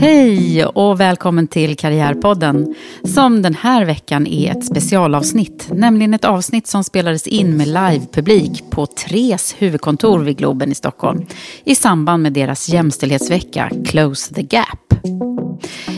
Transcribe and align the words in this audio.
Hej 0.00 0.64
och 0.64 1.00
välkommen 1.00 1.46
till 1.46 1.76
Karriärpodden 1.76 2.74
som 3.04 3.42
den 3.42 3.54
här 3.54 3.84
veckan 3.84 4.26
är 4.26 4.52
ett 4.52 4.64
specialavsnitt. 4.64 5.68
Nämligen 5.72 6.14
ett 6.14 6.24
avsnitt 6.24 6.66
som 6.66 6.84
spelades 6.84 7.26
in 7.26 7.56
med 7.56 7.68
livepublik 7.68 8.64
på 8.70 8.86
Tres 8.86 9.54
huvudkontor 9.58 10.18
vid 10.18 10.36
Globen 10.36 10.72
i 10.72 10.74
Stockholm 10.74 11.26
i 11.64 11.74
samband 11.74 12.22
med 12.22 12.32
deras 12.32 12.68
jämställdhetsvecka 12.68 13.70
Close 13.86 14.34
the 14.34 14.42
Gap. 14.42 14.94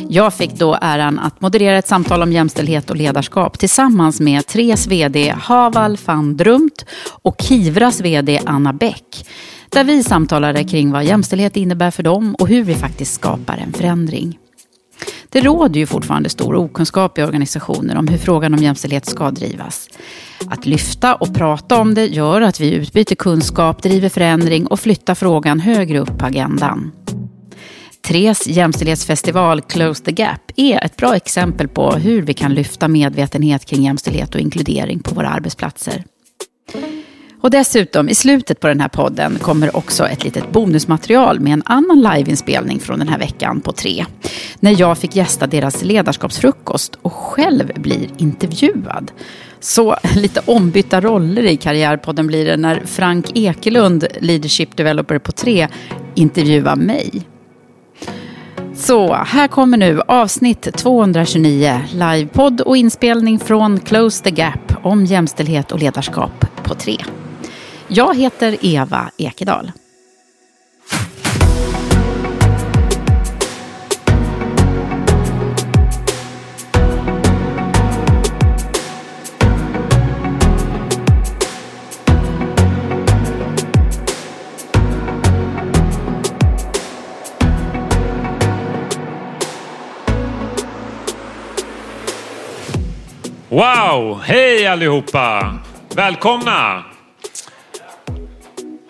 Jag 0.08 0.34
fick 0.34 0.54
då 0.54 0.78
äran 0.80 1.18
att 1.18 1.40
moderera 1.40 1.78
ett 1.78 1.88
samtal 1.88 2.22
om 2.22 2.32
jämställdhet 2.32 2.90
och 2.90 2.96
ledarskap 2.96 3.58
tillsammans 3.58 4.20
med 4.20 4.46
Tres 4.46 4.86
vd 4.86 5.34
Haval 5.38 5.98
van 6.04 6.36
Drumt 6.36 6.84
och 7.22 7.36
Kivras 7.40 8.00
vd 8.00 8.40
Anna 8.46 8.72
Bäck 8.72 9.26
där 9.70 9.84
vi 9.84 10.02
samtalade 10.02 10.64
kring 10.64 10.90
vad 10.90 11.04
jämställdhet 11.04 11.56
innebär 11.56 11.90
för 11.90 12.02
dem 12.02 12.34
och 12.34 12.48
hur 12.48 12.64
vi 12.64 12.74
faktiskt 12.74 13.14
skapar 13.14 13.56
en 13.56 13.72
förändring. 13.72 14.38
Det 15.28 15.40
råder 15.40 15.80
ju 15.80 15.86
fortfarande 15.86 16.28
stor 16.28 16.54
okunskap 16.54 17.18
i 17.18 17.22
organisationer 17.22 17.96
om 17.96 18.08
hur 18.08 18.18
frågan 18.18 18.54
om 18.54 18.62
jämställdhet 18.62 19.06
ska 19.06 19.30
drivas. 19.30 19.88
Att 20.46 20.66
lyfta 20.66 21.14
och 21.14 21.34
prata 21.34 21.80
om 21.80 21.94
det 21.94 22.06
gör 22.06 22.40
att 22.40 22.60
vi 22.60 22.72
utbyter 22.74 23.16
kunskap, 23.16 23.82
driver 23.82 24.08
förändring 24.08 24.66
och 24.66 24.80
flyttar 24.80 25.14
frågan 25.14 25.60
högre 25.60 25.98
upp 25.98 26.18
på 26.18 26.26
agendan. 26.26 26.92
Tres 28.02 28.46
jämställdhetsfestival 28.46 29.60
Close 29.60 30.04
the 30.04 30.12
Gap 30.12 30.52
är 30.56 30.84
ett 30.84 30.96
bra 30.96 31.16
exempel 31.16 31.68
på 31.68 31.90
hur 31.90 32.22
vi 32.22 32.34
kan 32.34 32.54
lyfta 32.54 32.88
medvetenhet 32.88 33.64
kring 33.64 33.82
jämställdhet 33.82 34.34
och 34.34 34.40
inkludering 34.40 35.00
på 35.00 35.14
våra 35.14 35.28
arbetsplatser. 35.28 36.04
Och 37.40 37.50
dessutom, 37.50 38.08
i 38.08 38.14
slutet 38.14 38.60
på 38.60 38.68
den 38.68 38.80
här 38.80 38.88
podden 38.88 39.38
kommer 39.38 39.76
också 39.76 40.08
ett 40.08 40.24
litet 40.24 40.52
bonusmaterial 40.52 41.40
med 41.40 41.52
en 41.52 41.62
annan 41.66 42.00
liveinspelning 42.00 42.80
från 42.80 42.98
den 42.98 43.08
här 43.08 43.18
veckan 43.18 43.60
på 43.60 43.72
tre. 43.72 44.06
När 44.60 44.80
jag 44.80 44.98
fick 44.98 45.16
gästa 45.16 45.46
deras 45.46 45.82
ledarskapsfrukost 45.82 46.98
och 47.02 47.12
själv 47.12 47.72
blir 47.74 48.08
intervjuad. 48.16 49.12
Så 49.60 49.96
lite 50.16 50.40
ombytta 50.46 51.00
roller 51.00 51.42
i 51.42 51.56
Karriärpodden 51.56 52.26
blir 52.26 52.46
det 52.46 52.56
när 52.56 52.82
Frank 52.86 53.26
Ekelund, 53.34 54.06
leadership 54.20 54.76
developer 54.76 55.18
på 55.18 55.32
tre, 55.32 55.68
intervjuar 56.14 56.76
mig. 56.76 57.26
Så 58.74 59.14
här 59.14 59.48
kommer 59.48 59.76
nu 59.76 60.00
avsnitt 60.06 60.76
229, 60.76 61.80
livepodd 61.92 62.60
och 62.60 62.76
inspelning 62.76 63.38
från 63.38 63.80
Close 63.80 64.24
the 64.24 64.30
Gap 64.30 64.72
om 64.82 65.04
jämställdhet 65.04 65.72
och 65.72 65.78
ledarskap 65.78 66.46
på 66.62 66.74
3. 66.74 66.96
Jag 67.92 68.16
heter 68.16 68.56
Eva 68.60 69.10
Ekedal. 69.16 69.72
Wow! 93.48 94.20
Hej 94.24 94.66
allihopa! 94.66 95.58
Välkomna! 95.94 96.89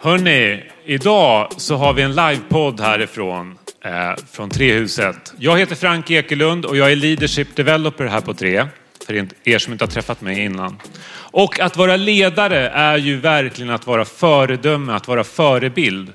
Hörni, 0.03 0.63
idag 0.85 1.49
så 1.57 1.77
har 1.77 1.93
vi 1.93 2.03
en 2.03 2.15
livepodd 2.15 2.81
härifrån, 2.81 3.59
eh, 3.85 4.25
från 4.33 4.51
Trehuset. 4.51 5.35
Jag 5.39 5.59
heter 5.59 5.75
Frank 5.75 6.11
Ekelund 6.11 6.65
och 6.65 6.77
jag 6.77 6.93
är 6.93 6.97
leadership 6.97 7.57
developer 7.57 8.07
här 8.07 8.21
på 8.21 8.35
Tre. 8.35 8.67
För 9.07 9.29
er 9.45 9.59
som 9.59 9.73
inte 9.73 9.85
har 9.85 9.91
träffat 9.91 10.21
mig 10.21 10.45
innan. 10.45 10.79
Och 11.13 11.61
att 11.61 11.77
vara 11.77 11.97
ledare 11.97 12.69
är 12.69 12.97
ju 12.97 13.17
verkligen 13.17 13.71
att 13.71 13.87
vara 13.87 14.05
föredöme, 14.05 14.93
att 14.93 15.09
vara 15.09 15.25
förebild. 15.25 16.13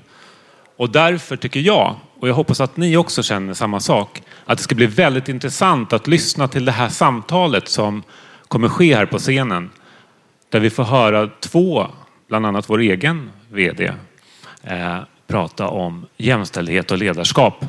Och 0.76 0.90
därför 0.90 1.36
tycker 1.36 1.60
jag, 1.60 1.96
och 2.20 2.28
jag 2.28 2.34
hoppas 2.34 2.60
att 2.60 2.76
ni 2.76 2.96
också 2.96 3.22
känner 3.22 3.54
samma 3.54 3.80
sak, 3.80 4.22
att 4.44 4.58
det 4.58 4.64
ska 4.64 4.74
bli 4.74 4.86
väldigt 4.86 5.28
intressant 5.28 5.92
att 5.92 6.06
lyssna 6.06 6.48
till 6.48 6.64
det 6.64 6.72
här 6.72 6.88
samtalet 6.88 7.68
som 7.68 8.02
kommer 8.48 8.68
ske 8.68 8.94
här 8.96 9.06
på 9.06 9.18
scenen. 9.18 9.70
Där 10.50 10.60
vi 10.60 10.70
får 10.70 10.84
höra 10.84 11.30
två, 11.40 11.86
bland 12.28 12.46
annat 12.46 12.70
vår 12.70 12.78
egen 12.78 13.30
VD, 13.56 13.92
eh, 14.62 14.98
prata 15.26 15.68
om 15.68 16.06
jämställdhet 16.16 16.90
och 16.90 16.98
ledarskap. 16.98 17.64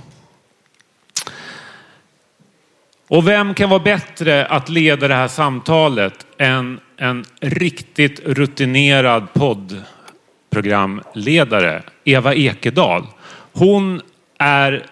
Och 3.09 3.27
vem 3.27 3.53
kan 3.53 3.69
vara 3.69 3.79
bättre 3.79 4.45
att 4.45 4.69
leda 4.69 5.07
det 5.07 5.15
här 5.15 5.27
samtalet 5.27 6.25
än 6.37 6.79
en 6.97 7.25
riktigt 7.41 8.19
rutinerad 8.25 9.27
poddprogramledare, 9.33 11.83
Eva 12.03 12.33
Ekedal. 12.33 13.07
Hon 13.53 14.01
är 14.37 14.85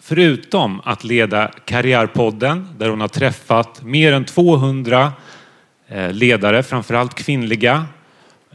förutom 0.00 0.80
att 0.84 1.04
leda 1.04 1.50
Karriärpodden 1.64 2.68
där 2.78 2.88
hon 2.88 3.00
har 3.00 3.08
träffat 3.08 3.82
mer 3.82 4.12
än 4.12 4.24
200 4.24 5.12
eh, 5.88 6.12
ledare, 6.12 6.62
framförallt 6.62 7.14
kvinnliga, 7.14 7.86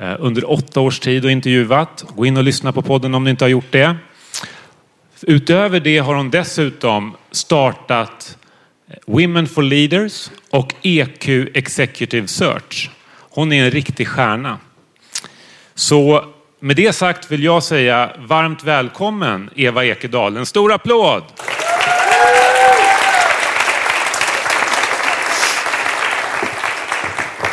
Eh, 0.03 0.15
under 0.19 0.51
åtta 0.51 0.79
års 0.79 0.99
tid 0.99 1.25
och 1.25 1.31
intervjuat. 1.31 2.05
Gå 2.15 2.25
in 2.25 2.37
och 2.37 2.43
lyssna 2.43 2.71
på 2.71 2.81
podden 2.81 3.15
om 3.15 3.23
ni 3.23 3.29
inte 3.29 3.43
har 3.43 3.49
gjort 3.49 3.71
det. 3.71 3.95
Utöver 5.21 5.79
det 5.79 5.97
har 5.97 6.15
hon 6.15 6.29
dessutom 6.29 7.15
startat 7.31 8.37
eh, 8.89 8.95
Women 9.05 9.47
for 9.47 9.63
Leaders 9.63 10.29
och 10.49 10.75
EQ 10.81 11.27
Executive 11.53 12.27
Search. 12.27 12.89
Hon 13.29 13.53
är 13.53 13.63
en 13.63 13.71
riktig 13.71 14.07
stjärna. 14.07 14.57
Så 15.75 16.25
med 16.59 16.75
det 16.75 16.93
sagt 16.93 17.31
vill 17.31 17.43
jag 17.43 17.63
säga 17.63 18.11
varmt 18.17 18.63
välkommen 18.63 19.49
Eva 19.55 19.85
Ekedal. 19.85 20.37
En 20.37 20.45
stor 20.45 20.73
applåd! 20.73 21.23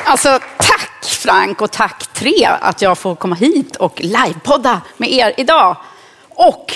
Alltså, 0.05 0.41
Frank 1.31 1.61
och 1.61 1.71
tack 1.71 2.07
tre 2.13 2.49
att 2.61 2.83
jag 2.83 2.99
får 2.99 3.15
komma 3.15 3.35
hit 3.35 3.77
och 3.77 4.01
livepodda 4.01 4.81
med 4.97 5.13
er 5.13 5.35
idag. 5.37 5.77
Och 6.29 6.75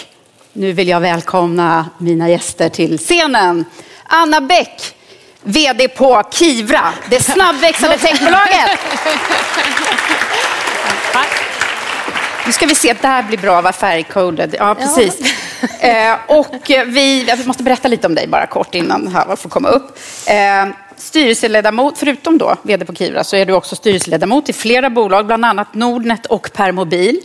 nu 0.52 0.72
vill 0.72 0.88
jag 0.88 1.00
välkomna 1.00 1.86
mina 1.98 2.28
gäster 2.28 2.68
till 2.68 2.98
scenen. 2.98 3.64
Anna 4.04 4.40
Bäck, 4.40 4.94
VD 5.42 5.88
på 5.88 6.22
Kivra, 6.30 6.92
det 7.10 7.20
snabbväxande 7.20 7.98
techbolaget. 8.06 8.78
Nu 12.46 12.52
ska 12.52 12.67
vi 12.67 12.75
se, 12.75 12.94
det 13.00 13.06
här 13.06 13.23
blir 13.23 13.38
bra, 13.38 13.61
vad 13.62 13.75
färgcoded. 13.75 14.55
Ja, 14.58 14.75
precis. 14.75 15.35
Eh, 15.81 16.17
och 16.29 16.70
vi, 16.87 17.25
jag 17.29 17.46
måste 17.46 17.62
berätta 17.62 17.88
lite 17.88 18.06
om 18.06 18.14
dig 18.14 18.26
bara 18.26 18.46
kort 18.46 18.75
innan 18.75 19.08
Havar 19.08 19.37
får 19.37 19.50
komma 19.50 19.69
upp. 19.69 19.99
Eh, 20.26 20.67
styrelseledamot, 20.96 21.99
förutom 21.99 22.38
då 22.38 22.56
vd 22.62 22.85
på 22.85 22.94
Kivra, 22.94 23.25
så 23.25 23.37
är 23.37 23.46
du 23.46 23.52
också 23.52 23.76
styrelseledamot 23.76 24.49
i 24.49 24.52
flera 24.52 24.91
bolag, 24.91 25.26
bland 25.26 25.44
annat 25.44 25.75
Nordnet 25.75 26.26
och 26.26 26.50
Permobil. 26.52 27.20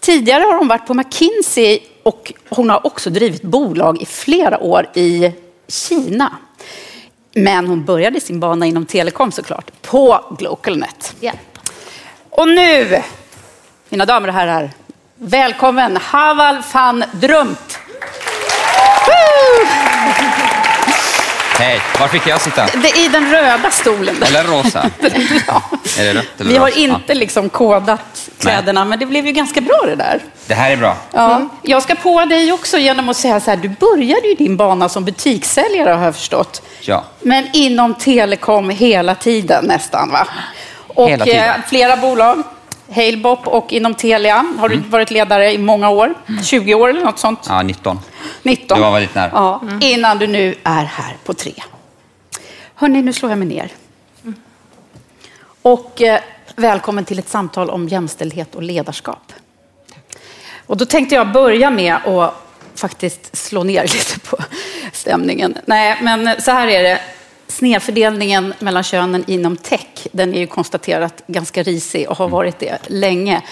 Tidigare 0.00 0.42
har 0.42 0.58
hon 0.58 0.68
varit 0.68 0.86
på 0.86 0.94
McKinsey 0.94 1.80
och 2.02 2.32
hon 2.48 2.70
har 2.70 2.86
också 2.86 3.10
drivit 3.10 3.42
bolag 3.42 4.02
i 4.02 4.06
flera 4.06 4.58
år 4.58 4.90
i 4.94 5.32
Kina. 5.68 6.32
Men 7.34 7.66
hon 7.66 7.84
började 7.84 8.20
sin 8.20 8.40
bana 8.40 8.66
inom 8.66 8.86
telekom 8.86 9.32
såklart, 9.32 9.82
på 9.82 10.34
Glocalnet. 10.38 11.14
Ja. 11.20 11.32
Och 12.30 12.48
nu, 12.48 13.02
mina 13.90 14.04
damer 14.06 14.28
och 14.28 14.34
herrar, 14.34 14.70
välkommen 15.18 15.96
Haval 16.02 16.56
van 16.72 17.04
Drumt. 17.12 17.78
Hej, 21.58 21.80
var 22.00 22.08
fick 22.08 22.26
jag 22.26 22.40
sitta? 22.40 22.66
Det 22.66 22.88
är 22.88 23.04
i 23.04 23.08
den 23.08 23.30
röda 23.30 23.70
stolen. 23.70 24.22
Eller 24.22 24.44
rosa? 24.44 24.90
Ja. 25.46 25.62
Är 25.98 26.04
det 26.04 26.14
rött 26.14 26.40
eller 26.40 26.50
Vi 26.50 26.56
har 26.56 26.66
rosa? 26.68 26.78
inte 26.78 27.14
liksom 27.14 27.48
kodat 27.48 28.28
kläderna, 28.38 28.84
men 28.84 28.98
det 28.98 29.06
blev 29.06 29.26
ju 29.26 29.32
ganska 29.32 29.60
bra 29.60 29.80
det 29.86 29.94
där. 29.96 30.20
Det 30.46 30.54
här 30.54 30.70
är 30.70 30.76
bra. 30.76 30.96
Ja. 31.12 31.48
Jag 31.62 31.82
ska 31.82 31.94
på 31.94 32.24
dig 32.24 32.52
också 32.52 32.78
genom 32.78 33.08
att 33.08 33.16
säga 33.16 33.40
så 33.40 33.50
här, 33.50 33.56
du 33.58 33.68
började 33.68 34.28
ju 34.28 34.34
din 34.34 34.56
bana 34.56 34.88
som 34.88 35.04
butikssäljare 35.04 35.90
har 35.90 36.04
jag 36.04 36.14
förstått. 36.16 36.62
Ja. 36.80 37.04
Men 37.20 37.48
inom 37.52 37.94
telekom 37.94 38.70
hela 38.70 39.14
tiden 39.14 39.64
nästan 39.64 40.10
va? 40.10 40.26
Och 40.88 41.08
Hela 41.10 41.24
tiden. 41.24 41.48
eh, 41.48 41.54
flera 41.68 41.96
bolag, 41.96 42.42
Halebop 42.94 43.46
och 43.46 43.72
inom 43.72 43.94
Telia 43.94 44.46
har 44.58 44.68
du 44.68 44.76
varit 44.76 45.10
ledare 45.10 45.52
i 45.52 45.58
många 45.58 45.90
år. 45.90 46.14
20 46.44 46.74
år 46.74 46.88
eller 46.88 47.04
något 47.04 47.18
sånt. 47.18 47.46
Ja, 47.48 47.62
19. 47.62 47.98
19. 48.42 48.78
Du 48.78 48.84
var 48.84 48.92
väldigt 48.92 49.14
nära. 49.14 49.30
Ja, 49.32 49.62
innan 49.80 50.18
du 50.18 50.26
nu 50.26 50.54
är 50.64 50.84
här 50.84 51.16
på 51.24 51.34
tre. 51.34 51.52
Hörni, 52.74 53.02
nu 53.02 53.12
slår 53.12 53.32
jag 53.32 53.38
mig 53.38 53.48
ner. 53.48 53.72
Och 55.62 56.02
eh, 56.02 56.20
välkommen 56.56 57.04
till 57.04 57.18
ett 57.18 57.28
samtal 57.28 57.70
om 57.70 57.88
jämställdhet 57.88 58.54
och 58.54 58.62
ledarskap. 58.62 59.32
Och 60.66 60.76
då 60.76 60.84
tänkte 60.84 61.14
jag 61.14 61.32
börja 61.32 61.70
med 61.70 61.94
att 61.94 62.34
faktiskt 62.74 63.36
slå 63.36 63.64
ner 63.64 63.82
lite 63.92 64.20
på 64.20 64.36
stämningen. 64.92 65.58
Nej, 65.66 65.98
men 66.02 66.40
så 66.40 66.50
här 66.50 66.68
är 66.68 66.82
det. 66.82 67.00
Snedfördelningen 67.50 68.54
mellan 68.58 68.82
könen 68.82 69.24
inom 69.26 69.56
tech, 69.56 70.06
den 70.12 70.34
är 70.34 70.38
ju 70.38 70.46
konstaterat 70.46 71.22
ganska 71.26 71.62
risig 71.62 72.10
och 72.10 72.16
har 72.16 72.28
varit 72.28 72.58
det 72.58 72.78
länge. 72.86 73.42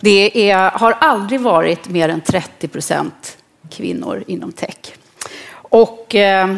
Det 0.00 0.50
är, 0.50 0.70
har 0.70 0.92
aldrig 0.92 1.40
varit 1.40 1.88
mer 1.88 2.08
än 2.08 2.20
30 2.20 2.68
procent 2.68 3.38
kvinnor 3.70 4.24
inom 4.26 4.52
tech. 4.52 4.76
Och 5.50 6.14
eh, 6.14 6.56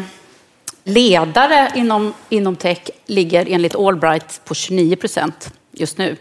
ledare 0.85 1.73
inom, 1.75 2.15
inom 2.29 2.57
tech 2.57 2.81
ligger 3.07 3.47
enligt 3.51 3.75
Allbright 3.75 4.41
på 4.45 4.55
29 4.55 4.97
procent 4.97 5.53
just 5.73 5.99
nu. 5.99 6.17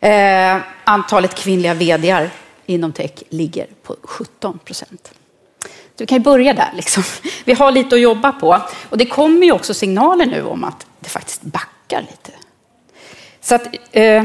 Eh, 0.00 0.56
antalet 0.84 1.34
kvinnliga 1.34 1.74
vdar 1.74 2.30
inom 2.66 2.92
tech 2.92 3.12
ligger 3.28 3.66
på 3.82 3.96
17 4.02 4.58
procent. 4.58 5.12
Du 6.02 6.06
kan 6.06 6.18
ju 6.18 6.24
börja 6.24 6.52
där. 6.52 6.70
Liksom. 6.74 7.02
Vi 7.44 7.52
har 7.52 7.72
lite 7.72 7.94
att 7.94 8.00
jobba 8.00 8.32
på. 8.32 8.62
Och 8.90 8.98
det 8.98 9.06
kommer 9.06 9.46
ju 9.46 9.52
också 9.52 9.74
signaler 9.74 10.26
nu 10.26 10.44
om 10.44 10.64
att 10.64 10.86
det 11.00 11.08
faktiskt 11.08 11.42
backar 11.42 12.00
lite. 12.00 12.32
Så 13.40 13.54
att, 13.54 13.66
eh, 13.92 14.24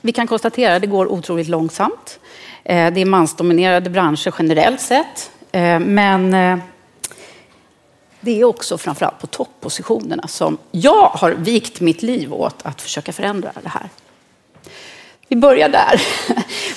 vi 0.00 0.12
kan 0.12 0.26
konstatera 0.26 0.74
att 0.74 0.80
det 0.80 0.86
går 0.86 1.12
otroligt 1.12 1.48
långsamt. 1.48 2.18
Eh, 2.64 2.92
det 2.92 3.00
är 3.00 3.04
mansdominerade 3.04 3.90
branscher 3.90 4.34
generellt 4.38 4.80
sett. 4.80 5.30
Eh, 5.52 5.78
men 5.78 6.34
eh, 6.34 6.58
det 8.20 8.40
är 8.40 8.44
också 8.44 8.78
framförallt 8.78 9.18
på 9.18 9.26
toppositionerna 9.26 10.28
som 10.28 10.58
jag 10.70 11.08
har 11.08 11.30
vikt 11.30 11.80
mitt 11.80 12.02
liv 12.02 12.34
åt 12.34 12.56
att 12.62 12.82
försöka 12.82 13.12
förändra 13.12 13.52
det 13.62 13.68
här. 13.68 13.88
Vi 15.28 15.36
börjar 15.36 15.68
där. 15.68 16.02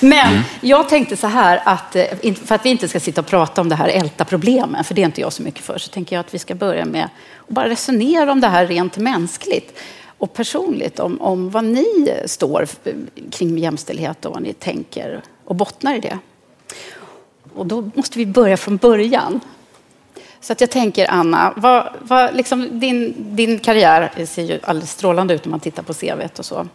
Men 0.00 0.42
jag 0.60 0.88
tänkte 0.88 1.16
så 1.16 1.26
här 1.26 1.60
att 1.64 1.96
eh, 1.96 2.34
för 2.44 2.54
att 2.54 2.64
vi 2.64 2.70
inte 2.70 2.88
ska 2.88 3.00
sitta 3.00 3.20
och 3.20 3.26
prata 3.26 3.60
om 3.60 3.68
det 3.68 3.74
här 3.74 3.88
älta 3.88 4.24
problemen, 4.24 4.84
för 4.84 4.94
det 4.94 5.02
är 5.02 5.06
inte 5.06 5.20
jag 5.20 5.32
så 5.32 5.42
mycket 5.42 5.64
för, 5.64 5.78
så 5.78 5.90
tänker 5.90 6.16
jag 6.16 6.20
att 6.20 6.34
vi 6.34 6.38
ska 6.38 6.54
börja 6.54 6.84
med 6.84 7.04
att 7.48 7.48
bara 7.48 7.68
resonera 7.68 8.32
om 8.32 8.40
det 8.40 8.48
här 8.48 8.66
rent 8.66 8.96
mänskligt 8.96 9.78
och 10.18 10.32
personligt, 10.32 11.00
om, 11.00 11.20
om 11.20 11.50
vad 11.50 11.64
ni 11.64 12.14
står 12.26 12.68
kring 13.30 13.58
jämställdhet 13.58 14.24
och 14.24 14.32
vad 14.32 14.42
ni 14.42 14.52
tänker 14.52 15.22
och 15.44 15.56
bottnar 15.56 15.94
i 15.94 16.00
det. 16.00 16.18
Och 17.54 17.66
då 17.66 17.90
måste 17.94 18.18
vi 18.18 18.26
börja 18.26 18.56
från 18.56 18.76
början. 18.76 19.40
Så 20.40 20.52
att 20.52 20.60
jag 20.60 20.70
tänker, 20.70 21.10
Anna, 21.10 21.52
vad, 21.56 21.88
vad, 22.00 22.34
liksom, 22.34 22.80
din, 22.80 23.14
din 23.16 23.58
karriär 23.58 24.24
ser 24.26 24.42
ju 24.42 24.58
alldeles 24.62 24.90
strålande 24.90 25.34
ut 25.34 25.46
om 25.46 25.50
man 25.50 25.60
tittar 25.60 25.82
på 25.82 25.94
CVt 25.94 26.38
och 26.38 26.44
så. 26.44 26.66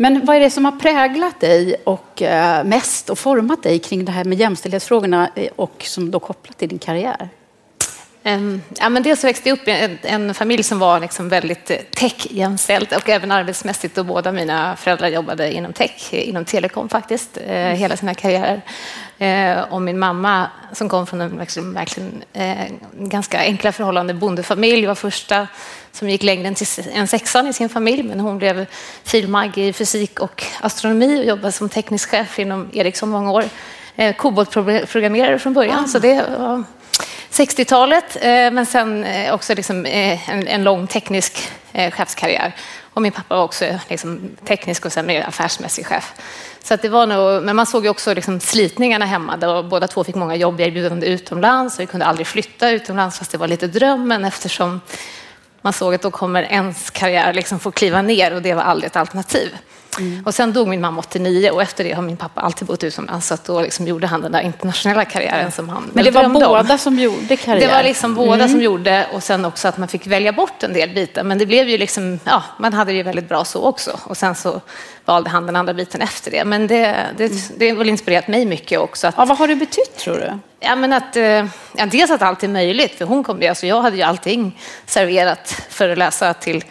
Men 0.00 0.24
vad 0.24 0.36
är 0.36 0.40
det 0.40 0.50
som 0.50 0.64
har 0.64 0.72
präglat 0.72 1.40
dig 1.40 1.74
och 1.84 2.22
eh, 2.22 2.64
mest 2.64 3.10
och 3.10 3.18
format 3.18 3.62
dig 3.62 3.78
kring 3.78 4.04
det 4.04 4.12
här 4.12 4.24
med 4.24 4.38
jämställdhetsfrågorna 4.38 5.30
eh, 5.34 5.50
och 5.56 5.82
som 5.84 6.10
då 6.10 6.18
kopplat 6.20 6.58
till 6.58 6.68
din 6.68 6.78
karriär? 6.78 7.28
Ehm, 8.22 8.62
ja, 8.78 8.88
men 8.88 9.02
dels 9.02 9.20
så 9.20 9.26
växte 9.26 9.48
jag 9.48 9.58
upp 9.58 9.68
i 9.68 9.70
en, 9.70 9.98
en 10.02 10.34
familj 10.34 10.62
som 10.62 10.78
var 10.78 11.00
liksom 11.00 11.28
väldigt 11.28 11.70
eh, 11.70 11.76
tech-jämställd 11.76 12.92
och 12.96 13.08
även 13.08 13.30
arbetsmässigt. 13.30 13.98
Och 13.98 14.06
båda 14.06 14.32
mina 14.32 14.76
föräldrar 14.76 15.08
jobbade 15.08 15.52
inom 15.52 15.72
tech, 15.72 16.14
inom 16.14 16.44
telekom 16.44 16.88
faktiskt, 16.88 17.38
eh, 17.46 17.54
hela 17.54 17.96
sina 17.96 18.14
karriärer. 18.14 18.62
Eh, 19.18 19.60
och 19.60 19.82
min 19.82 19.98
mamma 19.98 20.50
som 20.72 20.88
kom 20.88 21.06
från 21.06 21.20
en 21.20 21.38
verkligen, 21.38 21.74
verkligen, 21.74 22.22
eh, 22.32 22.66
ganska 22.98 23.38
enkla 23.38 23.72
förhållanden, 23.72 24.18
bondefamilj, 24.18 24.86
var 24.86 24.94
första 24.94 25.46
som 25.92 26.08
gick 26.08 26.22
längre 26.22 26.48
än 26.48 26.54
till 26.54 26.66
än 26.92 27.08
sexan 27.08 27.46
i 27.46 27.52
sin 27.52 27.68
familj. 27.68 28.02
Men 28.02 28.20
hon 28.20 28.38
blev 28.38 28.66
filmag 29.04 29.58
i 29.58 29.72
fysik 29.72 30.20
och 30.20 30.44
astronomi 30.60 31.20
och 31.20 31.24
jobbade 31.24 31.52
som 31.52 31.68
teknisk 31.68 32.10
chef 32.10 32.38
inom 32.38 32.70
Ericsson 32.72 33.08
många 33.08 33.32
år. 33.32 33.44
Kobolt-programmerare 34.16 35.38
från 35.38 35.54
början, 35.54 35.88
så 35.88 35.98
det 35.98 36.24
var 36.38 36.64
60-talet, 37.30 38.16
eh, 38.20 38.50
men 38.50 38.66
sen 38.66 39.04
eh, 39.04 39.34
också 39.34 39.54
liksom, 39.54 39.86
eh, 39.86 40.30
en, 40.30 40.64
lång 40.64 40.86
teknisk 40.86 41.50
chefskarriär. 41.92 42.54
Och 42.82 43.02
min 43.02 43.12
pappa 43.12 43.36
var 43.36 43.44
också 43.44 43.64
liksom, 43.88 44.30
teknisk 44.44 44.86
och 44.86 44.92
sen 44.92 45.06
mer 45.06 45.28
affärsmässig 45.28 45.86
chef. 45.86 46.14
Så 46.62 46.74
att 46.74 46.82
det 46.82 46.88
var 46.88 47.06
nog, 47.06 47.42
men 47.42 47.56
man 47.56 47.66
såg 47.66 47.84
ju 47.84 47.90
också 47.90 48.14
liksom, 48.14 48.40
slitningarna 48.40 49.04
hemma. 49.04 49.36
Där 49.36 49.62
båda 49.62 49.88
två 49.88 50.04
fick 50.04 50.14
många 50.14 50.36
jobberbjudanden 50.36 51.08
utomlands 51.08 51.74
och 51.74 51.80
vi 51.80 51.86
kunde 51.86 52.06
aldrig 52.06 52.26
flytta 52.26 52.70
utomlands 52.70 53.18
fast 53.18 53.30
det 53.30 53.38
var 53.38 53.48
lite 53.48 53.66
drömmen 53.66 54.24
eftersom 54.24 54.80
man 55.62 55.72
såg 55.72 55.94
att 55.94 56.02
då 56.02 56.10
kommer 56.10 56.42
ens 56.42 56.90
karriär 56.90 57.32
liksom 57.32 57.60
få 57.60 57.70
kliva 57.70 58.02
ner 58.02 58.34
och 58.34 58.42
det 58.42 58.54
var 58.54 58.62
aldrig 58.62 58.86
ett 58.86 58.96
alternativ. 58.96 59.56
Och 60.24 60.34
sen 60.34 60.52
dog 60.52 60.68
min 60.68 60.80
mamma 60.80 60.98
89 61.00 61.50
och 61.50 61.62
efter 61.62 61.84
det 61.84 61.92
har 61.92 62.02
min 62.02 62.16
pappa 62.16 62.40
alltid 62.40 62.68
bott 62.68 62.84
utomlands 62.84 63.26
så 63.26 63.34
att 63.34 63.44
då 63.44 63.60
liksom 63.62 63.86
gjorde 63.86 64.06
han 64.06 64.20
den 64.20 64.32
där 64.32 64.40
internationella 64.40 65.04
karriären 65.04 65.52
som 65.52 65.68
han 65.68 65.90
Men 65.92 66.04
det 66.04 66.10
var 66.10 66.22
drömde 66.22 66.46
om. 66.46 66.52
båda 66.62 66.78
som 66.78 66.98
gjorde 66.98 67.36
karriär? 67.36 67.66
Det 67.66 67.72
var 67.72 67.82
liksom 67.82 68.14
båda 68.14 68.48
som 68.48 68.60
gjorde 68.62 69.06
och 69.12 69.22
sen 69.22 69.44
också 69.44 69.68
att 69.68 69.78
man 69.78 69.88
fick 69.88 70.06
välja 70.06 70.32
bort 70.32 70.62
en 70.62 70.72
del 70.72 70.90
bitar. 70.94 71.22
Men 71.22 71.38
det 71.38 71.46
blev 71.46 71.68
ju 71.68 71.78
liksom, 71.78 72.20
ja, 72.24 72.42
man 72.58 72.72
hade 72.72 72.92
det 72.92 72.96
ju 72.96 73.02
väldigt 73.02 73.28
bra 73.28 73.44
så 73.44 73.62
också. 73.64 73.98
Och 74.04 74.16
sen 74.16 74.34
så 74.34 74.60
valde 75.04 75.30
han 75.30 75.46
den 75.46 75.56
andra 75.56 75.74
biten 75.74 76.00
efter 76.02 76.30
det. 76.30 76.44
Men 76.44 76.66
det, 76.66 76.96
det, 77.16 77.58
det 77.58 77.68
har 77.68 77.76
väl 77.76 77.88
inspirerat 77.88 78.28
mig 78.28 78.44
mycket 78.46 78.80
också. 78.80 79.06
Att, 79.06 79.14
Ja, 79.18 79.24
vad 79.24 79.38
har 79.38 79.48
det 79.48 79.56
betytt 79.56 79.96
tror 79.96 80.14
du? 80.14 80.38
Ja, 80.60 80.76
men 80.76 80.92
att, 80.92 81.16
eh, 81.16 81.46
ja, 81.76 81.86
dels 81.90 82.10
att 82.10 82.22
allt 82.22 82.42
är 82.42 82.48
möjligt, 82.48 82.98
för 82.98 83.04
hon 83.04 83.24
kom 83.24 83.48
alltså 83.48 83.66
jag 83.66 83.82
hade 83.82 83.96
ju 83.96 84.02
allting 84.02 84.60
serverat 84.86 85.62
för 85.68 85.88
att 85.88 85.98
läsa 85.98 86.34
till 86.34 86.64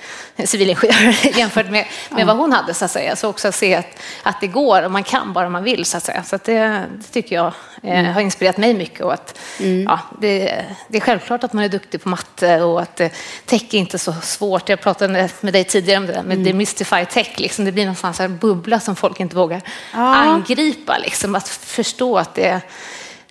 civilingenjör 0.45 1.37
jämfört 1.37 1.69
med, 1.69 1.85
med 2.09 2.25
vad 2.25 2.37
hon 2.37 2.53
hade 2.53 2.73
så 2.73 2.85
att 2.85 2.91
säga. 2.91 3.15
Så 3.15 3.29
också 3.29 3.47
att 3.47 3.55
se 3.55 3.75
att, 3.75 3.87
att 4.23 4.41
det 4.41 4.47
går 4.47 4.83
och 4.83 4.91
man 4.91 5.03
kan 5.03 5.33
bara 5.33 5.49
man 5.49 5.63
vill 5.63 5.85
så 5.85 5.97
att 5.97 6.03
säga. 6.03 6.23
Så 6.23 6.35
att 6.35 6.43
det, 6.43 6.85
det 6.97 7.11
tycker 7.11 7.35
jag 7.35 7.53
eh, 7.83 8.03
har 8.03 8.21
inspirerat 8.21 8.57
mig 8.57 8.73
mycket 8.73 9.01
och 9.01 9.13
att 9.13 9.39
ja, 9.85 9.99
det, 10.19 10.65
det 10.87 10.97
är 10.97 11.01
självklart 11.01 11.43
att 11.43 11.53
man 11.53 11.63
är 11.63 11.69
duktig 11.69 12.03
på 12.03 12.09
matte 12.09 12.61
och 12.61 12.81
att 12.81 12.99
eh, 12.99 13.09
tech 13.45 13.63
är 13.73 13.77
inte 13.77 13.99
så 13.99 14.13
svårt. 14.21 14.69
Jag 14.69 14.81
pratade 14.81 15.29
med 15.41 15.53
dig 15.53 15.63
tidigare 15.63 15.99
om 15.99 16.07
det 16.07 16.13
där 16.13 16.23
med 16.23 16.37
demystify 16.37 17.05
tech, 17.05 17.33
liksom. 17.37 17.65
det 17.65 17.71
blir 17.71 17.85
någonstans 17.85 18.19
en 18.19 18.37
bubbla 18.37 18.79
som 18.79 18.95
folk 18.95 19.19
inte 19.19 19.35
vågar 19.35 19.61
angripa, 19.91 20.97
liksom. 20.97 21.35
att 21.35 21.47
förstå 21.49 22.17
att 22.17 22.35
det 22.35 22.47
är 22.47 22.61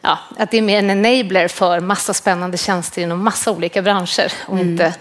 ja, 0.06 0.18
att 0.38 0.50
det 0.50 0.58
är 0.58 0.62
mer 0.62 0.78
en 0.78 0.90
enabler 0.90 1.48
för 1.48 1.80
massa 1.80 2.14
spännande 2.14 2.56
tjänster 2.56 3.02
inom 3.02 3.24
massa 3.24 3.50
olika 3.50 3.82
branscher 3.82 4.32
och 4.46 4.58
inte 4.58 4.94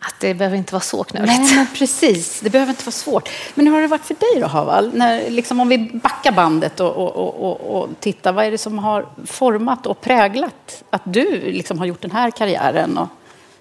att 0.00 0.14
det 0.20 0.34
behöver 0.34 0.56
inte 0.56 0.72
vara 0.72 0.82
så 0.82 1.04
knöligt. 1.04 1.38
Nej, 1.38 1.56
men 1.56 1.66
precis. 1.66 2.40
Det 2.40 2.50
behöver 2.50 2.70
inte 2.70 2.84
vara 2.84 2.92
svårt. 2.92 3.28
Men 3.54 3.66
hur 3.66 3.74
har 3.74 3.80
det 3.80 3.86
varit 3.86 4.04
för 4.04 4.14
dig 4.14 4.40
då, 4.40 4.46
Haval? 4.46 4.90
När, 4.94 5.30
liksom, 5.30 5.60
om 5.60 5.68
vi 5.68 5.78
backar 5.78 6.32
bandet 6.32 6.80
och, 6.80 6.96
och, 6.96 7.42
och, 7.42 7.76
och, 7.76 7.88
tittar, 8.00 8.32
vad 8.32 8.44
är 8.44 8.50
det 8.50 8.58
som 8.58 8.78
har 8.78 9.06
format 9.26 9.86
och 9.86 10.00
präglat 10.00 10.84
att 10.90 11.02
du 11.04 11.40
liksom 11.40 11.78
har 11.78 11.86
gjort 11.86 12.02
den 12.02 12.10
här 12.10 12.30
karriären? 12.30 12.98
Och... 12.98 13.08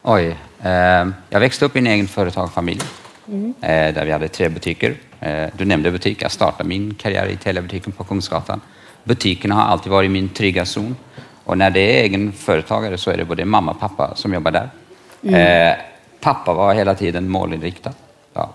Oj. 0.01 0.37
Eh, 0.61 1.07
jag 1.29 1.39
växte 1.39 1.65
upp 1.65 1.75
i 1.75 1.79
en 1.79 1.87
egen 1.87 2.07
företagarfamilj 2.07 2.81
eh, 3.61 3.93
där 3.93 4.05
vi 4.05 4.11
hade 4.11 4.27
tre 4.27 4.49
butiker. 4.49 4.95
Eh, 5.19 5.47
du 5.57 5.65
nämnde 5.65 5.91
butik. 5.91 6.21
Jag 6.21 6.31
startade 6.31 6.69
min 6.69 6.93
karriär 6.93 7.27
i 7.27 7.37
Teliabutiken 7.37 7.91
på 7.91 8.03
Kungsgatan. 8.03 8.61
Butikerna 9.07 9.55
har 9.55 9.61
alltid 9.61 9.91
varit 9.91 10.11
min 10.11 10.29
trygga 10.29 10.65
zon. 10.65 10.95
Och 11.43 11.57
när 11.57 11.69
det 11.69 11.79
är 11.79 12.03
egen 12.03 12.31
företagare 12.31 12.97
så 12.97 13.11
är 13.11 13.17
det 13.17 13.25
både 13.25 13.45
mamma 13.45 13.71
och 13.71 13.79
pappa 13.79 14.15
som 14.15 14.33
jobbar 14.33 14.51
där. 14.51 14.69
Mm. 15.23 15.71
Eh, 15.71 15.77
pappa 16.19 16.53
var 16.53 16.73
hela 16.73 16.95
tiden 16.95 17.29
målinriktad. 17.29 17.93
Ja. 18.33 18.49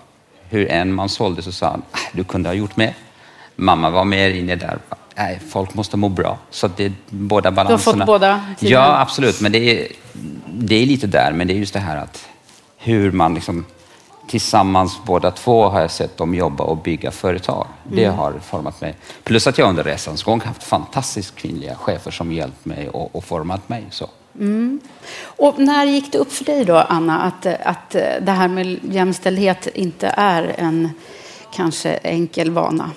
Hur 0.49 0.71
än 0.71 0.93
man 0.93 1.09
sålde 1.09 1.43
så 1.43 1.53
sa 1.53 1.67
han, 1.67 1.83
ah, 1.91 1.99
du 2.13 2.25
kunde 2.25 2.49
ha 2.49 2.55
gjort 2.55 2.77
mer. 2.77 2.95
Mamma 3.57 3.91
var 3.91 4.05
mer 4.05 4.31
inne 4.31 4.57
där. 4.57 4.79
Nej, 5.17 5.41
folk 5.51 5.75
måste 5.75 5.97
må 5.97 6.09
bra. 6.09 6.39
Så 6.51 6.69
det 6.77 6.85
är 6.85 6.93
båda 7.09 7.51
balanserna. 7.51 7.93
Du 7.95 8.01
har 8.01 8.07
fått 8.07 8.07
båda? 8.07 8.41
Tiden. 8.59 8.73
Ja, 8.73 9.01
absolut. 9.01 9.41
Men 9.41 9.53
det 9.53 9.59
är, 9.59 9.89
det 10.47 10.83
är 10.83 10.87
lite 10.87 11.07
där. 11.07 11.33
Men 11.33 11.47
det 11.47 11.55
är 11.55 11.59
just 11.59 11.75
det 11.75 11.81
här 11.81 11.97
att 11.97 12.29
hur 12.79 13.13
man 13.13 13.35
liksom 13.35 13.65
tillsammans 14.33 15.01
båda 15.05 15.31
två 15.31 15.69
har 15.69 15.81
jag 15.81 15.91
sett 15.91 16.17
dem 16.17 16.35
jobba 16.35 16.65
och 16.65 16.77
bygga 16.77 17.11
företag. 17.11 17.67
Det 17.85 18.05
mm. 18.05 18.17
har 18.17 18.33
format 18.33 18.81
mig. 18.81 18.97
Plus 19.25 19.47
att 19.47 19.59
jag 19.59 19.69
under 19.69 19.85
resans 19.85 20.23
gång 20.23 20.41
haft 20.41 20.63
fantastiskt 20.63 21.37
kvinnliga 21.37 21.75
chefer 21.75 22.11
som 22.11 22.33
hjälpt 22.33 22.65
mig 22.65 22.89
och, 22.89 23.17
och 23.17 23.25
format 23.25 23.69
mig. 23.69 23.87
Så. 23.91 24.11
Mm. 24.39 24.81
Och 25.23 25.59
när 25.59 25.85
gick 25.85 26.13
det 26.13 26.19
upp 26.19 26.33
för 26.33 26.45
dig 26.45 26.65
då, 26.65 26.77
Anna, 26.77 27.21
att, 27.21 27.47
att 27.47 27.91
det 28.21 28.33
här 28.33 28.49
med 28.49 28.79
jämställdhet 28.83 29.67
inte 29.75 30.15
är 30.17 30.55
en 30.59 30.91
kanske 31.55 31.91
enkel 31.93 32.51
vana? 32.51 32.91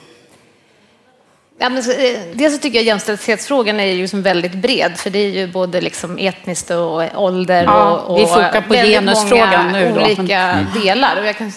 Ja, 1.58 1.70
men, 1.70 1.78
eh, 1.78 2.20
dels 2.34 2.56
så 2.56 2.62
tycker 2.62 2.78
jag 2.78 2.86
jämställdhetsfrågan 2.86 3.80
är 3.80 3.86
ju 3.86 4.02
liksom 4.02 4.22
väldigt 4.22 4.54
bred, 4.54 4.98
för 4.98 5.10
det 5.10 5.20
är 5.20 5.30
ju 5.30 5.48
både 5.48 5.82
liksom 5.82 6.18
etniskt 6.18 6.72
och 6.72 7.24
ålder 7.24 7.64
ja, 7.64 7.92
och, 7.92 8.12
och 8.12 8.20
vi 8.20 8.26
fokar 8.26 8.62
på 8.62 8.74
genusfrågan 8.74 9.72
nu 9.72 9.94
då. 9.96 10.02
olika 10.02 10.40
mm. 10.40 10.66
delar. 10.84 11.22
Och 11.22 11.26
jag 11.28 11.38
kan 11.38 11.52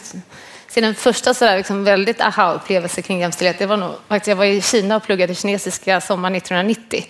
se 0.69 0.81
den 0.81 0.95
första 0.95 1.35
så 1.35 1.45
där, 1.45 1.57
liksom 1.57 1.85
väldigt 1.85 2.21
aha-upplevelse 2.21 3.02
kring 3.02 3.21
jämställdhet, 3.21 3.59
det 3.59 3.67
var 3.67 3.76
nog 3.76 3.90
faktiskt, 4.09 4.28
jag 4.28 4.37
var 4.37 4.45
i 4.45 4.62
Kina 4.62 4.97
och 4.97 5.02
pluggade 5.02 5.35
kinesiska 5.35 6.00
sommaren 6.00 6.35
1990. 6.35 7.05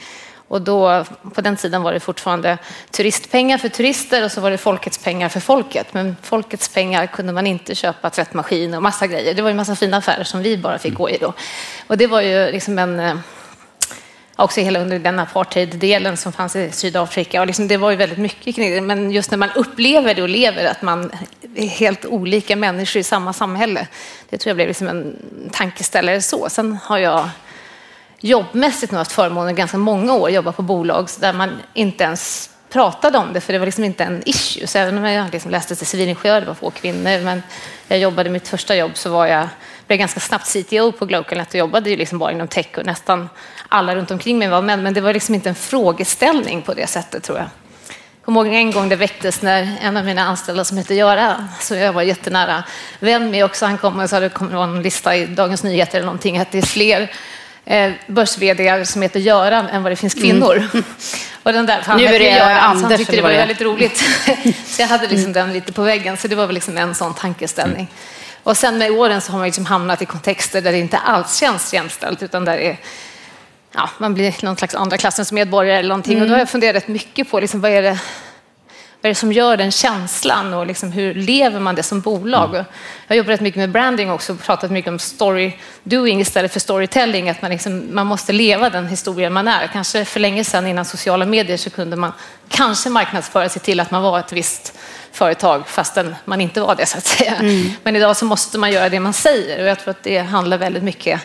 Och 0.49 0.63
då, 0.63 1.05
på 1.35 1.41
den 1.41 1.57
tiden 1.57 1.83
var 1.83 1.93
det 1.93 2.01
fortfarande 2.01 2.59
turistpengar 2.91 3.59
för 3.59 3.69
turister 3.69 4.25
och 4.25 4.33
så 4.33 4.41
var 4.41 4.51
det 4.51 4.59
folkets 4.59 4.99
pengar 4.99 5.29
för 5.29 5.41
folket. 5.41 5.95
Men 5.95 6.17
folkets 6.23 6.69
pengar 6.69 7.07
kunde 7.07 7.33
man 7.33 7.47
inte 7.47 7.75
köpa 7.75 8.11
tvättmaskin 8.11 8.75
och 8.75 8.83
massa 8.83 9.07
grejer. 9.07 9.35
Det 9.35 9.43
var 9.43 9.51
ju 9.51 9.57
massa 9.57 9.77
fina 9.77 9.97
affärer 9.97 10.25
som 10.25 10.43
vi 10.43 10.59
bara 10.59 10.79
fick 10.79 10.95
gå 10.95 11.11
i 11.11 11.19
då. 11.21 11.33
Och 11.87 11.99
det 11.99 12.07
var 12.07 12.21
ju 12.21 12.53
liksom 12.53 12.79
en 12.79 13.01
eh, 13.01 13.17
också 14.37 14.61
hela 14.61 14.81
under 14.81 14.99
den 14.99 15.19
apartheid-delen 15.19 16.17
som 16.17 16.33
fanns 16.33 16.57
i 16.57 16.71
Sydafrika. 16.71 17.41
Och 17.41 17.47
liksom 17.47 17.69
det 17.69 17.77
var 17.77 17.91
ju 17.91 17.97
väldigt 17.97 18.19
mycket 18.19 18.55
kring 18.55 18.71
det. 18.71 18.81
Men 18.81 19.11
just 19.11 19.31
när 19.31 19.39
man 19.39 19.51
upplever 19.55 20.15
det 20.15 20.23
och 20.23 20.29
lever, 20.29 20.65
att 20.65 20.83
man 20.83 21.11
är 21.55 21.67
helt 21.67 22.07
olika 22.07 22.57
människor 22.57 23.01
i 23.01 23.05
samma 23.05 23.33
samhälle. 23.33 23.87
Det 24.31 24.39
tror 24.39 24.51
jag 24.51 24.57
blev 24.57 24.69
liksom 24.69 24.89
en 24.89 25.17
tankeställare 25.53 26.21
så. 26.21 26.49
Sen 26.49 26.79
har 26.83 26.99
jag 26.99 27.29
jobbmässigt 28.21 28.93
nu 28.93 28.99
haft 28.99 29.13
förmånen 29.13 29.55
ganska 29.55 29.79
många 29.79 30.15
år 30.15 30.31
jobba 30.31 30.53
på 30.53 30.63
bolag 30.63 31.09
där 31.21 31.33
man 31.33 31.63
inte 31.75 32.05
ens 32.05 32.51
pratade 32.71 33.19
om 33.19 33.33
det, 33.33 33.41
för 33.41 33.53
det 33.53 33.59
var 33.59 33.67
liksom 33.67 33.85
inte 33.85 34.05
en 34.05 34.23
issue. 34.27 34.67
Så 34.67 34.79
även 34.79 34.99
om 34.99 35.05
jag 35.05 35.33
liksom 35.33 35.51
läste 35.51 35.77
till 35.77 35.87
civilingenjör, 35.87 36.41
det 36.41 36.47
var 36.47 36.55
få 36.55 36.71
kvinnor, 36.71 37.25
men 37.25 37.43
jag 37.89 37.99
jobbade 37.99 38.31
mitt 38.31 38.49
första 38.49 38.77
jobb 38.77 38.91
så 38.95 39.11
var 39.11 39.27
jag, 39.27 39.49
blev 39.87 39.99
ganska 39.99 40.21
snabbt 40.21 40.53
CTO 40.53 40.93
på 40.93 41.07
Glocalnet 41.07 41.49
och 41.49 41.55
jobbade 41.55 41.91
ju 41.91 41.97
liksom 41.97 42.19
bara 42.19 42.33
inom 42.33 42.49
tech 42.49 42.69
och 42.77 42.87
nästan 42.87 43.29
alla 43.69 43.95
runt 43.95 44.11
omkring 44.11 44.39
mig 44.39 44.49
var 44.49 44.63
män, 44.63 44.83
men 44.83 44.95
det 44.95 45.01
var 45.01 45.13
liksom 45.13 45.35
inte 45.35 45.49
en 45.49 45.55
frågeställning 45.55 46.63
på 46.63 46.75
det 46.75 46.87
sättet 46.87 47.23
tror 47.23 47.39
jag. 47.39 47.47
Jag 48.21 48.25
kommer 48.35 48.45
ihåg 48.45 48.55
en 48.55 48.71
gång 48.71 48.89
det 48.89 48.97
väcktes 48.97 49.43
när 49.43 49.77
en 49.83 49.97
av 49.97 50.05
mina 50.05 50.23
anställda 50.23 50.65
som 50.65 50.79
heter 50.79 50.95
Göran, 50.95 51.49
så 51.61 51.75
jag 51.75 51.93
var 51.93 52.03
jättenära 52.03 52.65
vän 53.01 53.31
med 53.31 53.45
också, 53.45 53.67
han 53.67 53.79
kom 53.79 54.01
och 54.01 54.11
sa 54.11 54.21
det 54.21 54.29
kommer 54.29 54.55
vara 54.55 54.65
en 54.65 54.83
lista 54.83 55.17
i 55.17 55.27
Dagens 55.27 55.63
Nyheter 55.63 55.99
eller 55.99 56.07
någonting, 56.07 56.39
att 56.39 56.53
det 56.53 56.59
är 56.59 56.63
fler 56.63 57.11
eh, 57.69 57.93
börs 58.07 58.29
som 58.89 59.03
heter 59.03 59.21
Göran 59.21 59.67
än 59.67 59.83
vad 59.83 59.93
det 59.93 59.97
finns 59.97 60.15
kvinnor. 60.15 60.57
Mm. 60.57 60.85
Och 61.43 61.53
den 61.53 61.67
där, 61.67 61.97
nu 61.97 62.05
är 62.05 62.19
det 62.19 62.25
Göran, 62.25 62.57
Anders. 62.57 62.83
Han 62.83 62.97
tyckte 62.97 63.17
det 63.17 63.23
var 63.23 63.31
väldigt 63.31 63.61
roligt. 63.61 63.97
så 64.67 64.83
jag 64.83 64.89
hade 64.89 65.09
liksom 65.09 65.33
den 65.33 65.53
lite 65.53 65.73
på 65.73 65.83
väggen. 65.83 66.17
Så 66.17 66.29
det 66.29 66.37
var 66.37 66.47
väl 66.47 66.55
liksom 66.55 66.79
en 66.79 66.95
sån 66.95 67.15
tankeställning. 67.15 67.77
Mm. 67.77 67.89
Och 68.43 68.57
sen 68.57 68.79
med 68.79 68.91
åren 68.91 69.21
så 69.21 69.33
har 69.33 69.39
man 69.39 69.47
liksom 69.47 69.67
hamnat 69.67 70.03
i 70.03 70.07
kontexter 70.07 70.61
där 70.61 70.73
det 70.73 70.79
inte 70.79 70.99
alls 70.99 71.37
känns 71.37 71.75
jämställt 71.75 72.23
utan 72.23 72.45
där 72.45 72.59
är, 72.59 72.77
ja, 73.75 73.91
man 73.99 74.15
blir 74.15 74.45
någon 74.45 74.57
slags 74.57 74.75
andra 74.75 74.97
klassens 74.97 75.33
medborgare 75.33 75.79
eller 75.79 75.89
någonting. 75.89 76.13
Mm. 76.13 76.23
Och 76.23 76.29
då 76.29 76.35
har 76.35 76.39
jag 76.39 76.49
funderat 76.49 76.89
mycket 76.89 77.31
på 77.31 77.41
liksom, 77.41 77.61
vad 77.61 77.71
är 77.71 77.83
det 77.83 77.99
vad 79.01 79.11
är 79.11 79.15
det 79.15 79.19
som 79.19 79.33
gör 79.33 79.57
den 79.57 79.73
känslan 79.73 80.55
och 80.55 80.67
liksom 80.67 80.93
hur 80.93 81.15
lever 81.15 81.61
man 81.61 81.75
det 81.75 81.83
som 81.83 82.01
bolag? 82.01 82.49
Mm. 82.49 82.65
Jag 83.07 83.15
har 83.15 83.17
jobbat 83.17 83.41
mycket 83.41 83.59
med 83.59 83.71
branding 83.71 84.11
också 84.11 84.33
och 84.33 84.41
pratat 84.41 84.71
mycket 84.71 84.89
om 84.89 84.99
story 84.99 85.53
doing 85.83 86.21
istället 86.21 86.53
för 86.53 86.61
storytelling. 86.61 87.31
Att 87.31 87.43
man, 87.43 87.51
liksom, 87.51 87.89
man 87.91 88.07
måste 88.07 88.33
leva 88.33 88.71
den 88.71 88.87
historien 88.87 89.33
man 89.33 89.49
är. 89.49 89.67
Kanske 89.67 90.05
för 90.05 90.21
länge 90.21 90.45
sedan 90.45 90.67
innan 90.67 90.85
sociala 90.85 91.27
medier 91.27 91.57
så 91.57 91.71
kunde 91.71 91.97
man 91.97 92.13
kanske 92.49 92.91
marknadsföra 92.91 93.49
sig 93.49 93.63
till 93.63 93.81
att 93.81 93.91
man 93.91 94.03
var 94.03 94.19
ett 94.19 94.33
visst 94.33 94.79
företag 95.13 95.69
fastän 95.69 96.15
man 96.25 96.41
inte 96.41 96.61
var 96.61 96.75
det 96.75 96.87
så 96.87 96.99
att 96.99 97.07
säga. 97.07 97.35
Mm. 97.35 97.71
Men 97.83 97.97
idag 97.97 98.17
så 98.17 98.25
måste 98.25 98.59
man 98.59 98.73
göra 98.73 98.89
det 98.89 99.01
man 99.01 99.13
säger 99.13 99.63
och 99.63 99.69
jag 99.69 99.79
tror 99.79 99.91
att 99.91 100.03
det 100.03 100.19
handlar 100.19 100.59
väldigt 100.59 100.83
mycket 100.83 101.21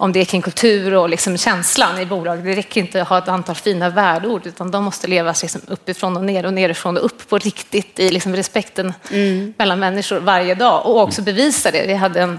om 0.00 0.12
det 0.12 0.20
är 0.20 0.24
kring 0.24 0.42
kultur 0.42 0.94
och 0.94 1.08
liksom 1.08 1.38
känslan 1.38 1.98
i 1.98 2.06
bolaget. 2.06 2.44
Det 2.44 2.54
räcker 2.54 2.80
inte 2.80 3.02
att 3.02 3.08
ha 3.08 3.18
ett 3.18 3.28
antal 3.28 3.54
fina 3.54 3.88
värdeord 3.88 4.46
utan 4.46 4.70
de 4.70 4.84
måste 4.84 5.06
levas 5.06 5.42
liksom 5.42 5.60
uppifrån 5.66 6.16
och 6.16 6.24
ner 6.24 6.46
och 6.46 6.52
nerifrån 6.52 6.96
och 6.96 7.04
upp 7.04 7.28
på 7.28 7.38
riktigt 7.38 8.00
i 8.00 8.10
liksom 8.10 8.36
respekten 8.36 8.94
mm. 9.10 9.54
mellan 9.58 9.78
människor 9.78 10.20
varje 10.20 10.54
dag 10.54 10.86
och 10.86 11.00
också 11.00 11.22
bevisa 11.22 11.70
det. 11.70 11.86
Vi 11.86 11.94
hade 11.94 12.20
en 12.20 12.38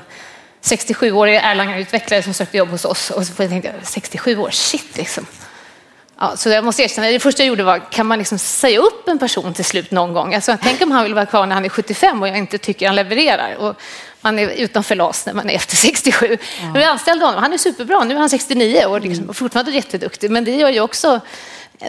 67-årig 0.62 1.36
Erlanger-utvecklare 1.36 2.22
som 2.22 2.34
sökte 2.34 2.58
jobb 2.58 2.70
hos 2.70 2.86
oss 2.86 3.10
och 3.10 3.28
så 3.28 3.34
tänkte 3.34 3.74
jag 3.80 3.88
67 3.88 4.38
år, 4.38 4.50
shit 4.52 4.98
liksom. 4.98 5.26
Ja, 6.20 6.38
så 6.38 6.50
jag 6.50 6.64
måste 6.64 6.84
erkänna, 6.84 7.08
det 7.08 7.20
första 7.20 7.44
jag 7.44 7.48
gjorde 7.48 7.64
var, 7.64 7.92
kan 7.92 8.06
man 8.06 8.18
liksom 8.18 8.38
säga 8.38 8.80
upp 8.80 9.08
en 9.08 9.20
person 9.20 9.54
till 9.54 9.66
slut 9.66 9.92
någon 9.92 10.14
gång? 10.14 10.36
Alltså, 10.36 10.58
tänk 10.62 10.82
om 10.82 10.92
han 10.92 11.04
vill 11.04 11.14
vara 11.14 11.26
kvar 11.26 11.46
när 11.46 11.56
han 11.56 11.66
är 11.66 11.70
75 11.70 12.22
och 12.22 12.28
jag 12.28 12.38
inte 12.38 12.58
tycker 12.58 12.88
han 12.88 12.96
levererar. 12.96 13.56
Och 13.56 13.76
man 14.22 14.40
är 14.40 14.50
utanför 14.50 14.96
LAS 14.96 15.26
när 15.26 15.34
man 15.34 15.50
är 15.50 15.56
efter 15.56 15.76
67. 15.76 16.38
Ja. 16.40 16.64
Men 16.64 16.74
vi 16.74 16.84
anställde 16.84 17.26
honom, 17.26 17.44
han 17.44 17.54
är 17.54 17.58
superbra, 17.58 18.04
nu 18.04 18.16
är 18.16 18.20
han 18.20 18.30
69 18.30 18.86
och 18.86 19.02
liksom, 19.02 19.24
mm. 19.24 19.34
fortfarande 19.34 19.72
jätteduktig. 19.72 20.32
Men 20.32 20.44
det 20.44 20.56
gör 20.56 20.70
ju 20.70 20.80
också 20.80 21.20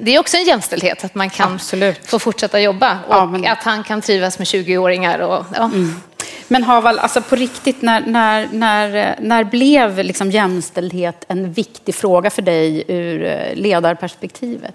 det 0.00 0.14
är 0.14 0.20
också 0.20 0.36
en 0.36 0.44
jämställdhet 0.44 1.04
att 1.04 1.14
man 1.14 1.30
kan 1.30 1.52
Absolut. 1.52 2.10
få 2.10 2.18
fortsätta 2.18 2.60
jobba 2.60 2.98
och 3.08 3.14
ja, 3.14 3.26
men... 3.26 3.46
att 3.46 3.62
han 3.62 3.84
kan 3.84 4.00
trivas 4.00 4.38
med 4.38 4.46
20-åringar. 4.46 5.18
Och, 5.18 5.46
ja. 5.54 5.64
mm. 5.64 6.00
Men 6.48 6.62
Haval, 6.62 6.98
alltså 6.98 7.22
på 7.22 7.36
riktigt, 7.36 7.82
när, 7.82 8.00
när, 8.00 8.48
när, 8.52 9.16
när 9.20 9.44
blev 9.44 9.98
liksom 9.98 10.30
jämställdhet 10.30 11.24
en 11.28 11.52
viktig 11.52 11.94
fråga 11.94 12.30
för 12.30 12.42
dig 12.42 12.84
ur 12.88 13.24
eh, 13.24 13.54
ledarperspektivet? 13.54 14.74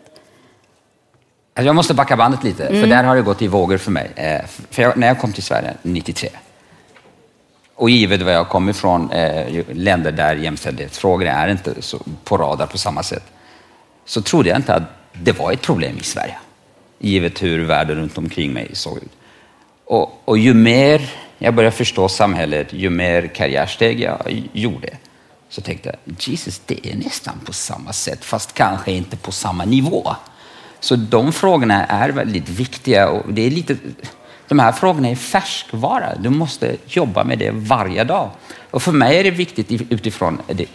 Alltså, 1.56 1.66
jag 1.66 1.76
måste 1.76 1.94
backa 1.94 2.18
bandet 2.18 2.44
lite, 2.44 2.68
mm. 2.68 2.82
för 2.82 2.88
där 2.88 3.04
har 3.04 3.16
det 3.16 3.22
gått 3.22 3.42
i 3.42 3.48
vågor 3.48 3.78
för 3.78 3.92
mig. 3.92 4.12
Eh, 4.16 4.42
för 4.72 4.82
jag, 4.82 4.98
när 4.98 5.08
jag 5.08 5.20
kom 5.20 5.34
till 5.34 5.44
Sverige 5.44 5.74
93, 5.82 6.30
och 7.78 7.90
givet 7.90 8.22
var 8.22 8.32
jag 8.32 8.50
kommer 8.50 8.72
ifrån, 8.72 9.12
eh, 9.12 9.64
länder 9.72 10.12
där 10.12 10.36
jämställdhetsfrågor 10.36 11.28
är 11.28 11.48
inte 11.48 11.82
så 11.82 12.00
på 12.24 12.38
radar 12.38 12.66
på 12.66 12.78
samma 12.78 13.04
sätt, 13.04 13.24
så 14.06 14.22
trodde 14.22 14.50
jag 14.50 14.58
inte 14.58 14.74
att 14.74 14.84
det 15.14 15.32
var 15.32 15.52
ett 15.52 15.62
problem 15.62 15.98
i 16.00 16.04
Sverige. 16.04 16.38
Givet 17.00 17.44
hur 17.44 17.66
världen 17.66 17.96
runt 17.96 18.18
omkring 18.18 18.54
mig 18.54 18.70
såg 18.74 18.98
ut. 18.98 19.12
Och, 19.86 20.22
och 20.26 20.38
ju 20.38 20.54
mer 20.54 21.02
jag 21.38 21.54
började 21.54 21.76
förstå 21.76 22.10
samhället, 22.10 22.74
ju 22.74 22.90
mer 22.90 23.28
karriärsteg 23.28 24.00
jag 24.00 24.46
gjorde, 24.54 24.90
så 25.50 25.62
tänkte 25.62 25.90
jag, 25.90 26.16
Jesus, 26.20 26.62
det 26.66 26.88
är 26.88 26.96
nästan 26.96 27.40
på 27.46 27.54
samma 27.54 27.94
sätt, 27.94 28.26
fast 28.26 28.54
kanske 28.54 28.92
inte 28.92 29.18
på 29.18 29.32
samma 29.32 29.66
nivå. 29.66 30.16
Så 30.80 30.96
de 30.96 31.34
frågorna 31.34 31.86
är 31.86 32.10
väldigt 32.10 32.50
viktiga 32.50 33.10
och 33.10 33.34
det 33.34 33.42
är 33.42 33.52
lite, 33.52 33.76
de 34.48 34.60
här 34.60 34.72
frågorna 34.72 35.10
är 35.10 35.16
färskvara. 35.16 36.16
Du 36.16 36.30
måste 36.30 36.76
jobba 36.86 37.24
med 37.24 37.40
det 37.40 37.52
varje 37.52 38.04
dag. 38.04 38.30
Och 38.72 38.84
för 38.84 38.92
mig 38.92 39.20
är 39.20 39.24
det 39.24 39.32
viktigt 39.32 39.72
utifrån 39.72 40.42
det, 40.48 40.66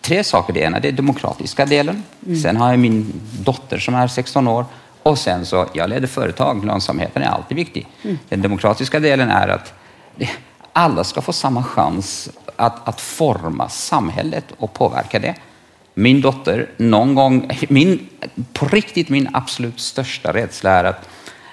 tre 0.00 0.24
saker. 0.24 0.52
Det 0.52 0.60
ena 0.60 0.76
är 0.76 0.80
den 0.80 0.96
demokratiska 0.96 1.66
delen. 1.66 2.02
Mm. 2.26 2.38
Sen 2.40 2.56
har 2.56 2.70
jag 2.70 2.78
min 2.78 3.20
dotter 3.40 3.78
som 3.78 3.94
är 3.94 4.08
16 4.08 4.48
år 4.48 4.64
och 5.02 5.18
sen 5.18 5.46
så, 5.46 5.66
jag 5.72 5.90
leder 5.90 6.06
företag. 6.06 6.64
Lönsamheten 6.64 7.22
är 7.22 7.26
alltid 7.26 7.56
viktig. 7.56 7.88
Mm. 8.02 8.18
Den 8.28 8.42
demokratiska 8.42 9.00
delen 9.00 9.30
är 9.30 9.48
att 9.48 9.72
alla 10.72 11.04
ska 11.04 11.20
få 11.20 11.32
samma 11.32 11.64
chans 11.64 12.30
att, 12.56 12.88
att 12.88 13.00
forma 13.00 13.68
samhället 13.68 14.44
och 14.58 14.72
påverka 14.72 15.18
det. 15.18 15.34
Min 15.94 16.20
dotter, 16.20 16.70
någon 16.76 17.14
gång, 17.14 17.50
min, 17.68 18.08
på 18.52 18.66
riktigt 18.66 19.08
min 19.08 19.28
absolut 19.32 19.80
största 19.80 20.32
rädsla 20.32 20.70
är 20.70 20.84
att 20.84 21.08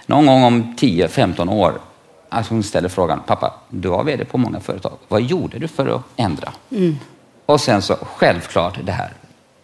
någon 0.09 0.25
gång 0.25 0.43
om 0.43 0.75
10-15 0.77 1.53
år, 1.53 1.81
alltså 2.29 2.53
hon 2.53 2.63
ställer 2.63 2.89
frågan, 2.89 3.21
pappa, 3.27 3.53
du 3.69 3.89
var 3.89 4.03
vd 4.03 4.25
på 4.25 4.37
många 4.37 4.59
företag. 4.59 4.93
Vad 5.07 5.21
gjorde 5.21 5.59
du 5.59 5.67
för 5.67 5.95
att 5.95 6.01
ändra? 6.15 6.53
Mm. 6.71 6.97
Och 7.45 7.61
sen 7.61 7.81
så, 7.81 7.95
självklart 8.15 8.79
det 8.83 8.91
här, 8.91 9.13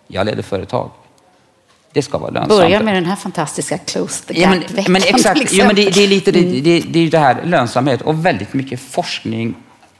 jag 0.07 0.25
leder 0.25 0.43
företag. 0.43 0.89
Det 1.93 2.01
ska 2.01 2.17
vara 2.17 2.31
lönsamt. 2.31 2.61
Börja 2.61 2.83
med 2.83 2.93
den 2.93 3.05
här 3.05 3.15
fantastiska 3.15 3.77
close 3.77 4.25
the 4.25 4.41
ja, 4.41 4.49
men, 4.49 4.63
men 4.87 5.01
exakt, 5.05 5.53
ja, 5.53 5.65
men 5.65 5.75
det, 5.75 5.89
det, 5.89 6.03
är 6.03 6.07
lite 6.07 6.31
det, 6.31 6.41
det, 6.41 6.79
det, 6.79 6.99
är 6.99 7.11
det 7.11 7.19
här 7.19 7.43
lönsamhet 7.43 8.01
och 8.01 8.25
väldigt 8.25 8.53
mycket 8.53 8.79
forskning 8.79 9.55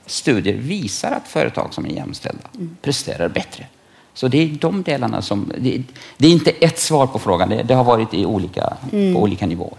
studier 0.06 0.54
visar 0.54 1.12
att 1.12 1.28
företag 1.28 1.74
som 1.74 1.86
är 1.86 1.90
jämställda 1.90 2.44
presterar 2.82 3.30
bättre. 3.30 3.66
Så 4.14 4.28
det 4.28 4.38
är 4.38 4.48
de 4.48 4.84
delarna 4.84 5.22
som... 5.22 5.52
Det, 5.58 5.84
det 6.18 6.28
är 6.28 6.32
inte 6.32 6.52
ett 6.52 6.80
svar 6.80 7.08
på 7.08 7.20
frågan, 7.20 7.50
det, 7.50 7.64
det 7.64 7.74
har 7.74 7.84
varit 7.84 8.14
i 8.14 8.25
olika, 8.25 8.74
på 8.92 9.22
olika 9.22 9.46
nivåer. 9.46 9.78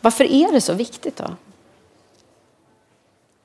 Varför 0.00 0.24
är 0.24 0.52
det 0.52 0.60
så 0.60 0.72
viktigt 0.72 1.16
då? 1.16 1.36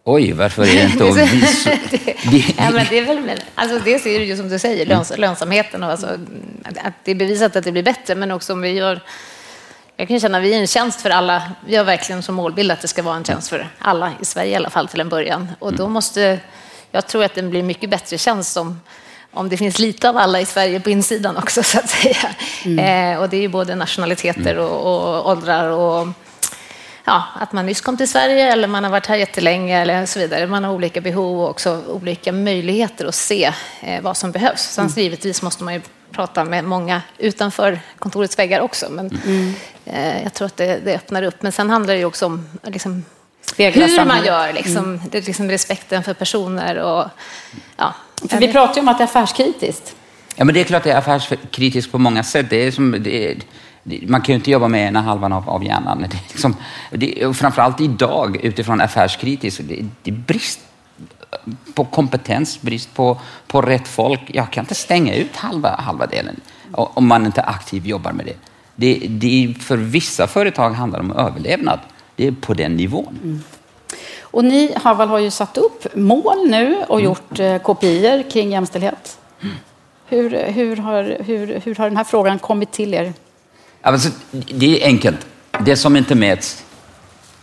Oj, 0.06 0.32
varför 0.32 0.64
är 0.64 0.76
det 0.76 0.84
inte 0.84 1.04
visa... 1.36 1.70
det, 1.90 2.16
ja, 2.58 2.72
men 2.72 2.86
det 2.90 2.98
är 2.98 3.06
väl, 3.06 3.20
men, 3.20 3.38
alltså 3.56 3.80
dels 3.80 4.06
är 4.06 4.20
det 4.20 4.26
ju 4.26 4.38
som 4.38 4.50
du 4.50 4.60
säger, 4.60 4.86
löns, 4.86 5.18
lönsamheten 5.18 5.84
och 5.84 5.92
alltså, 5.92 6.08
att 6.66 6.94
det 7.04 7.12
är 7.12 7.16
bevisat 7.16 7.56
att 7.56 7.64
det 7.64 7.72
blir 7.72 7.84
bättre, 7.84 8.16
men 8.16 8.32
också 8.32 8.54
om 8.54 8.62
vi 8.62 8.70
gör 8.70 9.02
jag 9.98 10.08
kan 10.08 10.20
känna 10.20 10.38
att 10.38 10.44
vi 10.44 10.54
är 10.54 10.60
en 10.60 10.68
tjänst 10.68 11.02
för 11.02 11.10
alla. 11.10 11.52
Vi 11.68 11.76
har 11.76 11.84
verkligen 11.84 12.24
som 12.24 12.36
målbild 12.36 12.72
att 12.72 12.82
det 12.82 12.88
ska 12.88 13.04
vara 13.04 13.16
en 13.16 13.24
tjänst 13.24 13.50
för 13.50 13.70
alla, 13.80 14.12
i 14.22 14.26
Sverige 14.26 14.52
i 14.52 14.56
alla 14.56 14.70
fall 14.70 14.88
till 14.88 15.00
en 15.00 15.10
början. 15.10 15.52
Och 15.60 15.74
då 15.74 15.88
måste, 15.88 16.40
jag 16.92 17.08
tror 17.08 17.24
att 17.24 17.36
den 17.36 17.50
blir 17.50 17.64
mycket 17.64 17.90
bättre 17.90 18.18
tjänst 18.18 18.58
om, 18.58 18.82
om 19.32 19.50
det 19.50 19.58
finns 19.58 19.80
lite 19.80 20.10
av 20.10 20.18
alla 20.18 20.42
i 20.42 20.46
Sverige 20.46 20.80
på 20.80 20.90
insidan 20.90 21.38
också, 21.38 21.64
så 21.64 21.80
att 21.80 21.90
säga. 21.90 22.36
Mm. 22.66 23.14
Eh, 23.14 23.22
och 23.22 23.30
det 23.30 23.38
är 23.38 23.42
ju 23.42 23.48
både 23.48 23.76
nationaliteter 23.76 24.58
och, 24.58 24.94
och 24.94 25.30
åldrar 25.30 25.70
och 25.70 26.08
ja, 27.04 27.24
att 27.40 27.52
man 27.52 27.66
nyss 27.66 27.82
kom 27.82 27.98
till 27.98 28.10
Sverige 28.10 28.52
eller 28.52 28.68
man 28.68 28.84
har 28.84 28.92
varit 28.92 29.06
här 29.06 29.16
jättelänge 29.16 29.82
eller 29.82 30.06
så 30.06 30.20
vidare. 30.20 30.48
Man 30.48 30.64
har 30.64 30.74
olika 30.74 31.02
behov 31.02 31.42
och 31.42 31.50
också 31.50 31.84
olika 31.88 32.32
möjligheter 32.32 33.06
att 33.06 33.16
se 33.16 33.54
eh, 33.82 34.02
vad 34.02 34.18
som 34.18 34.32
behövs. 34.32 34.62
Sen 34.62 34.86
mm. 34.86 34.94
givetvis 34.98 35.42
måste 35.42 35.64
man 35.64 35.74
ju 35.74 35.82
prata 36.12 36.44
med 36.44 36.64
många 36.64 37.02
utanför 37.18 37.80
kontorets 38.00 38.40
väggar 38.40 38.60
också. 38.60 38.88
Men 38.90 39.20
mm. 39.26 39.54
eh, 39.86 40.24
jag 40.24 40.34
tror 40.34 40.46
att 40.46 40.58
det, 40.58 40.80
det, 40.86 40.96
öppnar 40.96 41.24
upp. 41.24 41.42
Men 41.42 41.52
sen 41.52 41.70
handlar 41.70 41.94
det 41.94 42.00
ju 42.00 42.06
också 42.06 42.26
om 42.26 42.50
liksom, 42.64 43.06
hur 43.58 44.06
man 44.06 44.26
gör, 44.26 44.54
liksom, 44.54 44.84
mm. 44.84 45.02
det, 45.12 45.28
liksom 45.28 45.50
respekten 45.50 46.04
för 46.04 46.14
personer 46.14 46.80
och 46.80 47.06
ja. 47.78 47.96
För 48.30 48.40
vi 48.40 48.52
pratar 48.52 48.76
ju 48.76 48.82
om 48.82 48.88
att 48.88 48.98
det 48.98 49.04
är 49.04 49.06
affärskritiskt. 49.06 49.96
Ja, 50.36 50.46
men 50.46 50.54
det 50.54 50.62
är 50.62 50.64
klart 50.64 50.84
det 50.84 50.92
är 50.92 50.98
affärskritiskt 50.98 51.92
på 51.92 51.98
många 51.98 52.24
sätt. 52.24 52.50
Det 52.50 52.68
är 52.68 52.72
som, 52.72 52.96
det 53.00 53.32
är, 53.32 53.38
man 53.84 54.22
kan 54.22 54.34
ju 54.34 54.36
inte 54.36 54.52
jobba 54.52 54.68
med 54.68 54.88
ena 54.88 55.02
halvan 55.02 55.34
av, 55.34 55.50
av 55.50 55.64
hjärnan. 55.64 56.00
Det 56.00 56.06
är 56.06 56.22
liksom, 56.30 56.56
det, 56.92 57.26
och 57.26 57.36
framförallt 57.36 57.82
idag 57.82 58.38
utifrån 58.44 58.82
affärskritiskt, 58.82 59.62
det, 59.64 59.86
det 60.04 60.12
är 60.12 60.16
brist 60.16 60.60
på 61.74 61.86
kompetens, 61.86 62.62
brist 62.62 62.94
på, 62.94 63.20
på 63.48 63.62
rätt 63.62 63.88
folk. 63.88 64.22
Jag 64.28 64.52
kan 64.52 64.64
inte 64.64 64.76
stänga 64.76 65.16
ut 65.16 65.36
halva, 65.36 65.76
halva 65.76 66.06
delen 66.06 66.42
om 66.74 67.08
man 67.08 67.26
inte 67.26 67.42
aktivt 67.42 67.86
jobbar 67.86 68.12
med 68.12 68.26
det. 68.26 68.36
det, 68.76 69.08
det 69.08 69.56
för 69.60 69.78
vissa 69.78 70.28
företag 70.28 70.70
handlar 70.70 71.00
det 71.00 71.06
om 71.06 71.18
överlevnad. 71.18 71.80
Det 72.16 72.28
är 72.28 72.32
på 72.32 72.54
den 72.54 72.76
nivån. 72.76 73.20
Mm. 73.24 73.44
Och 74.22 74.46
ni, 74.46 74.74
Haval, 74.84 75.10
har 75.10 75.20
ju 75.20 75.32
satt 75.32 75.58
upp 75.58 75.96
mål 75.96 76.50
nu 76.50 76.84
och 76.88 77.00
mm. 77.00 77.06
gjort 77.06 77.40
eh, 77.40 77.58
kopior 77.58 78.30
kring 78.30 78.52
jämställdhet. 78.52 79.18
Mm. 79.42 79.56
Hur, 80.06 80.30
hur, 80.52 80.76
har, 80.76 81.18
hur, 81.26 81.62
hur 81.64 81.76
har 81.76 81.86
den 81.86 81.98
här 81.98 82.04
frågan 82.04 82.40
kommit 82.40 82.72
till 82.72 82.94
er? 82.94 83.14
Alltså, 83.84 84.10
det 84.32 84.82
är 84.82 84.88
enkelt. 84.88 85.28
Det 85.66 85.76
som 85.76 85.96
inte 85.96 86.16
mäts 86.16 86.64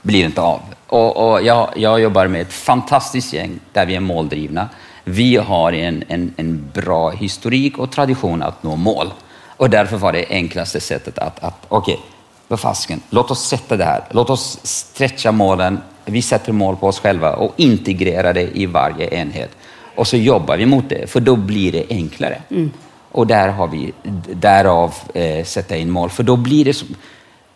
blir 0.03 0.25
inte 0.25 0.41
av. 0.41 0.61
Och, 0.87 1.33
och 1.33 1.43
jag, 1.43 1.69
jag, 1.77 2.01
jobbar 2.01 2.27
med 2.27 2.41
ett 2.41 2.53
fantastiskt 2.53 3.33
gäng 3.33 3.61
där 3.73 3.87
vi 3.87 3.95
är 3.97 4.01
måldrivna. 4.01 4.69
Vi 5.05 5.37
har 5.37 5.73
en, 5.73 6.05
en, 6.09 6.35
en 6.37 6.71
bra 6.75 7.11
historik 7.11 7.79
och 7.79 7.93
tradition 7.93 8.43
att 8.43 8.63
nå 8.63 8.77
mål. 8.77 9.13
Och 9.47 9.71
därför 9.71 9.97
var 9.97 10.13
det 10.13 10.27
enklaste 10.31 10.81
sättet 10.81 11.19
att, 11.19 11.45
att 11.45 11.67
okej, 11.69 11.95
okay, 11.95 12.07
vad 12.49 12.61
fasken, 12.61 13.01
låt 13.11 13.31
oss 13.31 13.49
sätta 13.49 13.77
det 13.77 13.85
här. 13.85 14.05
Låt 14.11 14.31
oss 14.31 14.59
stretcha 14.63 15.33
målen. 15.33 15.81
Vi 16.05 16.23
sätter 16.23 16.53
mål 16.53 16.77
på 16.77 16.87
oss 16.87 17.01
själva 17.01 17.33
och 17.35 17.55
integrerar 17.57 18.35
det 18.35 18.59
i 18.59 18.67
varje 18.67 19.15
enhet. 19.15 19.51
Och 19.95 20.07
så 20.07 20.17
jobbar 20.17 20.57
vi 20.57 20.67
mot 20.67 20.89
det, 20.89 21.11
för 21.11 21.21
då 21.21 21.37
blir 21.37 21.73
det 21.73 21.85
enklare. 21.91 22.43
Mm. 22.51 22.71
Och 23.13 23.27
där 23.27 23.49
har 23.49 23.67
vi, 23.67 23.93
därav 24.35 24.95
eh, 25.15 25.45
sätta 25.45 25.77
in 25.77 25.91
mål, 25.91 26.11
för 26.11 26.23
då 26.23 26.37
blir 26.37 26.65
det 26.65 26.75
som, 26.75 26.89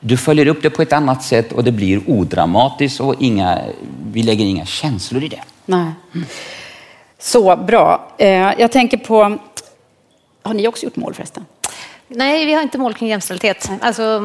du 0.01 0.17
följer 0.17 0.47
upp 0.47 0.63
det 0.63 0.71
på 0.71 0.83
ett 0.83 0.93
annat 0.93 1.23
sätt 1.23 1.53
och 1.53 1.65
det 1.65 1.73
blir 1.73 2.11
odramatiskt 2.11 3.01
och 3.01 3.15
inga, 3.19 3.61
vi 4.13 4.23
lägger 4.23 4.45
inga 4.45 4.65
känslor 4.65 5.25
i 5.25 5.29
det. 5.29 5.43
Nej. 5.67 5.93
Så 7.19 7.57
bra. 7.57 8.15
Eh, 8.19 8.53
jag 8.59 8.73
tänker 8.73 8.97
på, 8.97 9.39
har 10.43 10.55
ni 10.55 10.69
också 10.69 10.85
gjort 10.85 10.97
mål 10.97 11.15
förresten? 11.15 11.45
Nej, 12.09 12.45
vi 12.45 12.53
har 12.53 12.63
inte 12.63 12.79
mål 12.79 12.95
kring 12.95 13.09
jämställdhet. 13.09 13.71
Alltså, 13.81 14.21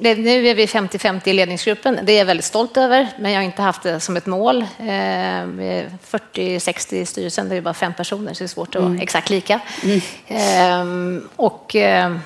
nu 0.00 0.48
är 0.48 0.54
vi 0.54 0.66
50-50 0.66 1.28
i 1.28 1.32
ledningsgruppen. 1.32 1.98
Det 2.02 2.12
är 2.12 2.18
jag 2.18 2.24
väldigt 2.24 2.44
stolt 2.44 2.76
över, 2.76 3.08
men 3.18 3.32
jag 3.32 3.38
har 3.38 3.44
inte 3.44 3.62
haft 3.62 3.82
det 3.82 4.00
som 4.00 4.16
ett 4.16 4.26
mål. 4.26 4.64
Eh, 4.78 4.84
40-60 4.84 6.94
i 6.94 7.06
styrelsen, 7.06 7.48
det 7.48 7.56
är 7.56 7.60
bara 7.60 7.74
fem 7.74 7.94
personer, 7.94 8.34
så 8.34 8.38
det 8.38 8.46
är 8.46 8.48
svårt 8.48 8.74
att 8.74 8.82
vara 8.82 8.90
mm. 8.90 9.02
exakt 9.02 9.30
lika. 9.30 9.60
Mm. 9.82 10.00
Eh, 10.26 11.22
och, 11.36 11.76
eh, 11.76 12.16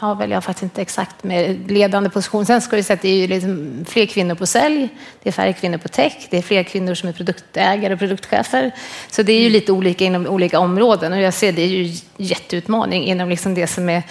har 0.00 0.14
väl 0.14 0.30
jag 0.30 0.44
faktiskt 0.44 0.62
inte 0.62 0.82
exakt 0.82 1.24
med 1.24 1.70
ledande 1.70 2.10
position. 2.10 2.46
Sen 2.46 2.60
ska 2.60 2.76
vi 2.76 2.82
säga 2.82 2.94
att 2.94 3.02
det 3.02 3.08
är 3.08 3.16
ju 3.16 3.26
liksom 3.26 3.84
fler 3.88 4.06
kvinnor 4.06 4.34
på 4.34 4.46
sälj, 4.46 4.88
det 5.22 5.28
är 5.28 5.32
färre 5.32 5.52
kvinnor 5.52 5.78
på 5.78 5.88
tech, 5.88 6.28
det 6.30 6.38
är 6.38 6.42
fler 6.42 6.62
kvinnor 6.62 6.94
som 6.94 7.08
är 7.08 7.12
produktägare 7.12 7.92
och 7.92 7.98
produktchefer. 7.98 8.70
Så 9.10 9.22
det 9.22 9.32
är 9.32 9.40
ju 9.40 9.50
lite 9.50 9.72
olika 9.72 10.04
inom 10.04 10.26
olika 10.26 10.58
områden 10.58 11.12
och 11.12 11.20
jag 11.20 11.34
ser 11.34 11.52
det 11.52 11.62
är 11.62 11.66
ju 11.66 11.94
jätteutmaning 12.16 13.04
inom 13.04 13.28
liksom 13.28 13.54
det 13.54 13.66
som 13.66 13.88
är 13.88 14.02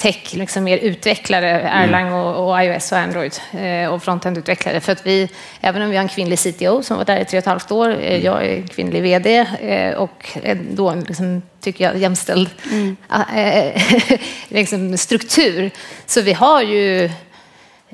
tech, 0.00 0.34
liksom 0.34 0.64
mer 0.64 0.78
utvecklare, 0.78 1.60
Erlang 1.60 2.06
mm. 2.06 2.14
och, 2.14 2.48
och, 2.48 2.64
iOS 2.64 2.92
och 2.92 2.98
Android 2.98 3.34
eh, 3.52 3.92
och 3.92 4.02
frontend-utvecklare. 4.02 4.80
För 4.80 4.92
att 4.92 5.06
vi, 5.06 5.28
även 5.60 5.82
om 5.82 5.90
vi 5.90 5.96
har 5.96 6.02
en 6.02 6.08
kvinnlig 6.08 6.38
CTO 6.38 6.82
som 6.82 6.96
var 6.96 7.04
där 7.04 7.20
i 7.20 7.24
tre 7.24 7.38
och 7.38 7.42
ett 7.42 7.46
halvt 7.46 7.70
år, 7.70 7.88
eh, 7.88 8.10
mm. 8.10 8.22
jag 8.22 8.46
är 8.46 8.66
kvinnlig 8.66 9.02
VD 9.02 9.46
eh, 9.60 9.94
och 9.94 10.38
då 10.70 10.94
liksom, 10.94 11.42
tycker 11.60 11.84
jag 11.84 11.96
jämställd 11.96 12.50
mm. 12.72 12.96
Eh, 13.36 13.82
liksom 14.48 14.98
struktur. 14.98 15.70
Så 16.06 16.20
vi 16.22 16.32
har 16.32 16.62
ju 16.62 17.10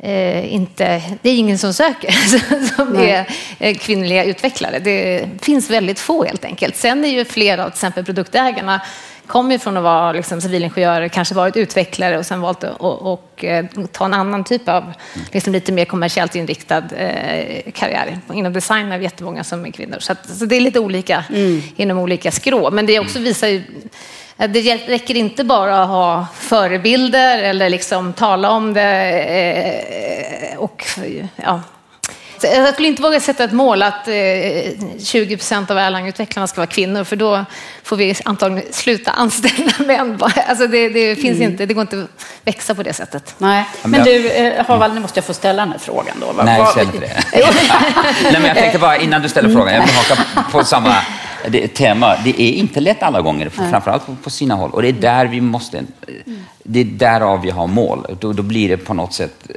Eh, 0.03 0.55
inte, 0.55 1.03
det 1.23 1.31
är 1.31 1.37
ingen 1.37 1.59
som 1.59 1.75
söker 1.75 2.11
som 2.77 2.89
Nej. 2.89 3.27
är 3.59 3.75
kvinnliga 3.75 4.25
utvecklare. 4.25 4.79
Det 4.79 5.25
finns 5.43 5.71
väldigt 5.71 5.99
få 5.99 6.25
helt 6.25 6.45
enkelt. 6.45 6.77
Sen 6.77 7.05
är 7.05 7.09
ju 7.09 7.25
flera 7.25 7.65
av 7.65 7.69
till 7.69 7.75
exempel 7.75 8.05
produktägarna 8.05 8.81
kommer 9.27 9.59
från 9.59 9.77
att 9.77 9.83
vara 9.83 10.13
liksom, 10.13 10.41
civilingenjörer, 10.41 11.09
kanske 11.09 11.35
varit 11.35 11.57
utvecklare 11.57 12.19
och 12.19 12.27
sen 12.27 12.41
valt 12.41 12.65
att 12.65 12.81
och, 12.81 13.13
och, 13.13 13.45
eh, 13.45 13.65
ta 13.93 14.05
en 14.05 14.15
annan 14.15 14.45
typ 14.45 14.69
av 14.69 14.93
liksom, 15.33 15.53
lite 15.53 15.73
mer 15.73 15.85
kommersiellt 15.85 16.35
inriktad 16.35 16.83
eh, 16.97 17.73
karriär. 17.73 18.19
Inom 18.33 18.53
design 18.53 18.93
är 18.93 18.99
det 18.99 19.05
jättemånga 19.05 19.45
som 19.45 19.67
är 19.67 19.71
kvinnor. 19.71 19.97
Så, 20.01 20.13
att, 20.13 20.29
så 20.29 20.45
det 20.45 20.57
är 20.57 20.61
lite 20.61 20.81
olika 20.81 21.25
mm. 21.31 21.63
inom 21.77 21.99
olika 21.99 22.31
skrå. 22.31 22.71
Men 22.71 22.87
det 22.87 23.01
också 23.01 23.19
visar 23.19 23.49
ju 23.49 23.63
det 24.37 24.89
räcker 24.89 25.15
inte 25.15 25.45
bara 25.45 25.83
att 25.83 25.89
ha 25.89 26.27
förebilder 26.35 27.43
eller 27.43 27.71
liksom 27.71 28.13
tala 28.13 28.51
om 28.51 28.75
det 28.75 28.83
eh, 30.53 30.59
och 30.59 30.85
ja, 31.37 31.61
jag 32.43 32.73
skulle 32.73 32.89
inte 32.89 33.03
våga 33.03 33.21
sätta 33.21 33.45
ett 33.45 33.53
mål 33.53 33.83
att 33.83 34.05
20 34.05 35.33
eh, 35.33 35.37
procent 35.37 35.71
av 35.71 35.79
Erlang-utvecklarna 35.79 36.47
ska 36.47 36.61
vara 36.61 36.67
kvinnor, 36.67 37.05
för 37.05 37.17
då 37.17 37.45
får 37.83 37.97
vi 37.97 38.15
antagligen 38.25 38.73
sluta 38.73 39.11
anställa 39.11 39.73
män. 39.87 40.19
Alltså 40.49 40.67
det, 40.67 40.89
det 40.89 41.17
finns 41.17 41.37
mm. 41.37 41.51
inte, 41.53 41.67
det 41.67 41.75
går 41.75 41.83
inte 41.83 42.03
att 42.03 42.27
växa 42.45 42.75
på 42.75 42.83
det 42.83 42.93
sättet. 42.93 43.35
Nej. 43.39 43.65
Men 43.85 44.05
du, 44.05 44.31
eh, 44.31 44.67
Haval, 44.67 44.95
nu 44.95 45.01
måste 45.01 45.19
jag 45.19 45.25
få 45.25 45.35
ställa 45.35 45.63
den 45.63 45.73
här 45.73 45.79
frågan 45.79 46.17
då. 46.21 46.43
Nej, 46.45 46.67
ställ 46.67 46.87
inte 46.87 46.99
det. 46.99 47.25
Nej, 48.23 48.33
men 48.33 48.45
jag 48.45 48.57
tänkte 48.57 48.79
bara 48.79 48.97
innan 48.97 49.23
du 49.23 49.29
ställer 49.29 49.49
frågan, 49.49 49.75
jag 49.75 49.87
vill 49.87 49.95
haka 49.95 50.45
på 50.53 50.65
samma 50.65 50.95
tema. 51.75 52.17
Det 52.25 52.43
är 52.43 52.53
inte 52.53 52.81
lätt 52.81 53.03
alla 53.03 53.21
gånger, 53.21 53.49
framförallt 53.49 54.07
på, 54.07 54.17
på 54.23 54.31
sina 54.31 54.55
håll. 54.55 54.71
Och 54.71 54.83
det 54.83 54.89
är 54.89 54.93
där 54.93 55.27
vi 55.27 55.41
måste, 55.41 55.83
det 56.63 56.81
är 56.81 56.85
därav 56.85 57.43
vi 57.43 57.51
har 57.51 57.67
mål. 57.67 58.17
Då, 58.21 58.33
då 58.33 58.43
blir 58.43 58.69
det 58.69 58.77
på 58.77 58.95
något 58.95 59.15
sätt 59.15 59.51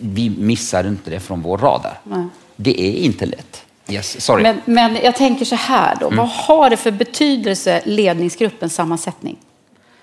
vi 0.00 0.30
missar 0.30 0.88
inte 0.88 1.10
det 1.10 1.20
från 1.20 1.42
vår 1.42 1.58
radar. 1.58 2.00
Nej. 2.04 2.24
Det 2.56 2.80
är 2.80 2.92
inte 2.92 3.26
lätt. 3.26 3.64
Yes, 3.88 4.24
sorry. 4.24 4.42
Men, 4.42 4.60
men 4.64 4.96
jag 5.04 5.16
tänker 5.16 5.44
så 5.44 5.54
här 5.54 5.96
då, 6.00 6.06
mm. 6.06 6.16
vad 6.16 6.28
har 6.28 6.70
det 6.70 6.76
för 6.76 6.90
betydelse 6.90 7.82
ledningsgruppens 7.84 8.74
sammansättning? 8.74 9.36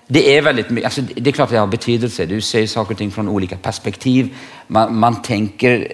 Det 0.08 0.36
är 0.36 0.42
väldigt 0.42 0.70
mycket, 0.70 0.84
alltså 0.84 1.00
det 1.16 1.30
är 1.30 1.32
klart 1.32 1.46
att 1.46 1.52
det 1.52 1.58
har 1.58 1.66
betydelse. 1.66 2.26
Du 2.26 2.40
ser 2.40 2.66
saker 2.66 2.92
och 2.92 2.98
ting 2.98 3.10
från 3.10 3.28
olika 3.28 3.56
perspektiv. 3.56 4.34
Man, 4.66 4.98
man 4.98 5.22
tänker, 5.22 5.92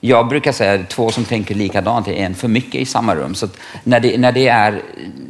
jag 0.00 0.28
brukar 0.28 0.52
säga 0.52 0.80
att 0.80 0.88
två 0.88 1.10
som 1.10 1.24
tänker 1.24 1.54
likadant 1.54 2.08
är 2.08 2.12
en 2.12 2.34
för 2.34 2.48
mycket 2.48 2.74
i 2.74 2.84
samma 2.84 3.14
rum. 3.14 3.34
Så 3.34 3.48
när 3.84 4.00
det, 4.00 4.18
när, 4.18 4.32
det 4.32 4.48
är, 4.48 4.82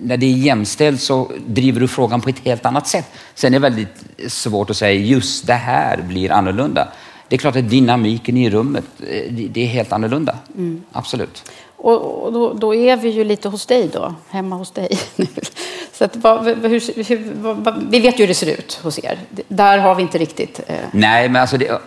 när 0.02 0.16
det 0.16 0.26
är 0.26 0.37
jämställt 0.37 1.00
så 1.00 1.31
driver 1.46 1.81
du 1.81 1.88
frågan 1.88 2.20
på 2.20 2.29
ett 2.29 2.40
helt 2.44 2.66
annat 2.66 2.87
sätt. 2.87 3.11
Sen 3.35 3.55
är 3.55 3.59
det 3.59 3.62
väldigt 3.62 4.05
svårt 4.33 4.70
att 4.70 4.76
säga 4.76 5.00
just 5.00 5.46
det 5.46 5.55
här 5.55 6.02
blir 6.02 6.33
annorlunda 6.33 6.88
det 7.28 7.36
är 7.36 7.38
klart 7.38 7.56
att 7.56 7.70
dynamiken 7.70 8.36
i 8.36 8.50
rummet, 8.50 8.84
eh, 9.00 9.32
det 9.32 9.60
är 9.62 9.66
helt 9.66 9.92
annorlunda. 9.92 10.38
Mm. 10.56 10.82
Absolut. 10.92 11.50
Och, 11.76 12.32
då, 12.32 12.52
då, 12.52 12.74
är 12.74 12.96
vi 12.96 13.08
ju 13.08 13.24
lite 13.24 13.48
hos 13.48 13.66
dig 13.66 13.90
då, 13.92 14.14
hemma 14.30 14.56
hos 14.56 14.70
dig. 14.70 14.98
Så 15.92 16.04
att, 16.04 16.16
vad, 16.16 16.44
hur, 16.46 17.04
hur, 17.08 17.32
vad, 17.34 17.86
vi 17.90 18.00
vet 18.00 18.18
ju 18.18 18.22
hur 18.22 18.28
det 18.28 18.34
ser 18.34 18.50
ut 18.50 18.80
hos 18.82 18.98
er. 19.04 19.18
Där 19.48 19.78
har 19.78 19.94
vi 19.94 20.02
inte 20.02 20.18
riktigt... 20.18 20.60
Eh... 20.66 20.76
Nej, 20.92 21.28
men 21.28 21.40
alltså 21.40 21.58
det, 21.58 21.80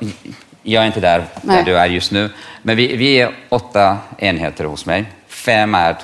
jag 0.64 0.84
är 0.84 0.88
inte 0.88 1.00
där, 1.00 1.26
där 1.42 1.64
du 1.64 1.78
är 1.78 1.86
just 1.86 2.12
nu. 2.12 2.30
Men 2.62 2.78
vi, 2.78 2.96
vi 2.96 3.20
är 3.20 3.36
åtta 3.50 3.98
enheter 4.18 4.64
hos 4.64 4.86
mig. 4.86 5.06
fem 5.28 5.76
är 5.76 5.98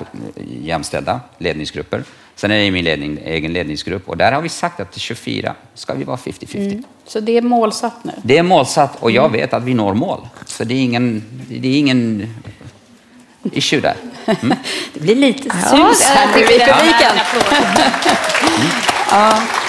jämställda 0.62 1.20
ledningsgrupper. 1.38 2.04
Sen 2.36 2.50
är 2.50 2.58
det 2.58 2.70
min 2.70 2.84
ledning, 2.84 3.18
egen 3.24 3.52
ledningsgrupp 3.52 4.08
och 4.08 4.16
där 4.16 4.32
har 4.32 4.42
vi 4.42 4.48
sagt 4.48 4.80
att 4.80 4.92
till 4.92 5.00
24 5.00 5.54
ska 5.74 5.94
vi 5.94 6.04
vara 6.04 6.16
50-50. 6.16 6.82
Så 7.06 7.20
det 7.20 7.36
är 7.36 7.42
målsatt 7.42 8.04
nu. 8.04 8.12
Det 8.22 8.38
är 8.38 8.42
målsatt 8.42 9.02
och 9.02 9.10
jag 9.10 9.32
vet 9.32 9.52
att 9.52 9.62
vi 9.62 9.74
når 9.74 9.94
mål. 9.94 10.28
Så 10.46 10.64
det 10.64 10.74
är 10.74 10.82
ingen, 10.82 11.24
det 11.48 11.68
är 11.68 11.78
ingen 11.78 12.28
issue 13.52 13.80
där. 13.80 13.96
Mm. 14.26 14.58
Det 14.94 15.00
blir 15.00 15.14
lite 15.14 15.48
Ja, 15.48 15.90
sus 15.92 16.04
här 16.04 16.28
i 16.28 16.42
publiken. 16.42 17.16
Ja. 19.10 19.42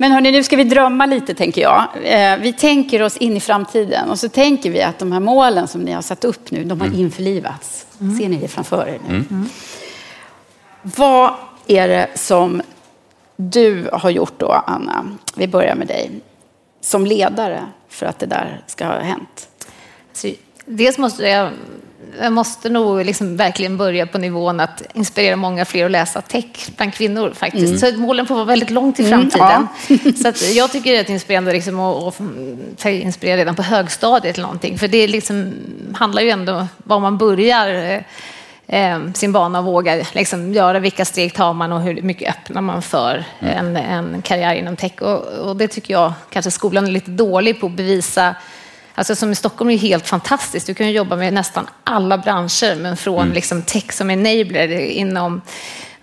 Men 0.00 0.12
hörni, 0.12 0.32
nu 0.32 0.42
ska 0.44 0.56
vi 0.56 0.64
drömma 0.64 1.06
lite 1.06 1.34
tänker 1.34 1.60
jag. 1.62 1.84
Eh, 2.02 2.38
Vi 2.38 2.52
tänker 2.52 3.02
oss 3.02 3.16
in 3.16 3.36
i 3.36 3.40
framtiden 3.40 4.10
och 4.10 4.18
så 4.18 4.28
tänker 4.28 4.70
vi 4.70 4.82
att 4.82 4.98
de 4.98 5.12
här 5.12 5.20
målen 5.20 5.68
som 5.68 5.80
ni 5.80 5.92
har 5.92 6.02
satt 6.02 6.24
upp 6.24 6.50
nu, 6.50 6.64
de 6.64 6.80
har 6.80 6.94
införlivats. 7.00 7.86
Ser 7.98 8.28
ni 8.28 8.36
det 8.36 8.48
framför 8.48 8.86
er 8.88 8.98
nu? 9.08 9.24
Vad 10.82 11.34
är 11.66 11.88
det 11.88 12.08
som 12.14 12.62
du 13.36 13.88
har 13.92 14.10
gjort 14.10 14.32
då, 14.36 14.52
Anna? 14.66 15.06
Vi 15.34 15.48
börjar 15.48 15.74
med 15.74 15.86
dig. 15.86 16.10
Som 16.80 17.06
ledare 17.06 17.60
för 17.88 18.06
att 18.06 18.18
det 18.18 18.26
där 18.26 18.62
ska 18.66 18.86
ha 18.86 18.98
hänt. 18.98 19.48
Så 20.12 20.28
dels 20.66 20.98
måste 20.98 21.22
jag, 21.28 21.50
jag 22.20 22.32
måste 22.32 22.68
nog 22.68 23.04
liksom 23.04 23.36
verkligen 23.36 23.76
börja 23.76 24.06
på 24.06 24.18
nivån 24.18 24.60
att 24.60 24.82
inspirera 24.94 25.36
många 25.36 25.64
fler 25.64 25.84
att 25.84 25.90
läsa 25.90 26.20
tech 26.20 26.70
bland 26.76 26.94
kvinnor 26.94 27.32
faktiskt. 27.34 27.80
Så 27.80 28.00
målen 28.00 28.26
får 28.26 28.34
vara 28.34 28.44
väldigt 28.44 28.70
långt 28.70 29.00
i 29.00 29.12
Mm, 29.12 29.30
framtiden. 29.30 29.68
Så 30.22 30.28
att 30.28 30.54
jag 30.54 30.72
tycker 30.72 30.92
det 30.92 30.98
är 30.98 31.10
inspirerande 31.10 31.52
liksom 31.52 31.80
att, 31.80 32.20
att 32.20 32.86
inspirera 32.86 33.36
redan 33.36 33.54
på 33.54 33.62
högstadiet 33.62 34.36
eller 34.36 34.46
någonting. 34.46 34.78
För 34.78 34.88
det 34.88 35.06
liksom 35.06 35.52
handlar 35.94 36.22
ju 36.22 36.30
ändå 36.30 36.54
om 36.54 36.68
var 36.76 37.00
man 37.00 37.18
börjar 37.18 37.68
eh, 37.68 38.92
eh, 38.92 39.12
sin 39.14 39.32
bana 39.32 39.58
och 39.58 39.64
vågar 39.64 40.08
liksom 40.12 40.52
göra, 40.52 40.78
vilka 40.78 41.04
steg 41.04 41.34
tar 41.34 41.52
man 41.52 41.72
och 41.72 41.80
hur 41.80 42.02
mycket 42.02 42.28
öppnar 42.28 42.62
man 42.62 42.82
för 42.82 43.24
en, 43.40 43.76
en 43.76 44.22
karriär 44.22 44.54
inom 44.54 44.76
tech. 44.76 44.92
Och, 45.00 45.48
och 45.48 45.56
det 45.56 45.68
tycker 45.68 45.94
jag 45.94 46.12
kanske 46.30 46.50
skolan 46.50 46.86
är 46.86 46.90
lite 46.90 47.10
dålig 47.10 47.60
på 47.60 47.66
att 47.66 47.72
bevisa 47.72 48.34
Alltså 49.00 49.16
som 49.16 49.32
i 49.32 49.34
Stockholm 49.34 49.70
är 49.70 49.74
det 49.74 49.80
helt 49.88 50.08
fantastiskt. 50.08 50.66
Du 50.66 50.74
kan 50.74 50.90
jobba 50.92 51.16
med 51.16 51.32
nästan 51.32 51.66
alla 51.84 52.18
branscher, 52.18 52.76
men 52.76 52.96
från 52.96 53.30
liksom 53.30 53.62
tech 53.62 53.92
som 53.92 54.10
enabler 54.10 54.68
inom 54.80 55.40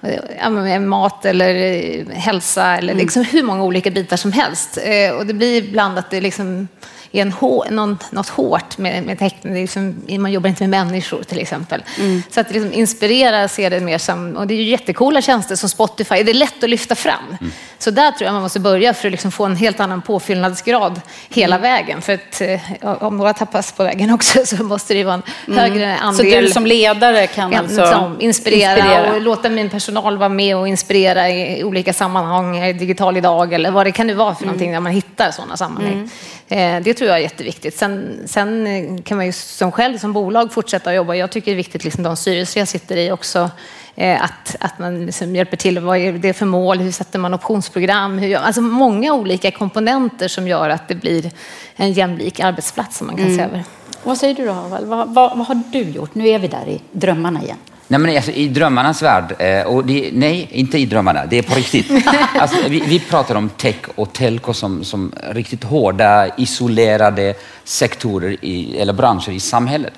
eh, 0.01 0.79
mat 0.79 1.25
eller 1.25 1.55
eh, 1.55 2.07
hälsa 2.15 2.77
eller 2.77 2.93
liksom 2.93 3.23
hur 3.23 3.43
många 3.43 3.63
olika 3.63 3.91
bitar 3.91 4.17
som 4.17 4.31
helst. 4.31 4.77
Eh, 4.83 5.11
Och 5.15 5.25
det 5.25 5.33
blir 5.33 5.63
ibland 5.63 5.97
att 5.99 6.09
det 6.11 6.21
liksom 6.21 6.67
är 7.11 7.21
en 7.21 7.31
hå, 7.31 7.65
någon, 7.69 7.97
något 8.11 8.29
hårt 8.29 8.77
med, 8.77 9.03
med 9.03 9.21
är 9.21 9.53
liksom, 9.53 9.95
man 10.19 10.31
jobbar 10.31 10.49
inte 10.49 10.67
med 10.67 10.85
människor 10.85 11.23
till 11.23 11.39
exempel. 11.39 11.83
Så 12.29 12.39
att 12.39 12.51
liksom 12.51 12.73
inspirera 12.73 13.47
ser 13.47 13.69
det 13.69 13.79
mer 13.79 13.97
som, 13.97 14.35
och 14.37 14.47
det 14.47 14.53
är 14.53 14.55
ju 14.57 14.63
jättecoola 14.63 15.21
tjänster 15.21 15.55
som 15.55 15.69
Spotify, 15.69 16.23
det 16.23 16.31
är 16.31 16.33
lätt 16.33 16.63
att 16.63 16.69
lyfta 16.69 16.95
fram. 16.95 17.37
Så 17.79 17.91
där 17.91 18.11
tror 18.11 18.25
jag 18.25 18.33
man 18.33 18.41
måste 18.41 18.59
börja 18.59 18.93
för 18.93 19.07
att 19.07 19.11
liksom 19.11 19.31
få 19.31 19.45
en 19.45 19.55
helt 19.55 19.79
annan 19.79 20.01
påfyllnadsgrad 20.01 21.01
hela 21.29 21.57
vägen. 21.57 22.01
För 22.01 22.13
att 22.13 22.41
eh, 22.41 23.03
om 23.03 23.17
några 23.17 23.33
tappas 23.33 23.71
på 23.71 23.83
vägen 23.83 24.11
också 24.13 24.45
så 24.45 24.63
måste 24.63 24.93
det 24.93 24.97
ju 24.97 25.03
vara 25.03 25.21
en 25.47 25.53
högre 25.53 25.97
andel. 25.97 26.31
Så 26.31 26.41
du 26.41 26.47
som 26.49 26.65
ledare 26.65 27.27
kan 27.27 27.51
Ja, 27.51 27.59
alltså 27.59 27.85
som 27.85 28.21
inspirera, 28.21 28.77
inspirera. 28.77 29.13
och 29.13 29.21
låta 29.21 29.49
min 29.49 29.69
personal 29.69 30.17
vara 30.17 30.29
med 30.29 30.57
och 30.57 30.67
inspirera 30.67 31.29
i 31.29 31.63
olika 31.63 31.93
sammanhang, 31.93 32.57
eh, 32.57 32.75
digital 32.75 33.17
idag 33.17 33.53
eller 33.53 33.71
vad 33.71 33.85
det 33.85 33.91
kan 33.91 34.07
nu 34.07 34.13
vara 34.13 34.35
för 34.35 34.45
någonting 34.45 34.71
där 34.71 34.79
man 34.79 34.91
hittar 34.91 35.31
sådana 35.31 35.57
sammanhang. 35.57 36.09
Eh, 36.49 36.81
Det 36.81 36.93
tror 36.93 37.09
jag 37.09 37.17
är 37.17 37.21
jätteviktigt. 37.21 37.77
Sen, 37.77 38.19
sen 38.25 38.67
kan 39.03 39.17
man 39.17 39.25
ju 39.25 39.31
som 39.31 39.71
själv 39.71 39.97
som 39.97 40.13
bolag 40.13 40.53
fortsätta 40.53 40.89
att 40.89 40.95
jobba. 40.95 41.15
Jag 41.15 41.31
tycker 41.31 41.51
det 41.51 41.53
är 41.53 41.55
viktigt, 41.55 41.83
liksom 41.83 42.03
de 42.03 42.15
styrelser 42.15 42.61
jag 42.61 42.67
sitter 42.67 42.97
i 42.97 43.11
också, 43.11 43.51
eh, 43.95 44.23
att, 44.23 44.55
att 44.59 44.79
man 44.79 45.05
liksom 45.05 45.35
hjälper 45.35 45.57
till. 45.57 45.79
Vad 45.79 45.97
är 45.97 46.11
det 46.13 46.33
för 46.33 46.45
mål? 46.45 46.77
Hur 46.77 46.91
sätter 46.91 47.19
man 47.19 47.33
optionsprogram? 47.33 48.17
Hur 48.19 48.35
alltså 48.35 48.61
många 48.61 49.13
olika 49.13 49.51
komponenter 49.51 50.27
som 50.27 50.47
gör 50.47 50.69
att 50.69 50.87
det 50.87 50.95
blir 50.95 51.31
en 51.75 51.93
jämlik 51.93 52.39
arbetsplats 52.39 52.97
som 52.97 53.07
man 53.07 53.17
kan 53.17 53.35
se 53.35 53.41
över. 53.41 53.63
Vad 54.03 54.17
säger 54.17 54.35
du 54.35 54.45
då? 54.45 54.53
Vad, 54.53 54.83
vad, 54.83 55.37
vad 55.37 55.47
har 55.47 55.61
du 55.71 55.81
gjort? 55.81 56.15
Nu 56.15 56.27
är 56.29 56.39
vi 56.39 56.47
där 56.47 56.67
i 56.67 56.81
drömmarna 56.91 57.41
igen. 57.43 57.57
Nej, 57.87 57.99
men 57.99 58.15
alltså, 58.15 58.31
I 58.31 58.47
drömmarnas 58.47 59.01
värld, 59.01 59.35
eh, 59.39 59.67
och 59.67 59.85
det, 59.85 60.09
nej, 60.13 60.47
inte 60.51 60.77
i 60.77 60.85
drömmarna, 60.85 61.25
det 61.25 61.37
är 61.37 61.43
på 61.43 61.55
riktigt. 61.55 61.91
Alltså, 62.39 62.69
vi, 62.69 62.79
vi 62.79 62.99
pratar 62.99 63.35
om 63.35 63.49
tech 63.49 63.75
och 63.95 64.13
telco 64.13 64.53
som, 64.53 64.83
som 64.83 65.11
riktigt 65.29 65.63
hårda, 65.63 66.35
isolerade 66.37 67.33
sektorer 67.63 68.37
i, 68.41 68.77
eller 68.77 68.93
branscher 68.93 69.29
i 69.29 69.39
samhället. 69.39 69.93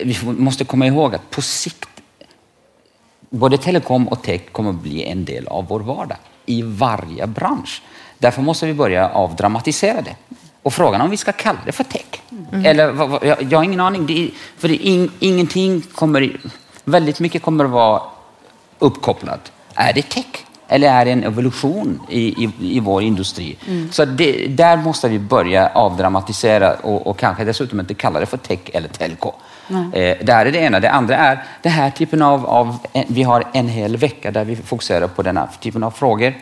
Vi 0.00 0.18
måste 0.22 0.64
komma 0.64 0.86
ihåg 0.86 1.14
att 1.14 1.30
på 1.30 1.42
sikt, 1.42 1.88
både 3.30 3.58
telekom 3.58 4.08
och 4.08 4.22
tech 4.22 4.40
kommer 4.52 4.70
att 4.70 4.82
bli 4.82 5.04
en 5.04 5.24
del 5.24 5.48
av 5.48 5.66
vår 5.68 5.80
vardag 5.80 6.18
i 6.46 6.62
varje 6.62 7.26
bransch. 7.26 7.82
Därför 8.18 8.42
måste 8.42 8.66
vi 8.66 8.74
börja 8.74 9.08
avdramatisera 9.08 10.00
det. 10.02 10.16
Och 10.62 10.74
frågan 10.74 11.00
om 11.00 11.10
vi 11.10 11.16
ska 11.16 11.32
kalla 11.32 11.58
det 11.66 11.72
för 11.72 11.84
tech. 11.84 12.22
Eller, 12.64 12.90
vad, 12.90 13.08
vad, 13.08 13.26
jag, 13.26 13.42
jag 13.42 13.58
har 13.58 13.64
ingen 13.64 13.80
aning. 13.80 14.06
Det 14.06 14.30
för 14.58 14.68
det 14.68 14.74
in, 14.74 15.10
ingenting 15.18 15.82
kommer... 15.82 16.40
Väldigt 16.88 17.20
mycket 17.20 17.42
kommer 17.42 17.64
att 17.64 17.70
vara 17.70 18.02
uppkopplat. 18.78 19.52
Är 19.74 19.92
det 19.92 20.02
tech? 20.02 20.26
Eller 20.68 20.88
är 20.88 21.04
det 21.04 21.10
en 21.10 21.24
evolution 21.24 22.00
i, 22.08 22.44
i, 22.44 22.50
i 22.60 22.80
vår 22.80 23.02
industri? 23.02 23.56
Så 23.90 24.04
det, 24.04 24.46
där 24.46 24.76
måste 24.76 25.08
vi 25.08 25.18
börja 25.18 25.68
avdramatisera 25.68 26.74
och, 26.74 27.06
och 27.06 27.18
kanske 27.18 27.44
dessutom 27.44 27.80
inte 27.80 27.94
kalla 27.94 28.20
det 28.20 28.26
för 28.26 28.36
tech 28.36 28.58
eller 28.72 28.88
telco. 28.88 29.32
Eh, 29.92 30.16
det 30.22 30.32
här 30.32 30.46
är 30.46 30.52
det 30.52 30.58
ena. 30.58 30.80
Det 30.80 30.90
andra 30.90 31.16
är 31.16 31.44
den 31.62 31.72
här 31.72 31.90
typen 31.90 32.22
av, 32.22 32.46
av... 32.46 32.78
Vi 33.08 33.22
har 33.22 33.44
en 33.52 33.68
hel 33.68 33.96
vecka 33.96 34.30
där 34.30 34.44
vi 34.44 34.56
fokuserar 34.56 35.08
på 35.08 35.22
den 35.22 35.36
här 35.36 35.48
typen 35.60 35.82
av 35.82 35.90
frågor. 35.90 36.34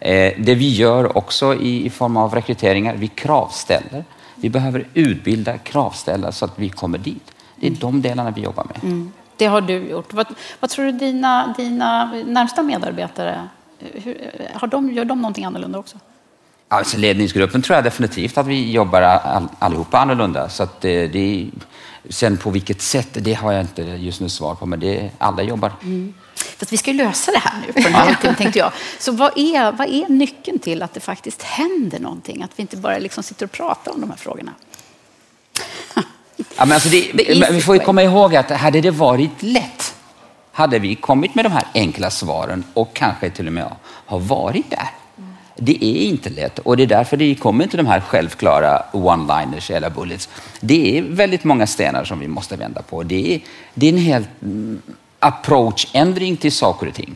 Eh, 0.00 0.32
det 0.38 0.54
vi 0.54 0.74
gör 0.74 1.18
också 1.18 1.54
i, 1.54 1.86
i 1.86 1.90
form 1.90 2.16
av 2.16 2.34
rekryteringar, 2.34 2.94
vi 2.94 3.08
kravställer. 3.08 4.04
Vi 4.34 4.50
behöver 4.50 4.86
utbilda 4.94 5.58
kravställare 5.58 6.32
så 6.32 6.44
att 6.44 6.52
vi 6.56 6.68
kommer 6.68 6.98
dit. 6.98 7.32
Det 7.56 7.66
är 7.66 7.70
de 7.70 8.02
delarna 8.02 8.30
vi 8.30 8.40
jobbar 8.40 8.66
med. 8.72 9.10
Det 9.38 9.46
har 9.46 9.60
du 9.60 9.88
gjort. 9.88 10.12
Vad, 10.12 10.26
vad 10.60 10.70
tror 10.70 10.84
du 10.84 10.92
dina, 10.92 11.54
dina 11.56 12.04
närmsta 12.26 12.62
medarbetare, 12.62 13.48
hur, 13.78 14.32
har 14.54 14.68
de, 14.68 14.92
gör 14.92 15.04
de 15.04 15.22
någonting 15.22 15.44
annorlunda 15.44 15.78
också? 15.78 15.98
Alltså 16.68 16.98
ledningsgruppen 16.98 17.62
tror 17.62 17.74
jag 17.74 17.84
definitivt 17.84 18.38
att 18.38 18.46
vi 18.46 18.72
jobbar 18.72 19.02
all, 19.02 19.48
allihopa 19.58 19.98
annorlunda. 19.98 20.48
Så 20.48 20.62
att 20.62 20.80
det, 20.80 21.06
det, 21.06 21.50
sen 22.08 22.36
på 22.36 22.50
vilket 22.50 22.82
sätt, 22.82 23.08
det 23.12 23.34
har 23.34 23.52
jag 23.52 23.60
inte 23.60 23.82
just 23.82 24.20
nu 24.20 24.28
svar 24.28 24.54
på, 24.54 24.66
men 24.66 24.80
det, 24.80 25.10
alla 25.18 25.42
jobbar. 25.42 25.72
Fast 26.58 26.72
vi 26.72 26.76
ska 26.76 26.90
ju 26.90 26.96
lösa 26.96 27.32
det 27.32 27.38
här 27.38 27.60
nu 27.66 27.72
på 27.72 27.80
den 27.80 27.94
här 27.94 28.04
halvtimmen, 28.04 28.36
tänkte 28.36 28.58
jag. 28.58 28.72
Så 28.98 29.12
vad 29.12 29.38
är, 29.38 29.72
vad 29.72 29.88
är 29.88 30.08
nyckeln 30.08 30.58
till 30.58 30.82
att 30.82 30.94
det 30.94 31.00
faktiskt 31.00 31.42
händer 31.42 32.00
någonting? 32.00 32.42
Att 32.42 32.50
vi 32.56 32.60
inte 32.60 32.76
bara 32.76 32.98
liksom 32.98 33.22
sitter 33.22 33.46
och 33.46 33.52
pratar 33.52 33.92
om 33.92 34.00
de 34.00 34.10
här 34.10 34.16
frågorna? 34.16 34.52
Ja, 36.56 36.64
men 36.64 36.72
alltså 36.72 36.88
det, 36.88 37.10
vi 37.50 37.60
får 37.60 37.78
komma 37.78 38.02
ihåg 38.02 38.36
att 38.36 38.50
hade 38.50 38.80
det 38.80 38.90
varit 38.90 39.42
lätt, 39.42 39.94
hade 40.52 40.78
vi 40.78 40.94
kommit 40.94 41.34
med 41.34 41.44
de 41.44 41.52
här 41.52 41.64
enkla 41.74 42.10
svaren 42.10 42.64
och 42.74 42.94
kanske 42.94 43.30
till 43.30 43.46
och 43.46 43.52
med 43.52 43.70
har 43.82 44.18
varit 44.18 44.70
där. 44.70 44.88
Det 45.56 45.84
är 45.84 46.06
inte 46.06 46.30
lätt 46.30 46.58
och 46.58 46.76
det 46.76 46.82
är 46.82 46.86
därför 46.86 47.16
det 47.16 47.34
kommer 47.34 47.64
inte 47.64 47.76
de 47.76 47.86
här 47.86 48.00
självklara 48.00 48.82
one-liners 48.92 49.70
eller 49.70 49.90
bullets. 49.90 50.28
Det 50.60 50.98
är 50.98 51.02
väldigt 51.02 51.44
många 51.44 51.66
stenar 51.66 52.04
som 52.04 52.18
vi 52.18 52.28
måste 52.28 52.56
vända 52.56 52.82
på. 52.82 53.02
Det 53.02 53.34
är, 53.34 53.40
det 53.74 53.86
är 53.86 53.92
en 53.92 53.98
helt 53.98 54.28
mm, 54.42 54.82
approach-ändring 55.18 56.36
till 56.36 56.52
saker 56.52 56.88
och 56.88 56.94
ting. 56.94 57.14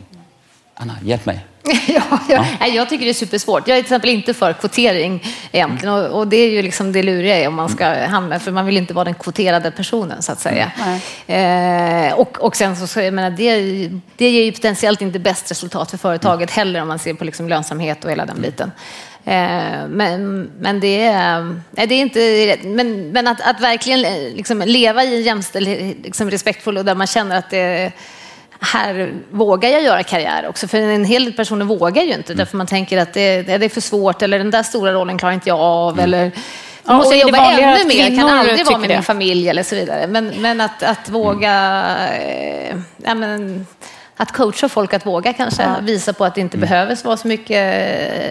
Anna, 0.75 0.93
hjälp 1.03 1.25
mig. 1.25 1.45
Ja, 1.87 2.19
jag, 2.29 2.45
nej, 2.59 2.75
jag 2.75 2.89
tycker 2.89 3.05
det 3.05 3.11
är 3.11 3.13
supersvårt. 3.13 3.67
Jag 3.67 3.77
är 3.77 3.81
till 3.81 3.85
exempel 3.85 4.09
inte 4.09 4.33
för 4.33 4.53
kvotering 4.53 5.23
egentligen. 5.51 5.95
Och, 5.95 6.19
och 6.19 6.27
det 6.27 6.37
är 6.37 6.49
ju 6.49 6.61
liksom 6.61 6.91
det 6.91 7.03
luriga 7.03 7.47
om 7.47 7.55
man 7.55 7.69
ska 7.69 8.05
hamna, 8.05 8.39
för 8.39 8.51
man 8.51 8.65
vill 8.65 8.77
inte 8.77 8.93
vara 8.93 9.05
den 9.05 9.13
kvoterade 9.13 9.71
personen 9.71 10.21
så 10.21 10.31
att 10.31 10.39
säga. 10.39 10.71
Eh, 11.27 12.13
och, 12.13 12.37
och 12.39 12.55
sen 12.55 12.87
så, 12.87 12.99
jag 12.99 13.13
menar, 13.13 13.29
det, 13.29 13.55
det 14.17 14.29
ger 14.29 14.43
ju 14.43 14.51
potentiellt 14.51 15.01
inte 15.01 15.19
bäst 15.19 15.51
resultat 15.51 15.91
för 15.91 15.97
företaget 15.97 16.51
heller 16.51 16.81
om 16.81 16.87
man 16.87 16.99
ser 16.99 17.13
på 17.13 17.23
liksom 17.23 17.49
lönsamhet 17.49 18.05
och 18.05 18.11
hela 18.11 18.25
den 18.25 18.41
biten. 18.41 18.71
Eh, 19.25 19.87
men, 19.89 20.51
men 20.59 20.79
det 20.79 21.03
är, 21.03 21.59
nej, 21.71 21.87
det 21.87 21.95
är 21.95 22.01
inte 22.01 22.57
men, 22.67 23.09
men 23.09 23.27
att, 23.27 23.41
att 23.41 23.61
verkligen 23.61 24.05
eh, 24.05 24.35
liksom 24.35 24.61
leva 24.65 25.03
i 25.03 25.15
en 25.15 25.21
jämställd, 25.21 25.67
liksom 26.03 26.31
respektfull 26.31 26.77
och 26.77 26.85
där 26.85 26.95
man 26.95 27.07
känner 27.07 27.37
att 27.37 27.49
det 27.49 27.91
här 28.63 29.13
vågar 29.31 29.69
jag 29.69 29.83
göra 29.83 30.03
karriär 30.03 30.47
också. 30.47 30.67
För 30.67 30.77
en 30.77 31.05
hel 31.05 31.23
del 31.23 31.33
personer 31.33 31.65
vågar 31.65 32.03
ju 32.03 32.13
inte 32.13 32.33
därför 32.33 32.57
man 32.57 32.67
tänker 32.67 32.97
att 32.97 33.13
det, 33.13 33.41
det 33.41 33.53
är 33.65 33.69
för 33.69 33.81
svårt 33.81 34.21
eller 34.21 34.37
den 34.37 34.51
där 34.51 34.63
stora 34.63 34.93
rollen 34.93 35.17
klarar 35.17 35.33
inte 35.33 35.49
jag 35.49 35.59
av. 35.59 35.99
Eller, 35.99 36.31
Ja, 36.85 36.93
måste 36.93 37.15
jag 37.15 37.27
jobba 37.27 37.51
ännu 37.51 37.87
mer, 37.87 38.17
kan 38.17 38.29
aldrig 38.29 38.65
vara 38.65 38.77
med 38.77 38.89
det? 38.89 38.95
min 38.95 39.03
familj 39.03 39.49
eller 39.49 39.63
så 39.63 39.75
vidare. 39.75 40.07
Men, 40.07 40.27
men 40.41 40.61
att, 40.61 40.83
att 40.83 41.09
våga... 41.09 41.85
Eh, 42.11 42.75
ja, 43.03 43.15
men, 43.15 43.67
att 44.17 44.31
coacha 44.31 44.69
folk 44.69 44.93
att 44.93 45.05
våga 45.05 45.33
kanske. 45.33 45.63
Ja. 45.63 45.75
Visa 45.81 46.13
på 46.13 46.25
att 46.25 46.35
det 46.35 46.41
inte 46.41 46.57
behöver 46.57 46.97
vara 47.03 47.17
så 47.17 47.27
mycket 47.27 47.75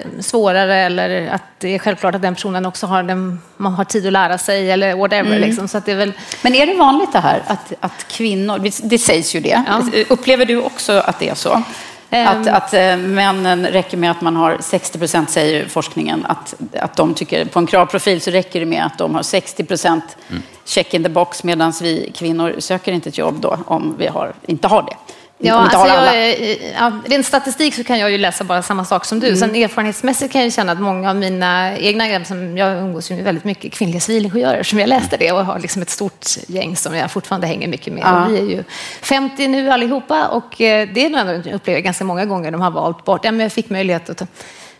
eh, 0.04 0.20
svårare 0.20 0.76
eller 0.76 1.28
att 1.28 1.42
det 1.58 1.74
är 1.74 1.78
självklart 1.78 2.14
att 2.14 2.22
den 2.22 2.34
personen 2.34 2.66
också 2.66 2.86
har, 2.86 3.02
den, 3.02 3.40
man 3.56 3.74
har 3.74 3.84
tid 3.84 4.06
att 4.06 4.12
lära 4.12 4.38
sig 4.38 4.70
eller 4.70 4.94
whatever. 4.94 5.38
Liksom. 5.38 5.68
Så 5.68 5.78
att 5.78 5.86
det 5.86 5.92
är 5.92 5.96
väl, 5.96 6.12
Men 6.42 6.54
är 6.54 6.66
det 6.66 6.74
vanligt 6.74 7.12
det 7.12 7.18
här 7.18 7.42
att, 7.46 7.72
att 7.80 8.06
kvinnor, 8.08 8.58
det- 8.82 8.98
sägs 8.98 9.34
ju 9.34 9.40
det. 9.40 9.64
Ja. 9.66 9.82
Upplever 10.08 10.44
du 10.44 10.62
också 10.62 10.92
att 10.92 11.18
det 11.18 11.28
är 11.28 11.34
så? 11.34 11.62
Ehm. 12.10 12.28
Att, 12.28 12.48
att 12.48 12.74
eh, 12.74 12.96
männen 12.96 13.66
räcker 13.66 13.96
med 13.96 14.10
att 14.10 14.20
man 14.20 14.36
har 14.36 14.56
60 14.60 14.98
procent, 14.98 15.30
säger 15.30 15.68
forskningen, 15.68 16.26
att, 16.26 16.54
att 16.80 16.96
de 16.96 17.14
tycker, 17.14 17.44
på 17.44 17.58
en 17.58 17.66
kravprofil 17.66 18.20
så 18.20 18.30
räcker 18.30 18.60
det 18.60 18.66
med 18.66 18.86
att 18.86 18.98
de 18.98 19.14
har 19.14 19.22
60 19.22 19.64
procent 19.64 20.16
check 20.64 20.94
in 20.94 21.02
the 21.02 21.08
box, 21.08 21.44
medan 21.44 21.72
vi 21.82 22.12
kvinnor 22.16 22.54
söker 22.58 22.92
inte 22.92 23.08
ett 23.08 23.18
jobb 23.18 23.40
då 23.40 23.58
om 23.66 23.94
vi 23.98 24.06
har, 24.06 24.32
inte 24.46 24.68
har 24.68 24.82
det. 24.82 24.96
Ja, 25.44 25.54
alltså 25.54 25.78
alla. 25.78 26.16
jag, 26.16 26.58
ja, 26.78 26.92
rent 27.06 27.26
statistik 27.26 27.74
så 27.74 27.84
kan 27.84 27.98
jag 27.98 28.10
ju 28.10 28.18
läsa 28.18 28.44
bara 28.44 28.62
samma 28.62 28.84
sak 28.84 29.04
som 29.04 29.20
du. 29.20 29.26
Mm. 29.26 29.38
Sen 29.38 29.54
erfarenhetsmässigt 29.54 30.32
kan 30.32 30.42
jag 30.42 30.52
känna 30.52 30.72
att 30.72 30.80
många 30.80 31.10
av 31.10 31.16
mina 31.16 31.78
egna, 31.78 32.24
som 32.24 32.56
jag 32.56 32.78
umgås 32.78 33.10
med 33.10 33.24
väldigt 33.24 33.44
mycket 33.44 33.72
kvinnliga 33.72 34.00
civilingenjörer, 34.00 34.62
som 34.62 34.78
jag 34.78 34.88
läste 34.88 35.16
det 35.16 35.32
och 35.32 35.46
har 35.46 35.58
liksom 35.58 35.82
ett 35.82 35.90
stort 35.90 36.26
gäng 36.46 36.76
som 36.76 36.94
jag 36.94 37.10
fortfarande 37.10 37.46
hänger 37.46 37.68
mycket 37.68 37.92
med. 37.92 38.02
Ja. 38.02 38.26
Vi 38.30 38.38
är 38.38 38.42
ju 38.42 38.64
50 39.02 39.48
nu 39.48 39.70
allihopa 39.70 40.28
och 40.28 40.60
eh, 40.60 40.88
det 40.94 41.06
är 41.06 41.18
ändå, 41.18 41.48
jag 41.48 41.54
upplever 41.54 41.80
ganska 41.80 42.04
många 42.04 42.24
gånger 42.24 42.50
de 42.50 42.60
har 42.60 42.70
valt 42.70 43.04
bort, 43.04 43.24
ja 43.24 43.30
men 43.30 43.40
jag 43.40 43.52
fick 43.52 43.70
möjlighet 43.70 44.10
att 44.10 44.22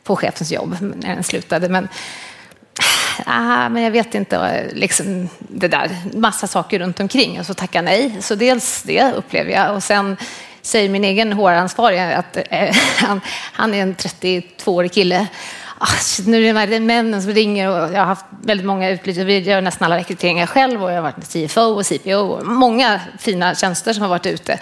få 0.04 0.16
chefens 0.16 0.52
jobb 0.52 0.76
när 0.80 1.14
den 1.14 1.24
slutade, 1.24 1.68
men 1.68 1.88
Ah, 3.26 3.68
men 3.68 3.82
jag 3.82 3.90
vet 3.90 4.14
inte, 4.14 4.66
liksom 4.72 5.28
det 5.38 5.68
där, 5.68 5.90
massa 6.14 6.46
saker 6.46 6.78
runt 6.78 7.00
omkring 7.00 7.40
och 7.40 7.46
så 7.46 7.54
tacka 7.54 7.82
nej. 7.82 8.16
Så 8.20 8.34
dels 8.34 8.82
det 8.82 9.12
upplever 9.12 9.50
jag 9.50 9.74
och 9.74 9.82
sen 9.82 10.16
säger 10.62 10.88
min 10.88 11.04
egen 11.04 11.32
HR-ansvarige 11.32 12.16
att 12.16 12.36
eh, 12.50 12.74
han, 12.98 13.20
han 13.52 13.74
är 13.74 13.82
en 13.82 13.94
32-årig 13.94 14.92
kille. 14.92 15.26
Ah, 15.78 15.86
nu 16.26 16.36
är 16.36 16.40
det 16.40 16.66
de 16.66 16.74
här 16.74 16.80
männen 16.80 17.22
som 17.22 17.32
ringer 17.32 17.68
och 17.68 17.92
jag 17.94 17.98
har 17.98 18.06
haft 18.06 18.24
väldigt 18.42 18.66
många 18.66 18.90
utbyten. 18.90 19.26
Vi 19.26 19.38
gör 19.38 19.60
nästan 19.60 19.86
alla 19.86 19.96
rekryteringar 19.96 20.46
själv 20.46 20.84
och 20.84 20.90
jag 20.90 20.94
har 20.94 21.02
varit 21.02 21.32
CFO 21.32 21.60
och 21.60 21.86
CPO 21.86 22.14
och 22.14 22.46
många 22.46 23.00
fina 23.18 23.54
tjänster 23.54 23.92
som 23.92 24.02
har 24.02 24.08
varit 24.08 24.26
ute. 24.26 24.58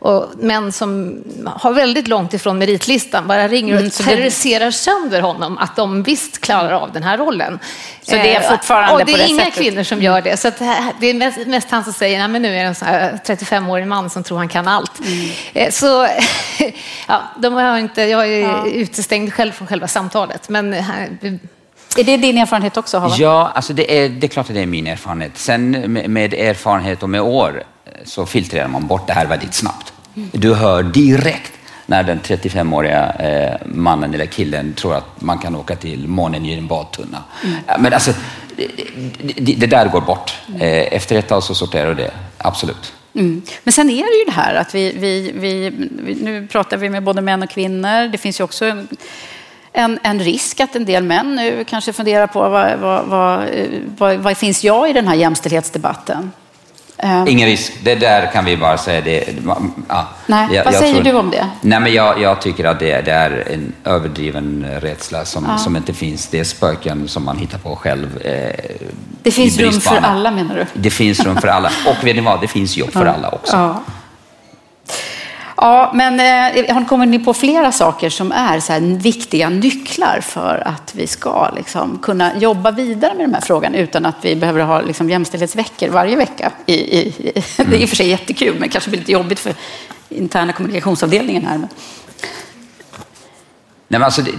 Och 0.00 0.26
män 0.38 0.72
som 0.72 1.22
har 1.56 1.72
väldigt 1.72 2.08
långt 2.08 2.34
ifrån 2.34 2.58
meritlistan 2.58 3.26
bara 3.26 3.48
ringer 3.48 3.74
och 3.74 3.78
Mm, 3.80 3.90
så 3.90 4.02
det- 4.02 4.08
terroriserar 4.10 4.70
sönder 4.70 5.20
honom 5.20 5.58
att 5.58 5.76
de 5.76 6.02
visst 6.02 6.38
klarar 6.40 6.70
av 6.72 6.92
den 6.92 7.02
här 7.02 7.18
rollen. 7.18 7.58
Så 8.02 8.10
det 8.14 8.34
är 8.36 8.40
Eh, 8.40 8.50
fortfarande 8.50 8.92
och 8.92 8.98
det 8.98 9.04
på 9.04 9.18
är 9.18 9.22
det 9.22 9.28
inga 9.28 9.44
sättet? 9.44 9.54
kvinnor 9.58 9.82
som 9.82 10.02
gör 10.02 10.20
det. 10.22 10.36
Så 10.36 10.48
att 10.48 10.58
det 11.00 11.06
är 11.10 11.14
mest, 11.14 11.46
mest 11.46 11.70
han 11.70 11.84
som 11.84 11.92
säger, 11.92 12.18
nej 12.18 12.28
men 12.28 12.42
nu 12.42 12.48
är 12.48 12.62
det 12.62 12.68
en 12.68 12.74
sån 12.74 12.88
här 12.88 13.18
35-årig 13.26 13.86
man 13.86 14.10
som 14.10 14.22
tror 14.22 14.38
han 14.38 14.48
kan 14.48 14.68
allt. 14.68 15.00
Mm. 15.00 15.28
Eh, 15.54 15.70
Så 15.70 16.08
ja, 17.08 17.22
de 17.38 17.54
har 17.54 17.78
inte, 17.78 18.02
jag 18.02 18.28
är 18.28 18.66
utestängd 18.66 19.34
själv 19.34 19.52
från 19.52 19.68
själva 19.68 19.88
samtalet. 19.88 20.48
Men 20.48 20.74
eh, 20.74 20.90
Är 21.96 22.04
det 22.04 22.16
din 22.16 22.38
erfarenhet 22.38 22.76
också, 22.76 22.98
Hava? 22.98 23.14
Ja, 23.18 23.52
alltså 23.54 23.72
det, 23.72 23.98
är, 24.04 24.08
det 24.08 24.26
är 24.26 24.28
klart 24.28 24.48
att 24.48 24.54
det 24.54 24.62
är 24.62 24.66
min 24.66 24.86
erfarenhet. 24.86 25.32
Sen 25.38 25.70
med, 25.70 26.10
med 26.10 26.34
erfarenhet 26.34 27.02
och 27.02 27.10
med 27.10 27.20
år 27.20 27.62
så 28.04 28.26
filtrerar 28.26 28.68
man 28.68 28.86
bort 28.86 29.06
det 29.06 29.12
här 29.12 29.26
väldigt 29.26 29.54
snabbt. 29.54 29.92
Du 30.32 30.54
hör 30.54 30.82
direkt 30.82 31.52
när 31.86 32.02
den 32.02 32.20
35-åriga 32.20 33.12
eh, 33.12 33.66
mannen 33.66 34.14
eller 34.14 34.26
killen 34.26 34.72
tror 34.72 34.94
att 34.94 35.20
man 35.20 35.38
kan 35.38 35.56
åka 35.56 35.76
till 35.76 36.08
månen 36.08 36.46
i 36.46 36.52
en 36.52 36.66
badtunna. 36.66 37.24
Ja, 37.66 37.78
Men 37.78 37.92
alltså, 37.92 38.12
det, 38.56 39.34
det, 39.36 39.54
det 39.54 39.66
där 39.66 39.88
går 39.88 40.00
bort. 40.00 40.32
Eh, 40.60 40.94
efter 40.94 41.16
ett 41.16 41.28
tag 41.28 41.42
så 41.42 41.54
sorterar 41.54 41.88
du 41.88 41.94
det, 41.94 42.10
absolut. 42.38 42.92
Mm. 43.14 43.42
Men 43.64 43.72
sen 43.72 43.90
är 43.90 44.02
det 44.02 44.18
ju 44.18 44.24
det 44.24 44.40
här 44.40 44.54
att 44.54 44.74
vi, 44.74 44.92
vi, 44.98 45.32
vi, 45.34 45.70
vi, 46.02 46.14
nu 46.14 46.46
pratar 46.46 46.76
vi 46.76 46.90
med 46.90 47.02
både 47.02 47.20
män 47.20 47.42
och 47.42 47.50
kvinnor. 47.50 48.08
Det 48.08 48.18
finns 48.18 48.40
ju 48.40 48.44
också 48.44 48.64
en, 48.64 48.88
en, 49.72 49.98
en 50.02 50.20
risk 50.20 50.60
att 50.60 50.76
en 50.76 50.84
del 50.84 51.04
män 51.04 51.36
nu 51.36 51.64
kanske 51.64 51.92
funderar 51.92 52.26
på 52.26 52.48
vad, 52.48 52.78
vad, 52.78 53.04
vad, 53.04 53.40
eh, 53.40 53.66
vad, 53.98 54.16
vad 54.16 54.36
finns 54.36 54.64
jag 54.64 54.90
i 54.90 54.92
den 54.92 55.08
här 55.08 55.14
jämställdhetsdebatten? 55.14 56.32
Eh, 57.02 57.24
Ingen 57.26 57.48
risk. 57.48 57.72
Det 57.82 57.94
där 57.94 58.30
kan 58.32 58.44
vi 58.44 58.56
bara 58.56 58.78
säga. 58.78 59.00
Det, 59.00 59.24
ja, 59.88 60.06
Nej, 60.26 60.62
vad 60.64 60.74
säger 60.74 61.02
du 61.04 61.12
om 61.12 61.30
det? 61.30 61.46
Nej, 61.60 61.80
men 61.80 61.92
jag, 61.92 62.20
jag 62.20 62.40
tycker 62.40 62.64
att 62.64 62.78
det, 62.78 63.00
det 63.00 63.10
är 63.12 63.48
en 63.52 63.72
överdriven 63.84 64.66
rädsla 64.80 65.24
som, 65.24 65.58
som 65.58 65.76
inte 65.76 65.92
finns. 65.94 66.26
Det 66.28 66.40
är 66.40 66.44
spöken 66.44 67.08
som 67.08 67.24
man 67.24 67.38
hittar 67.38 67.58
på 67.58 67.76
själv. 67.76 68.18
Eh, 68.26 68.50
det 69.22 69.30
finns 69.30 69.58
rum 69.58 69.72
för 69.72 69.96
alla 69.96 70.30
menar 70.30 70.54
du? 70.56 70.66
Det 70.80 70.90
finns 70.90 71.20
rum 71.20 71.36
för 71.36 71.48
alla. 71.48 71.68
Och 71.86 72.06
vet 72.06 72.16
ni 72.16 72.22
vad? 72.22 72.40
Det 72.40 72.48
finns 72.48 72.76
jobb 72.76 72.92
för 72.92 73.06
alla 73.06 73.28
också. 73.28 73.56
Ja. 75.60 75.90
Men 75.94 76.20
eh, 76.20 76.74
har 76.74 76.80
ni 76.80 76.86
kommit 76.86 77.24
på 77.24 77.34
flera 77.34 77.72
saker 77.72 78.10
som 78.10 78.32
är 78.32 78.60
så 78.60 78.72
här 78.72 78.80
viktiga 78.80 79.48
nycklar 79.48 80.20
för 80.20 80.62
att 80.66 80.94
vi 80.94 81.06
ska 81.06 81.50
liksom, 81.56 81.98
kunna 82.02 82.38
jobba 82.38 82.70
vidare 82.70 83.14
med 83.14 83.24
den 83.24 83.34
här 83.34 83.40
frågan 83.40 83.74
utan 83.74 84.06
att 84.06 84.16
vi 84.22 84.36
behöver 84.36 84.60
ha 84.60 84.80
liksom, 84.80 85.10
jämställdhetsveckor 85.10 85.88
varje 85.88 86.16
vecka? 86.16 86.52
I, 86.66 86.74
i, 86.74 86.98
i, 87.08 87.32
Det 87.56 87.76
är 87.76 87.80
i 87.80 87.84
och 87.84 87.88
för 87.88 87.96
sig 87.96 88.08
jättekul, 88.08 88.56
men 88.60 88.68
kanske 88.68 88.90
blir 88.90 89.00
lite 89.00 89.12
jobbigt 89.12 89.38
för 89.38 89.54
interna 90.08 90.52
kommunikationsavdelningen 90.52 91.46
här. 91.46 91.58
Men... 91.58 91.68
Nej, 93.88 94.00
men 94.00 94.02
alltså 94.02 94.22
det, 94.22 94.32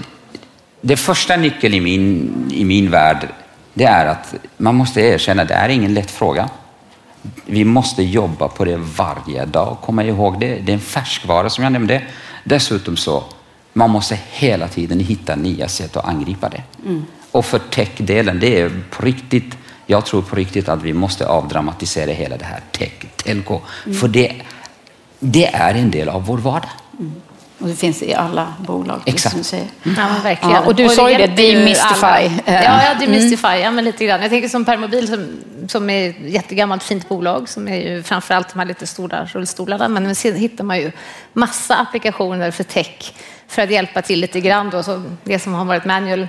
det 0.82 0.97
första 0.97 1.36
nyckeln 1.36 1.73
i 1.73 1.82
min, 1.82 2.51
i 2.53 2.65
min 2.65 2.91
värld, 2.91 3.27
det 3.73 3.84
är 3.84 4.05
att 4.05 4.36
man 4.58 4.75
måste 4.75 5.01
erkänna 5.01 5.41
att 5.41 5.47
det 5.47 5.53
är 5.53 5.69
ingen 5.69 5.93
lätt 5.93 6.12
fråga. 6.12 6.49
Vi 7.45 7.65
måste 7.65 8.03
jobba 8.03 8.47
på 8.47 8.65
det 8.65 8.77
varje 8.77 9.45
dag. 9.45 9.77
Komma 9.82 10.03
ihåg 10.03 10.39
det. 10.39 10.60
Det 10.60 10.71
är 10.71 10.73
en 10.73 10.79
färskvara 10.79 11.49
som 11.49 11.63
jag 11.63 11.73
nämnde. 11.73 12.01
Dessutom 12.43 12.97
så, 12.97 13.23
man 13.73 13.89
måste 13.89 14.19
hela 14.32 14.67
tiden 14.67 14.99
hitta 14.99 15.36
nya 15.36 15.67
sätt 15.67 15.97
att 15.97 16.05
angripa 16.05 16.49
det. 16.49 16.63
Och 17.32 17.45
för 17.45 17.60
tech-delen, 17.60 18.39
det 18.39 18.62
är 18.62 18.82
på 18.89 19.05
riktigt, 19.05 19.58
jag 19.86 20.05
tror 20.05 20.21
på 20.21 20.36
riktigt 20.36 20.69
att 20.69 20.84
vi 20.84 20.93
måste 20.93 21.27
avdramatisera 21.27 22.12
hela 22.12 22.38
det 22.38 22.45
här 22.45 22.62
tech, 22.71 22.93
telco. 23.15 23.60
För 23.99 24.08
det, 24.08 24.41
det 25.19 25.45
är 25.45 25.73
en 25.73 25.91
del 25.91 26.10
av 26.10 26.25
vår 26.25 26.38
vardag. 26.38 26.69
Och 27.59 27.67
det 27.67 27.75
finns 27.75 28.03
i 28.03 28.13
alla 28.13 28.53
bolag, 28.59 28.97
precis 29.05 29.13
Exakt. 29.13 29.31
som 29.31 29.39
du 29.39 29.43
säger. 29.43 29.67
Ja, 29.83 30.15
verkligen. 30.23 30.55
Ja, 30.55 30.61
och 30.65 30.75
du 30.75 30.89
sa 30.89 31.11
ju 31.11 31.17
det, 31.17 31.27
demystify. 31.27 32.05
alla. 32.05 32.31
Ja, 32.45 32.83
ja, 32.83 32.93
demystify. 32.99 33.47
Ja, 33.47 33.71
men 33.71 33.85
lite 33.85 34.05
grann. 34.05 34.21
Jag 34.21 34.29
tänker 34.29 34.49
som 34.49 34.65
Permobil 34.65 35.07
som, 35.07 35.27
som 35.67 35.89
är 35.89 36.09
ett 36.09 36.15
jättegammalt 36.21 36.83
fint 36.83 37.09
bolag 37.09 37.49
som 37.49 37.67
är 37.67 37.75
ju 37.75 38.03
framförallt 38.03 38.53
de 38.53 38.59
här 38.59 38.65
lite 38.65 38.87
stora 38.87 39.25
rullstolarna. 39.25 39.87
Men 39.87 40.15
sen 40.15 40.35
hittar 40.35 40.63
man 40.63 40.77
ju 40.77 40.91
massa 41.33 41.75
applikationer 41.75 42.51
för 42.51 42.63
tech 42.63 43.13
för 43.47 43.61
att 43.61 43.71
hjälpa 43.71 44.01
till 44.01 44.19
lite 44.19 44.39
grann. 44.39 44.69
Då. 44.69 44.83
Så 44.83 45.03
det 45.23 45.39
som 45.39 45.53
har 45.53 45.65
varit 45.65 45.85
manual 45.85 46.27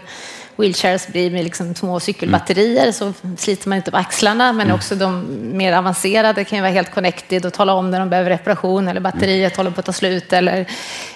wheelchairs 0.61 1.07
blir 1.07 1.31
med 1.31 1.44
liksom 1.44 1.75
små 1.75 2.01
cykelbatterier 2.01 2.92
så 2.92 3.12
sliter 3.38 3.68
man 3.68 3.79
inte 3.79 3.90
på 3.90 3.96
axlarna. 3.96 4.53
Men 4.53 4.70
också 4.70 4.94
de 4.94 5.27
mer 5.57 5.73
avancerade 5.73 6.44
kan 6.44 6.59
ju 6.59 6.62
vara 6.62 6.73
helt 6.73 6.94
connected 6.94 7.46
och 7.46 7.53
tala 7.53 7.73
om 7.73 7.90
när 7.90 8.01
de 8.01 8.11
behöver 8.11 8.31
reparation 8.31 8.88
eller 8.88 9.01
batteriet 9.01 9.57
håller 9.57 9.70
på 9.70 9.81
att 9.81 9.87
ta 9.87 9.92
slut. 9.92 10.33
Eller 10.33 10.59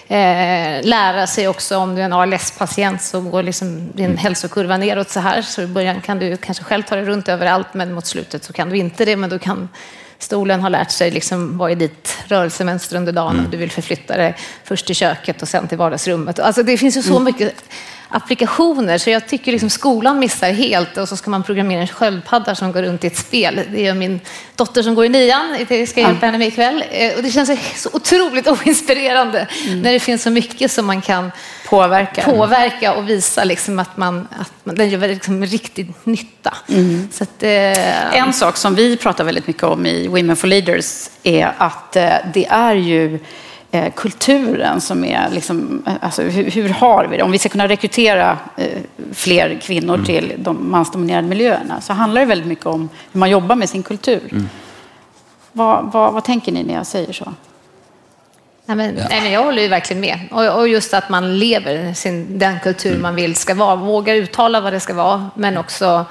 eh, 0.09 0.83
lära 0.83 1.27
sig 1.27 1.49
också 1.49 1.77
om 1.77 1.95
du 1.95 2.01
är 2.01 2.05
en 2.05 2.13
ALS-patient 2.13 3.03
så 3.03 3.21
går 3.21 3.43
liksom 3.43 3.93
din 3.95 4.17
hälsokurva 4.17 4.77
neråt 4.77 5.11
så 5.11 5.21
här. 5.21 5.43
Så 5.43 5.63
i 5.63 5.67
början 5.67 6.01
kan 6.01 6.19
du 6.19 6.37
kanske 6.37 6.65
själv 6.65 6.83
ta 6.83 6.97
dig 6.97 7.05
runt 7.05 7.29
överallt 7.29 7.75
men 7.75 7.93
mot 7.93 8.07
slutet 8.07 8.45
så 8.45 8.53
kan 8.53 8.71
du 8.71 8.77
inte 8.77 9.05
det. 9.05 9.17
Men 9.17 9.31
då 9.31 9.39
kan 9.39 9.69
stolen 10.19 10.61
ha 10.61 10.69
lärt 10.69 10.91
sig 10.91 11.11
liksom, 11.11 11.59
vad 11.59 11.71
är 11.71 11.77
ditt 11.77 12.19
rörelsemönster 12.27 12.97
under 12.97 13.13
dagen 13.13 13.39
om 13.39 13.51
du 13.51 13.57
vill 13.57 13.71
förflytta 13.71 14.17
dig 14.17 14.37
först 14.65 14.87
till 14.87 14.95
köket 14.95 15.43
och 15.43 15.49
sen 15.49 15.69
till 15.69 15.79
vardagsrummet. 15.79 16.39
Alltså, 16.39 16.63
det 16.63 16.79
finns 16.79 16.97
ju 16.97 17.03
så 17.03 17.21
mycket 17.21 17.55
applikationer 18.09 18.99
så 18.99 19.11
jag 19.11 19.29
tycker 19.29 19.53
liksom 19.53 19.71
skolan 19.71 20.19
missar 20.19 20.53
helt 20.53 20.97
och 20.97 21.09
så 21.09 21.17
ska 21.17 21.31
man 21.31 21.43
programmera 21.43 21.81
en 21.81 21.87
sköldpadda 21.89 22.55
som 22.55 22.73
går 22.73 22.83
runt 22.83 23.05
i 23.05 23.07
ett 23.07 23.17
spel. 23.17 23.61
Det 23.73 23.81
gör 23.81 23.95
min 23.95 24.21
dotter 24.57 24.83
som 24.83 24.95
går 24.95 25.05
i 25.05 25.09
nian, 25.09 25.57
jag 25.69 25.89
ska 25.89 26.01
hjälpa 26.01 26.27
henne 26.27 26.39
med 26.39 26.49
ikväll. 26.49 26.85
Eh, 26.91 27.17
Och 27.17 27.23
det 27.23 27.31
känns 27.31 27.51
så 27.83 27.89
otroligt 27.93 28.47
oinspirerande 28.67 29.47
när 29.83 29.93
det 29.93 30.01
finns 30.01 30.23
så 30.23 30.31
mycket 30.31 30.71
som 30.73 30.87
man 30.87 31.01
kan 31.03 31.33
Påverka. 31.69 32.23
påverka 32.23 32.95
och 32.95 33.09
visa 33.09 33.45
liksom 33.45 33.79
att, 33.79 33.97
man, 33.97 34.29
att 34.41 34.53
man, 34.65 34.75
den 34.75 34.91
gör 34.91 35.09
liksom 35.09 35.47
riktig 35.47 35.93
nytta. 36.05 36.55
Så 37.13 37.23
att, 37.25 37.43
eh, 37.43 38.15
En 38.19 38.33
sak 38.33 38.57
som 38.57 38.75
vi 38.75 38.97
pratar 38.97 39.25
väldigt 39.25 39.47
mycket 39.47 39.63
om 39.63 39.87
i 39.87 40.09
Women 40.09 40.37
for 40.37 40.49
Leaders 40.49 41.09
är 41.23 41.53
att 41.59 41.97
eh, 41.97 42.09
det 42.35 42.47
är 42.47 42.75
ju 42.75 43.19
eh, 43.75 43.93
kulturen 43.93 44.81
som 44.81 45.05
är, 45.05 45.31
liksom, 45.31 45.83
eh, 45.87 45.93
alltså 46.01 46.23
hur, 46.23 46.51
hur 46.51 46.69
har 46.69 47.07
vi 47.07 47.17
det? 47.17 47.23
Om 47.23 47.33
vi 47.33 47.39
ska 47.39 47.49
kunna 47.49 47.69
rekrytera 47.69 48.39
eh, 48.57 48.79
fler 49.13 49.61
kvinnor 49.63 50.05
till 50.07 50.35
de 50.39 50.71
mansdominerade 50.71 51.29
miljöerna 51.29 51.81
så 51.81 51.93
handlar 51.93 52.21
det 52.21 52.27
väldigt 52.27 52.47
mycket 52.47 52.67
om 52.67 52.89
hur 53.13 53.21
man 53.21 53.31
jobbar 53.31 53.57
med 53.57 53.69
sin 53.69 53.83
kultur. 53.83 54.49
Vad, 55.53 55.93
vad, 55.93 56.13
vad 56.13 56.25
tänker 56.25 56.53
ni 56.53 56.63
när 56.63 56.75
jag 56.75 56.87
säger 56.87 57.13
så? 57.13 57.33
Nej, 58.67 58.77
men, 58.77 58.95
nej, 58.95 59.21
men 59.23 59.33
jag 59.33 59.45
håller 59.45 59.63
ju 59.63 59.69
verkligen 59.69 60.01
med. 60.01 60.19
Och, 60.31 60.59
och 60.59 60.69
just 60.69 60.95
att 60.95 61.09
man 61.09 61.39
lever 61.39 61.95
sin, 61.95 62.39
den 62.39 62.61
kultur 62.61 62.99
man 62.99 63.15
vill 63.15 63.37
ska 63.37 63.55
vara. 63.55 63.77
Vågar 63.77 64.15
uttala 64.15 64.61
vad 64.61 64.73
det 64.73 64.81
ska 64.81 64.95
vara, 64.95 65.31
men 65.35 65.57
också 65.57 66.05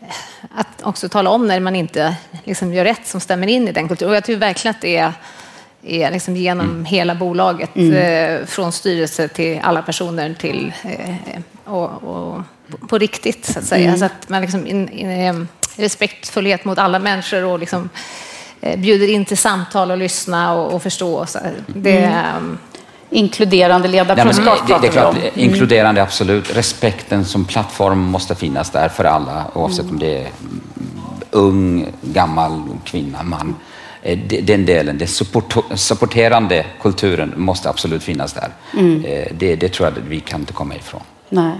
eh, 0.00 0.08
att 0.54 0.82
också 0.82 1.08
tala 1.08 1.30
om 1.30 1.46
när 1.46 1.60
man 1.60 1.76
inte 1.76 2.14
liksom 2.44 2.74
gör 2.74 2.84
rätt 2.84 3.06
som 3.06 3.20
stämmer 3.20 3.46
in 3.46 3.68
i 3.68 3.72
den 3.72 3.88
kulturen. 3.88 4.10
Och 4.10 4.16
jag 4.16 4.24
tror 4.24 4.36
verkligen 4.36 4.74
att 4.74 4.80
det 4.80 4.96
är 4.96 5.12
är 5.82 6.10
liksom 6.10 6.36
genom 6.36 6.70
Mm. 6.70 6.84
hela 6.84 7.14
bolaget. 7.14 7.70
Eh, 7.76 8.46
från 8.46 8.72
styrelse 8.72 9.28
till 9.28 9.60
alla 9.62 9.82
personer 9.82 10.34
till 10.34 10.72
eh, 10.84 11.40
och, 11.64 12.02
och 12.04 12.42
på 12.88 12.98
riktigt 12.98 13.44
så 13.46 13.58
att 13.58 13.64
säga. 13.64 13.86
Mm. 13.88 13.98
Så 13.98 14.04
att 14.04 14.28
man 14.28 14.42
liksom 14.42 14.66
in, 14.66 14.88
in, 14.88 15.10
eh, 15.10 15.34
respektfullhet 15.76 16.64
mot 16.64 16.78
alla 16.78 16.98
människor 16.98 17.44
och 17.44 17.58
liksom 17.58 17.88
eh, 18.60 18.78
bjuder 18.80 19.08
in 19.10 19.24
till 19.24 19.38
samtal 19.38 19.90
och 19.90 19.98
lyssna 19.98 20.52
och, 20.54 20.72
och 20.74 20.82
förstå. 20.82 21.26
Så 21.26 21.38
det, 21.66 21.98
Mm. 22.04 22.12
ehm, 22.18 22.58
Inkluderande 23.12 23.88
ledarskap 23.88 24.58
det, 24.68 24.78
det 24.80 24.86
är 24.86 24.92
klart, 24.92 25.16
inkluderande 25.34 26.02
absolut. 26.02 26.56
Respekten 26.56 27.24
som 27.24 27.44
plattform 27.44 27.98
måste 27.98 28.34
finnas 28.34 28.70
där 28.70 28.88
för 28.88 29.04
alla 29.04 29.44
oavsett 29.54 29.90
om 29.90 29.98
det 29.98 30.16
är 30.16 30.20
mm, 30.40 30.60
ung, 31.30 31.86
gammal, 32.02 32.62
kvinna, 32.84 33.22
man. 33.22 33.54
Eh, 34.02 34.18
Den 34.42 34.66
delen, 34.66 34.98
den 34.98 35.08
support, 35.08 35.54
supporterande 35.74 36.66
kulturen 36.82 37.34
måste 37.36 37.68
absolut 37.68 38.02
finnas 38.02 38.32
där. 38.32 38.52
Eh, 39.04 39.26
Det, 39.38 39.56
det 39.56 39.68
tror 39.68 39.88
jag 39.88 39.98
att 39.98 40.04
vi 40.04 40.20
kan 40.20 40.40
inte 40.40 40.52
komma 40.52 40.76
ifrån. 40.76 41.02
Nej. 41.28 41.54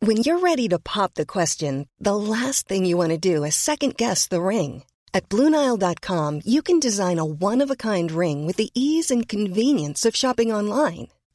When 0.00 0.18
you're 0.18 0.38
ready 0.38 0.68
to 0.68 0.78
pop 0.78 1.14
the 1.14 1.26
question, 1.26 1.88
the 1.98 2.14
last 2.14 2.68
thing 2.68 2.86
you 2.86 2.96
want 2.96 3.10
to 3.10 3.18
do 3.18 3.44
is 3.44 3.56
second 3.56 3.96
guess 3.96 4.28
the 4.28 4.40
ring. 4.40 4.84
At 5.12 5.28
Bluenile.com, 5.28 6.42
you 6.44 6.62
can 6.62 6.78
design 6.80 7.18
a 7.18 7.24
one 7.24 7.60
of 7.64 7.70
a 7.70 7.76
kind 7.76 8.10
ring 8.12 8.46
with 8.46 8.56
the 8.56 8.70
ease 8.74 9.10
and 9.10 9.28
convenience 9.28 10.04
of 10.04 10.14
shopping 10.14 10.52
online. 10.52 11.08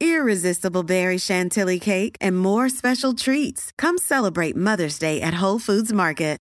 irresistible 0.00 0.82
berry 0.82 1.18
chantilly 1.18 1.78
cake, 1.78 2.16
and 2.20 2.36
more 2.36 2.68
special 2.70 3.14
treats. 3.14 3.70
Come 3.82 3.98
celebrate 3.98 4.56
Mother's 4.56 4.98
Day 5.00 5.20
at 5.20 5.42
Whole 5.42 5.60
Foods 5.60 5.92
Market. 5.92 6.38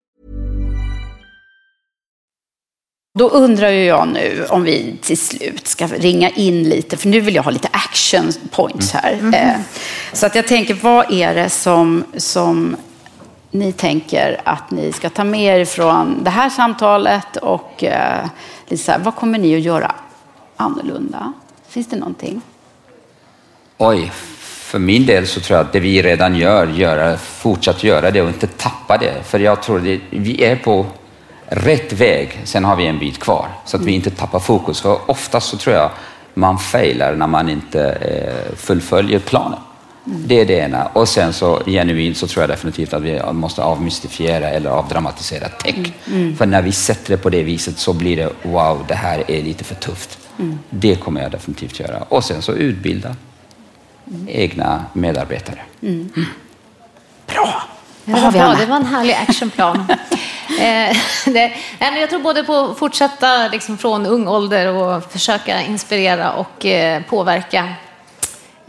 Då 3.18 3.28
undrar 3.28 3.70
ju 3.70 3.84
jag 3.84 4.08
nu 4.08 4.46
om 4.50 4.62
vi 4.62 4.98
till 5.02 5.18
slut 5.18 5.66
ska 5.66 5.86
ringa 5.86 6.30
in 6.30 6.62
lite, 6.68 6.96
för 6.96 7.08
nu 7.08 7.20
vill 7.20 7.34
jag 7.34 7.42
ha 7.42 7.50
lite 7.50 7.68
action 7.72 8.32
points 8.50 8.92
här. 8.92 9.20
Eh, 9.34 9.60
Så 10.12 10.26
att 10.26 10.34
jag 10.34 10.46
tänker, 10.46 10.74
vad 10.74 11.12
är 11.12 11.34
det 11.34 11.50
som, 11.50 12.04
som 12.16 12.76
ni 13.50 13.72
tänker 13.72 14.40
att 14.44 14.70
ni 14.70 14.92
ska 14.92 15.10
ta 15.10 15.24
med 15.24 15.60
er 15.60 15.64
från 15.64 16.24
det 16.24 16.30
här 16.30 16.50
samtalet 16.50 17.36
och 17.36 17.84
eh, 17.84 18.26
här, 18.86 18.98
vad 18.98 19.16
kommer 19.16 19.38
ni 19.38 19.56
att 19.56 19.62
göra 19.62 19.94
annorlunda? 20.56 21.32
Finns 21.68 21.86
det 21.86 21.96
någonting? 21.96 22.40
Oj, 23.80 24.10
för 24.42 24.78
min 24.78 25.06
del 25.06 25.26
så 25.26 25.40
tror 25.40 25.58
jag 25.58 25.66
att 25.66 25.72
det 25.72 25.80
vi 25.80 26.02
redan 26.02 26.36
gör, 26.36 26.66
göra, 26.66 27.16
fortsatt 27.16 27.84
göra 27.84 28.10
det 28.10 28.22
och 28.22 28.28
inte 28.28 28.46
tappa 28.46 28.98
det. 28.98 29.14
För 29.24 29.38
jag 29.38 29.62
tror 29.62 29.78
att 29.78 30.00
vi 30.10 30.44
är 30.44 30.56
på 30.56 30.86
rätt 31.46 31.92
väg, 31.92 32.40
sen 32.44 32.64
har 32.64 32.76
vi 32.76 32.86
en 32.86 32.98
bit 32.98 33.18
kvar. 33.18 33.48
Så 33.64 33.76
att 33.76 33.82
vi 33.82 33.92
inte 33.92 34.10
tappar 34.10 34.38
fokus. 34.38 34.80
För 34.80 35.10
oftast 35.10 35.48
så 35.48 35.56
tror 35.56 35.76
jag 35.76 35.90
man 36.34 36.58
failar 36.58 37.14
när 37.14 37.26
man 37.26 37.48
inte 37.48 37.90
eh, 37.90 38.56
fullföljer 38.56 39.18
planen. 39.18 39.58
Det 40.04 40.40
är 40.40 40.46
det 40.46 40.54
ena. 40.54 40.86
Och 40.92 41.08
sen 41.08 41.32
så 41.32 41.62
genuint 41.66 42.16
så 42.16 42.26
tror 42.26 42.42
jag 42.42 42.50
definitivt 42.50 42.94
att 42.94 43.02
vi 43.02 43.20
måste 43.32 43.62
avmystifiera 43.62 44.50
eller 44.50 44.70
avdramatisera 44.70 45.48
tech. 45.48 45.92
Mm. 46.06 46.36
För 46.36 46.46
när 46.46 46.62
vi 46.62 46.72
sätter 46.72 47.10
det 47.10 47.16
på 47.16 47.30
det 47.30 47.42
viset 47.42 47.78
så 47.78 47.92
blir 47.92 48.16
det 48.16 48.30
wow, 48.42 48.84
det 48.88 48.94
här 48.94 49.30
är 49.30 49.42
lite 49.42 49.64
för 49.64 49.74
tufft. 49.74 50.18
Mm. 50.38 50.58
Det 50.70 50.96
kommer 50.96 51.22
jag 51.22 51.30
definitivt 51.30 51.80
göra. 51.80 52.02
Och 52.08 52.24
sen 52.24 52.42
så 52.42 52.52
utbilda 52.52 53.16
egna 54.28 54.84
medarbetare. 54.92 55.58
Mm. 55.82 56.10
Ja, 57.34 57.62
Vad 58.04 58.14
det, 58.14 58.20
har 58.20 58.24
var 58.24 58.32
vi, 58.32 58.38
bra. 58.38 58.46
Anna? 58.46 58.58
det 58.58 58.66
var 58.66 58.76
en 58.76 58.86
härlig 58.86 59.14
actionplan. 59.14 59.76
eh, 60.60 60.96
det, 61.26 61.52
jag 61.78 62.10
tror 62.10 62.20
både 62.20 62.44
på 62.44 62.54
att 62.54 62.78
fortsätta 62.78 63.48
liksom 63.48 63.78
från 63.78 64.06
ung 64.06 64.28
ålder 64.28 64.74
och 64.74 65.12
försöka 65.12 65.62
inspirera 65.62 66.32
och 66.32 66.66
eh, 66.66 67.02
påverka 67.02 67.74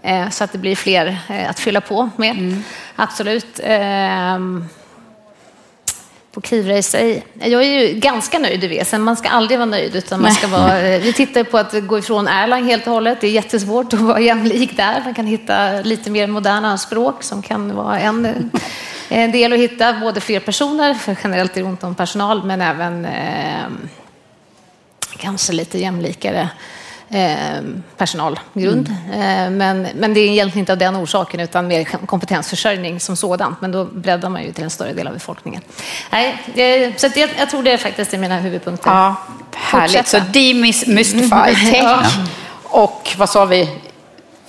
eh, 0.01 0.29
så 0.29 0.43
att 0.43 0.51
det 0.51 0.57
blir 0.57 0.75
fler 0.75 1.17
eh, 1.29 1.49
att 1.49 1.59
fylla 1.59 1.81
på 1.81 2.09
med. 2.15 2.31
Mm. 2.31 2.63
Absolut. 2.95 3.59
På 6.31 6.41
Kivrace, 6.41 7.21
jag 7.33 7.63
är 7.63 7.79
ju 7.79 7.99
ganska 7.99 8.39
nöjd, 8.39 8.63
vet. 8.63 8.87
Sen 8.87 9.01
man 9.01 9.15
ska 9.17 9.29
aldrig 9.29 9.59
vara 9.59 9.69
nöjd, 9.69 9.95
utan 9.95 10.21
man 10.21 10.31
ska 10.31 10.47
vara, 10.47 10.79
eh, 10.79 11.01
vi 11.01 11.13
tittar 11.13 11.43
på 11.43 11.57
att 11.57 11.87
gå 11.87 11.99
ifrån 11.99 12.27
Erlang 12.27 12.65
helt 12.65 12.87
och 12.87 12.93
hållet. 12.93 13.21
Det 13.21 13.27
är 13.27 13.31
jättesvårt 13.31 13.93
att 13.93 13.99
vara 13.99 14.19
jämlik 14.19 14.77
där. 14.77 15.01
Man 15.05 15.13
kan 15.13 15.25
hitta 15.25 15.81
lite 15.81 16.09
mer 16.09 16.27
moderna 16.27 16.77
språk 16.77 17.23
som 17.23 17.41
kan 17.41 17.75
vara 17.75 17.99
en, 17.99 18.25
eh, 18.25 18.33
en 19.09 19.31
del 19.31 19.53
att 19.53 19.59
hitta. 19.59 19.93
Både 19.93 20.21
fler 20.21 20.39
personer, 20.39 20.93
för 20.93 21.17
generellt 21.23 21.57
är 21.57 21.61
det 21.61 21.67
ont 21.67 21.83
om 21.83 21.95
personal, 21.95 22.43
men 22.43 22.61
även 22.61 23.05
eh, 23.05 23.67
kanske 25.17 25.53
lite 25.53 25.79
jämlikare 25.79 26.49
eh, 27.09 27.61
personalgrund. 27.97 28.95
Eh, 29.13 29.49
men, 29.49 29.87
men 29.95 30.13
det 30.13 30.19
är 30.19 30.27
egentligen 30.27 30.59
inte 30.59 30.71
av 30.71 30.77
den 30.77 30.95
orsaken 30.95 31.39
utan 31.39 31.67
mer 31.67 31.83
kompetensförsörjning 31.83 32.99
som 32.99 33.15
sådant. 33.15 33.61
Men 33.61 33.71
då 33.71 33.85
breddar 33.85 34.29
man 34.29 34.43
ju 34.43 34.53
till 34.53 34.63
en 34.63 34.69
större 34.69 34.93
del 34.93 35.07
av 35.07 35.13
befolkningen. 35.13 35.61
Nej, 36.09 36.37
eh, 36.55 36.95
så 36.97 37.07
att 37.07 37.17
jag, 37.17 37.29
jag 37.37 37.49
tror 37.49 37.63
det 37.63 37.77
faktiskt 37.77 38.13
är 38.13 38.17
mina 38.17 38.37
huvudpunkter. 38.37 38.89
Ja, 38.91 39.15
härligt. 39.55 40.07
Så 40.07 40.19
demystify 40.19 41.29
tech. 41.71 41.73
Ja. 41.73 42.01
Och 42.63 43.15
vad 43.17 43.29
sa 43.29 43.45
vi? 43.45 43.69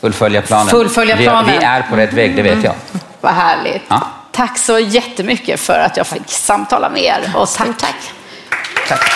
Fullfölja 0.01 0.43
planen. 0.43 0.69
Fullfölja 0.69 1.17
Vi, 1.17 1.25
planen. 1.25 1.59
vi 1.59 1.65
är 1.65 1.83
på 1.83 1.97
rätt 1.97 2.13
väg, 2.13 2.37
det 2.37 2.43
vet 2.43 2.65
jag. 2.65 2.75
Vad 3.21 3.33
härligt. 3.33 3.83
Ja. 3.89 4.07
Tack 4.33 4.59
så 4.59 4.79
jättemycket 4.79 5.61
för 5.61 5.79
att 5.79 5.97
jag 5.97 6.07
fick 6.07 6.23
samtala 6.27 6.91
med 6.91 7.03
er. 7.03 7.33
Och 7.35 7.49
tack. 7.49 7.79
tack. 7.79 7.97
Tack. 8.89 9.11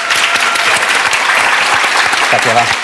Tack 2.30 2.46
Eva. 2.46 2.83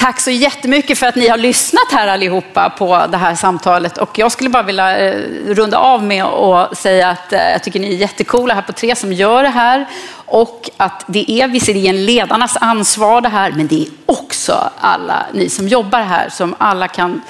Tack 0.00 0.20
så 0.20 0.30
jättemycket 0.30 0.98
för 0.98 1.06
att 1.06 1.14
ni 1.16 1.28
har 1.28 1.36
lyssnat 1.36 1.92
här 1.92 2.08
allihopa 2.08 2.70
på 2.70 3.06
det 3.10 3.16
här 3.16 3.34
samtalet. 3.34 3.98
Och 3.98 4.18
jag 4.18 4.32
skulle 4.32 4.50
bara 4.50 4.62
vilja 4.62 4.98
eh, 4.98 5.14
runda 5.46 5.78
av 5.78 6.04
med 6.04 6.24
att 6.24 6.78
säga 6.78 7.10
att 7.10 7.32
eh, 7.32 7.50
jag 7.50 7.62
tycker 7.62 7.80
ni 7.80 7.94
är 7.94 7.96
jättekola 7.96 8.54
här 8.54 8.62
på 8.62 8.72
Tre 8.72 8.96
som 8.96 9.12
gör 9.12 9.42
det 9.42 9.48
här. 9.48 9.86
Och 10.12 10.70
att 10.76 11.04
det 11.06 11.30
är 11.30 11.48
visserligen 11.48 12.06
ledarnas 12.06 12.56
ansvar 12.60 13.20
det 13.20 13.28
här, 13.28 13.52
men 13.52 13.66
det 13.66 13.82
är 13.82 13.88
också 14.06 14.70
alla 14.80 15.26
ni 15.32 15.48
som 15.48 15.68
jobbar 15.68 16.02
här 16.02 16.28
som 16.28 16.54
alla 16.58 16.88
kan 16.88 17.22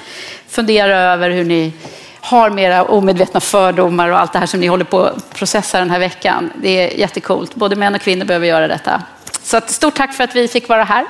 fundera 0.49 0.99
över 0.99 1.29
hur 1.29 1.43
ni 1.43 1.73
har 2.21 2.49
med 2.49 2.63
era 2.63 2.83
omedvetna 2.83 3.39
fördomar 3.39 4.09
och 4.09 4.19
allt 4.19 4.33
det 4.33 4.39
här 4.39 4.45
som 4.45 4.59
ni 4.59 4.67
håller 4.67 4.85
på 4.85 5.03
att 5.03 5.33
processa 5.33 5.79
den 5.79 5.89
här 5.89 5.99
veckan. 5.99 6.51
Det 6.55 6.69
är 6.69 6.99
jättekult. 6.99 7.55
Både 7.55 7.75
män 7.75 7.95
och 7.95 8.01
kvinnor 8.01 8.25
behöver 8.25 8.47
göra 8.47 8.67
detta. 8.67 9.01
Så 9.43 9.57
att, 9.57 9.69
stort 9.69 9.95
tack 9.95 10.13
för 10.13 10.23
att 10.23 10.35
vi 10.35 10.47
fick 10.47 10.69
vara 10.69 10.83
här 10.83 11.05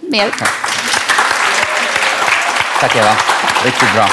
med 0.00 0.20
er. 0.20 0.30
Tack 2.80 2.96
Eva. 2.96 3.10
Riktigt 3.64 3.94
bra. 3.94 4.06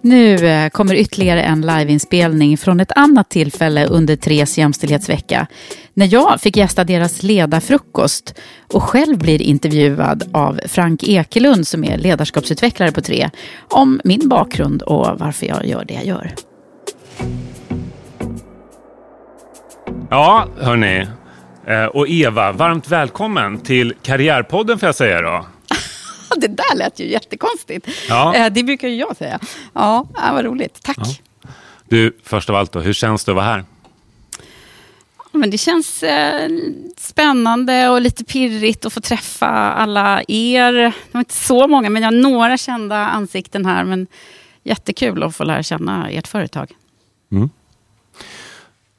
Nu 0.00 0.34
eh, 0.34 0.68
kommer 0.68 0.94
ytterligare 0.94 1.42
en 1.42 1.60
liveinspelning 1.60 2.58
från 2.58 2.80
ett 2.80 2.92
annat 2.92 3.30
tillfälle 3.30 3.86
under 3.86 4.16
Tres 4.16 4.58
jämställdhetsvecka. 4.58 5.46
När 5.94 6.12
jag 6.12 6.40
fick 6.40 6.56
gästa 6.56 6.84
deras 6.84 7.22
ledarfrukost 7.22 8.34
och 8.72 8.82
själv 8.82 9.18
blir 9.18 9.42
intervjuad 9.42 10.30
av 10.32 10.60
Frank 10.66 11.02
Ekelund 11.02 11.66
som 11.66 11.84
är 11.84 11.98
ledarskapsutvecklare 11.98 12.92
på 12.92 13.00
Tre 13.00 13.30
om 13.70 14.00
min 14.04 14.28
bakgrund 14.28 14.82
och 14.82 15.18
varför 15.18 15.46
jag 15.46 15.66
gör 15.66 15.84
det 15.84 15.94
jag 15.94 16.06
gör. 16.06 16.34
Ja, 20.10 20.46
hörni. 20.60 21.06
Eh, 21.66 21.84
Och 21.84 22.08
Eva, 22.08 22.52
varmt 22.52 22.88
välkommen 22.88 23.60
till 23.60 23.94
Karriärpodden 24.02 24.78
får 24.78 24.86
jag 24.86 24.94
säga 24.96 25.20
då. 25.22 25.46
Det 26.36 26.48
där 26.48 26.76
lät 26.76 26.98
ju 27.00 27.10
jättekonstigt. 27.10 27.88
Ja. 28.08 28.34
Eh, 28.34 28.52
Det 28.52 28.62
brukar 28.62 28.88
ju 28.88 28.94
jag 28.96 29.16
säga. 29.16 29.38
Ja, 29.72 30.06
äh, 30.28 30.34
vad 30.34 30.44
roligt. 30.44 30.82
Tack. 30.82 30.98
Du, 31.88 32.16
först 32.22 32.50
av 32.50 32.56
allt 32.56 32.72
då, 32.72 32.80
hur 32.80 32.92
känns 32.92 33.24
det 33.24 33.32
att 33.32 33.36
vara 33.36 33.44
här? 33.46 33.64
Men 35.32 35.50
det 35.50 35.58
känns 35.58 36.02
eh, 36.02 36.48
spännande 36.96 37.88
och 37.88 38.00
lite 38.00 38.24
pirrigt 38.24 38.84
att 38.86 38.92
få 38.92 39.00
träffa 39.00 39.46
alla 39.72 40.22
er. 40.28 40.72
Det 40.72 40.92
var 41.12 41.18
inte 41.20 41.34
så 41.34 41.66
många, 41.68 41.90
men 41.90 42.02
jag 42.02 42.06
har 42.12 42.16
några 42.18 42.56
kända 42.56 42.96
ansikten 42.96 43.66
här. 43.66 43.84
Men 43.84 44.06
jättekul 44.62 45.22
att 45.22 45.36
få 45.36 45.44
lära 45.44 45.62
känna 45.62 46.10
ert 46.10 46.28
företag. 46.28 46.72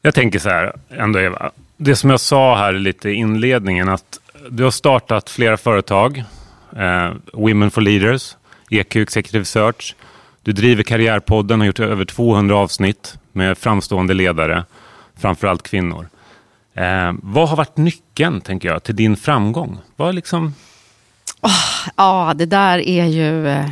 Jag 0.02 0.16
tänker 0.16 0.40
så 0.40 0.50
här, 0.50 0.76
ändå 0.90 1.20
Eva. 1.20 1.52
Det 1.78 1.96
som 1.96 2.10
jag 2.10 2.20
sa 2.20 2.58
här 2.58 2.74
lite 2.74 3.10
i 3.10 3.14
inledningen, 3.14 3.90
att 3.90 4.20
du 4.50 4.64
har 4.64 4.72
startat 4.72 5.30
flera 5.30 5.58
företag. 5.58 6.24
Eh, 6.78 7.12
Women 7.34 7.72
for 7.72 7.82
Leaders, 7.82 8.36
EQ 8.70 8.96
Executive 8.96 9.46
Search. 9.46 9.96
Du 10.42 10.52
driver 10.52 10.84
Karriärpodden, 10.84 11.60
har 11.60 11.68
gjort 11.68 11.80
över 11.80 12.06
200 12.06 12.56
avsnitt 12.56 13.16
med 13.32 13.58
framstående 13.58 14.14
ledare, 14.14 14.64
framförallt 15.20 15.64
kvinnor. 15.64 16.08
Eh, 16.74 17.14
vad 17.22 17.50
har 17.50 17.58
varit 17.58 17.78
nyckeln, 17.78 18.42
tänker 18.42 18.70
jag, 18.70 18.84
till 18.84 18.96
din 18.96 19.18
framgång? 19.18 19.78
Vad 19.96 20.16
liksom... 20.16 20.54
Oh, 21.42 21.74
Ja, 21.96 22.34
det 22.36 22.46
där 22.46 22.80
är 22.80 23.06
ju 23.06 23.48
eh, 23.48 23.70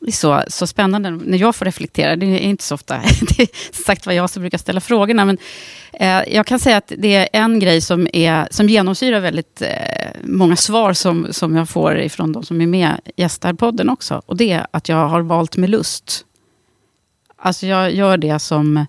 det 0.00 0.10
är 0.10 0.12
så, 0.12 0.42
så 0.48 0.66
spännande 0.66 1.10
när 1.10 1.38
jag 1.38 1.56
får 1.56 1.64
reflektera. 1.64 2.16
Det 2.16 2.26
är 2.26 2.38
inte 2.38 2.64
så 2.64 2.74
ofta 2.74 2.94
det 3.20 3.42
är 3.42 3.48
sagt 3.84 4.06
vad 4.06 4.14
jag 4.14 4.30
som 4.30 4.42
brukar 4.42 4.58
ställa 4.58 4.80
frågorna. 4.80 5.24
Men 5.24 5.38
eh, 5.92 6.34
jag 6.34 6.46
kan 6.46 6.58
säga 6.58 6.76
att 6.76 6.92
det 6.98 7.14
är 7.14 7.28
en 7.32 7.58
grej 7.58 7.80
som, 7.80 8.08
är, 8.12 8.48
som 8.50 8.68
genomsyrar 8.68 9.20
väldigt 9.20 9.62
eh, 9.62 9.68
många 10.24 10.56
svar 10.56 10.92
som, 10.92 11.26
som 11.30 11.56
jag 11.56 11.68
får 11.68 11.98
ifrån 11.98 12.32
de 12.32 12.42
som 12.42 12.60
är 12.60 12.66
med 12.66 13.00
i 13.04 13.22
gästarpodden 13.22 13.88
också. 13.88 14.22
Och 14.26 14.36
det 14.36 14.50
är 14.50 14.66
att 14.70 14.88
jag 14.88 15.08
har 15.08 15.20
valt 15.20 15.56
med 15.56 15.70
lust. 15.70 16.24
Alltså 17.36 17.66
jag 17.66 17.94
gör 17.94 18.16
det 18.16 18.38
som, 18.38 18.86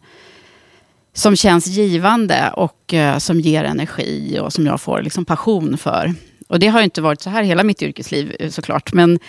som 1.13 1.35
känns 1.35 1.67
givande 1.67 2.51
och 2.55 2.93
eh, 2.93 3.17
som 3.17 3.39
ger 3.39 3.63
energi 3.63 4.39
och 4.41 4.53
som 4.53 4.65
jag 4.65 4.81
får 4.81 5.01
liksom 5.01 5.25
passion 5.25 5.77
för. 5.77 6.13
Och 6.47 6.59
det 6.59 6.67
har 6.67 6.79
ju 6.79 6.83
inte 6.83 7.01
varit 7.01 7.21
så 7.21 7.29
här 7.29 7.43
hela 7.43 7.63
mitt 7.63 7.81
yrkesliv 7.81 8.35
eh, 8.39 8.49
såklart. 8.49 8.93
Men 8.93 9.19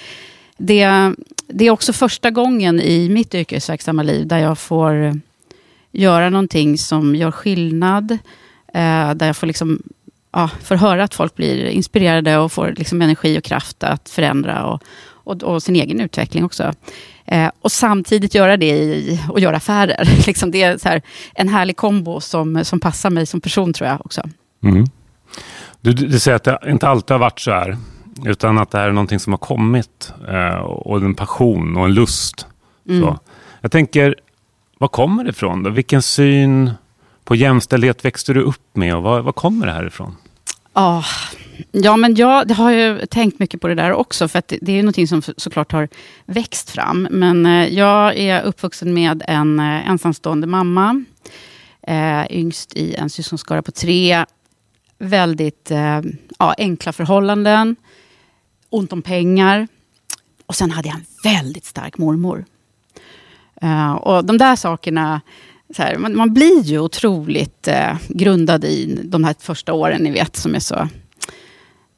det, 0.67 1.15
det 1.47 1.65
är 1.65 1.71
också 1.71 1.93
första 1.93 2.31
gången 2.31 2.81
i 2.81 3.09
mitt 3.09 3.35
yrkesverksamma 3.35 4.03
liv 4.03 4.27
där 4.27 4.39
jag 4.39 4.59
får 4.59 5.21
göra 5.93 6.31
någonting 6.31 6.79
som 6.79 7.17
gör 7.17 7.31
skillnad. 7.31 8.11
Eh, 8.75 9.15
där 9.15 9.27
jag 9.27 9.37
får, 9.37 9.47
liksom, 9.47 9.83
ja, 10.33 10.51
får 10.63 10.75
höra 10.75 11.05
att 11.05 11.15
folk 11.15 11.37
blir 11.37 11.67
inspirerade 11.67 12.39
och 12.39 12.53
får 12.53 12.75
liksom 12.77 13.03
energi 13.03 13.39
och 13.39 13.45
kraft 13.45 13.85
att 13.85 14.09
förändra 14.09 14.67
och, 14.67 14.83
och, 15.05 15.43
och 15.43 15.63
sin 15.63 15.77
egen 15.77 16.01
utveckling 16.01 16.45
också. 16.45 16.73
Eh, 17.25 17.51
och 17.61 17.73
samtidigt 17.73 18.35
göra 18.35 18.57
det 18.57 18.71
i, 18.71 19.21
och 19.29 19.41
göra 19.41 19.57
affärer. 19.57 20.09
liksom 20.27 20.51
det 20.51 20.63
är 20.63 20.79
så 20.79 20.89
här, 20.89 21.03
en 21.35 21.49
härlig 21.49 21.77
kombo 21.77 22.21
som, 22.21 22.65
som 22.65 22.81
passar 22.81 23.11
mig 23.11 23.27
som 23.27 23.41
person 23.41 23.73
tror 23.73 23.89
jag 23.89 24.07
också. 24.07 24.23
Mm. 24.65 24.87
Du, 25.81 25.93
du, 25.93 26.07
du 26.07 26.19
säger 26.19 26.37
att 26.37 26.45
det 26.45 26.59
inte 26.67 26.89
alltid 26.89 27.11
har 27.11 27.19
varit 27.19 27.41
så 27.41 27.51
här, 27.51 27.77
utan 28.25 28.59
att 28.59 28.71
det 28.71 28.79
här 28.79 28.89
är 28.89 28.93
någonting 28.93 29.21
som 29.21 29.33
har 29.33 29.39
kommit 29.39 30.13
eh, 30.29 30.55
och 30.61 30.97
en 30.97 31.15
passion 31.15 31.77
och 31.77 31.85
en 31.85 31.95
lust. 31.95 32.47
Mm. 32.89 33.01
Så. 33.03 33.19
Jag 33.61 33.73
tänker, 33.73 34.15
var 34.79 34.89
kommer 34.89 35.25
det 35.25 35.31
ifrån? 35.31 35.63
Då? 35.63 35.71
Vilken 35.71 36.03
syn 36.03 36.71
på 37.25 37.35
jämställdhet 37.35 38.05
växte 38.05 38.33
du 38.33 38.43
upp 38.43 38.77
med 38.77 38.97
och 38.97 39.03
var, 39.03 39.21
var 39.21 39.33
kommer 39.33 39.67
det 39.67 39.73
här 39.73 39.87
ifrån? 39.87 40.17
Ah, 40.73 41.03
ja, 41.73 41.97
men 41.97 42.15
jag 42.15 42.51
har 42.51 42.71
ju 42.71 43.07
tänkt 43.07 43.39
mycket 43.39 43.61
på 43.61 43.69
det 43.69 43.75
där 43.75 43.93
också, 43.93 44.29
för 44.29 44.39
att 44.39 44.49
det, 44.49 44.59
det 44.63 44.73
är 44.73 44.77
ju 44.77 44.83
någonting 44.83 45.09
som 45.09 45.23
så- 45.23 45.35
såklart 45.37 45.73
har 45.73 45.89
växt 46.27 46.71
fram. 46.71 47.09
Men 47.11 47.47
eh, 47.47 47.69
jag 47.69 48.17
är 48.17 48.43
uppvuxen 48.43 48.95
med 48.95 49.23
en 49.29 49.61
eh, 49.61 49.89
ensamstående 49.91 50.47
mamma, 50.47 51.05
eh, 51.87 52.23
yngst 52.31 52.77
i 52.77 52.95
en 52.95 53.11
syskonskara 53.11 53.63
på 53.63 53.71
tre. 53.73 54.25
Väldigt 54.99 55.71
eh, 55.71 56.01
ja, 56.39 56.55
enkla 56.59 56.93
förhållanden, 56.93 57.77
ont 58.73 58.93
om 58.93 59.03
pengar. 59.03 59.69
Och 60.47 60.57
sen 60.57 60.71
hade 60.71 60.89
jag 60.89 60.97
en 60.97 61.05
väldigt 61.25 61.65
stark 61.65 61.99
mormor. 61.99 62.45
Uh, 63.63 63.93
och 63.93 64.25
de 64.25 64.39
där 64.39 64.57
sakerna, 64.57 65.21
så 65.77 65.83
här, 65.83 65.99
man, 65.99 66.17
man 66.17 66.35
blir 66.35 66.63
ju 66.63 66.79
otroligt 66.79 67.69
uh, 67.69 67.97
grundad 68.09 68.65
i 68.65 69.01
de 69.05 69.25
här 69.25 69.35
första 69.39 69.73
åren, 69.73 70.03
ni 70.03 70.11
vet, 70.11 70.37
som 70.37 70.55
är 70.55 70.59
så 70.59 70.89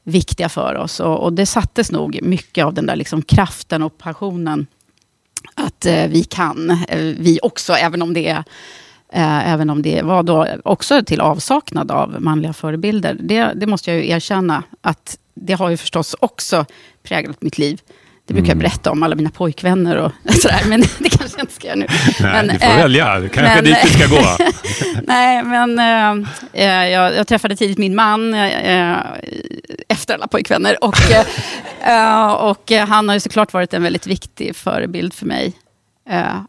viktiga 0.03 0.49
för 0.49 0.75
oss. 0.75 1.01
Och, 1.01 1.23
och 1.23 1.33
det 1.33 1.47
sattes 1.47 1.93
nog 1.93 2.19
mycket 2.23 2.65
av 2.65 2.75
den 2.75 2.87
där 2.87 2.97
liksom 2.97 3.23
kraften 3.23 3.83
och 3.83 3.99
passionen 3.99 4.67
att 5.55 5.87
uh, 5.87 6.07
vi 6.07 6.25
kan, 6.25 6.79
vi 7.19 7.39
också, 7.43 7.73
även 7.73 8.03
om 8.03 8.15
det 8.15 8.29
är 8.29 8.45
även 9.17 9.71
om 9.71 9.83
det 9.83 10.03
var 10.03 10.23
då 10.23 10.47
också 10.65 11.05
till 11.05 11.21
avsaknad 11.21 11.91
av 11.91 12.17
manliga 12.23 12.53
förebilder. 12.53 13.17
Det, 13.21 13.53
det 13.57 13.67
måste 13.67 13.91
jag 13.91 14.01
ju 14.01 14.11
erkänna, 14.11 14.63
att 14.81 15.19
det 15.35 15.53
har 15.53 15.71
ju 15.71 15.77
förstås 15.77 16.17
också 16.21 16.67
präglat 17.03 17.43
mitt 17.43 17.59
liv. 17.59 17.81
Det 18.27 18.35
brukar 18.35 18.49
jag 18.49 18.59
berätta 18.59 18.91
om 18.91 19.03
alla 19.03 19.17
mina 19.17 19.31
pojkvänner 19.31 19.97
och 19.97 20.13
sådär, 20.35 20.61
men 20.67 20.81
det 20.99 21.09
kanske 21.09 21.39
jag 21.39 21.45
inte 21.45 21.55
ska 21.55 21.67
göra 21.67 21.77
nu. 21.77 21.87
Nej, 22.21 22.33
men, 22.33 22.49
du 22.49 22.59
får 22.59 22.67
eh, 22.67 22.77
välja. 22.77 23.19
Det 23.21 23.29
kanske 23.29 23.55
men- 23.55 23.65
dit 23.65 23.77
du 23.83 23.89
ska 23.89 24.07
gå. 24.07 24.37
Nej, 25.03 25.43
men 25.43 25.79
eh, 26.53 26.65
jag, 26.65 27.15
jag 27.15 27.27
träffade 27.27 27.57
tidigt 27.57 27.79
min 27.79 27.95
man 27.95 28.35
eh, 28.35 28.97
efter 29.89 30.15
alla 30.15 30.27
pojkvänner. 30.27 30.85
Och, 30.85 30.97
och 32.51 32.71
han 32.89 33.09
har 33.09 33.17
ju 33.17 33.21
såklart 33.21 33.53
varit 33.53 33.75
en 33.75 33.83
väldigt 33.83 34.07
viktig 34.07 34.57
förebild 34.57 35.15
för 35.15 35.27
mig. 35.27 35.53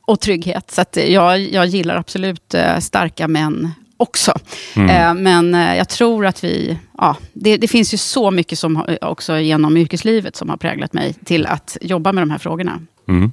Och 0.01 0.19
trygghet. 0.19 0.71
Så 0.71 0.83
jag, 0.93 1.39
jag 1.39 1.65
gillar 1.65 1.95
absolut 1.95 2.55
starka 2.79 3.27
män 3.27 3.71
också. 3.97 4.33
Mm. 4.75 4.89
Eh, 4.89 5.23
men 5.23 5.55
eh, 5.55 5.77
jag 5.77 5.89
tror 5.89 6.25
att 6.25 6.43
vi... 6.43 6.79
Ja, 6.97 7.17
det, 7.33 7.57
det 7.57 7.67
finns 7.67 7.93
ju 7.93 7.97
så 7.97 8.31
mycket 8.31 8.59
som 8.59 8.75
har, 8.75 8.97
också 9.01 9.37
genom 9.37 9.77
yrkeslivet 9.77 10.35
som 10.35 10.49
har 10.49 10.57
präglat 10.57 10.93
mig 10.93 11.13
till 11.13 11.45
att 11.45 11.77
jobba 11.81 12.11
med 12.11 12.21
de 12.21 12.29
här 12.29 12.37
frågorna. 12.37 12.79
Mm. 13.07 13.31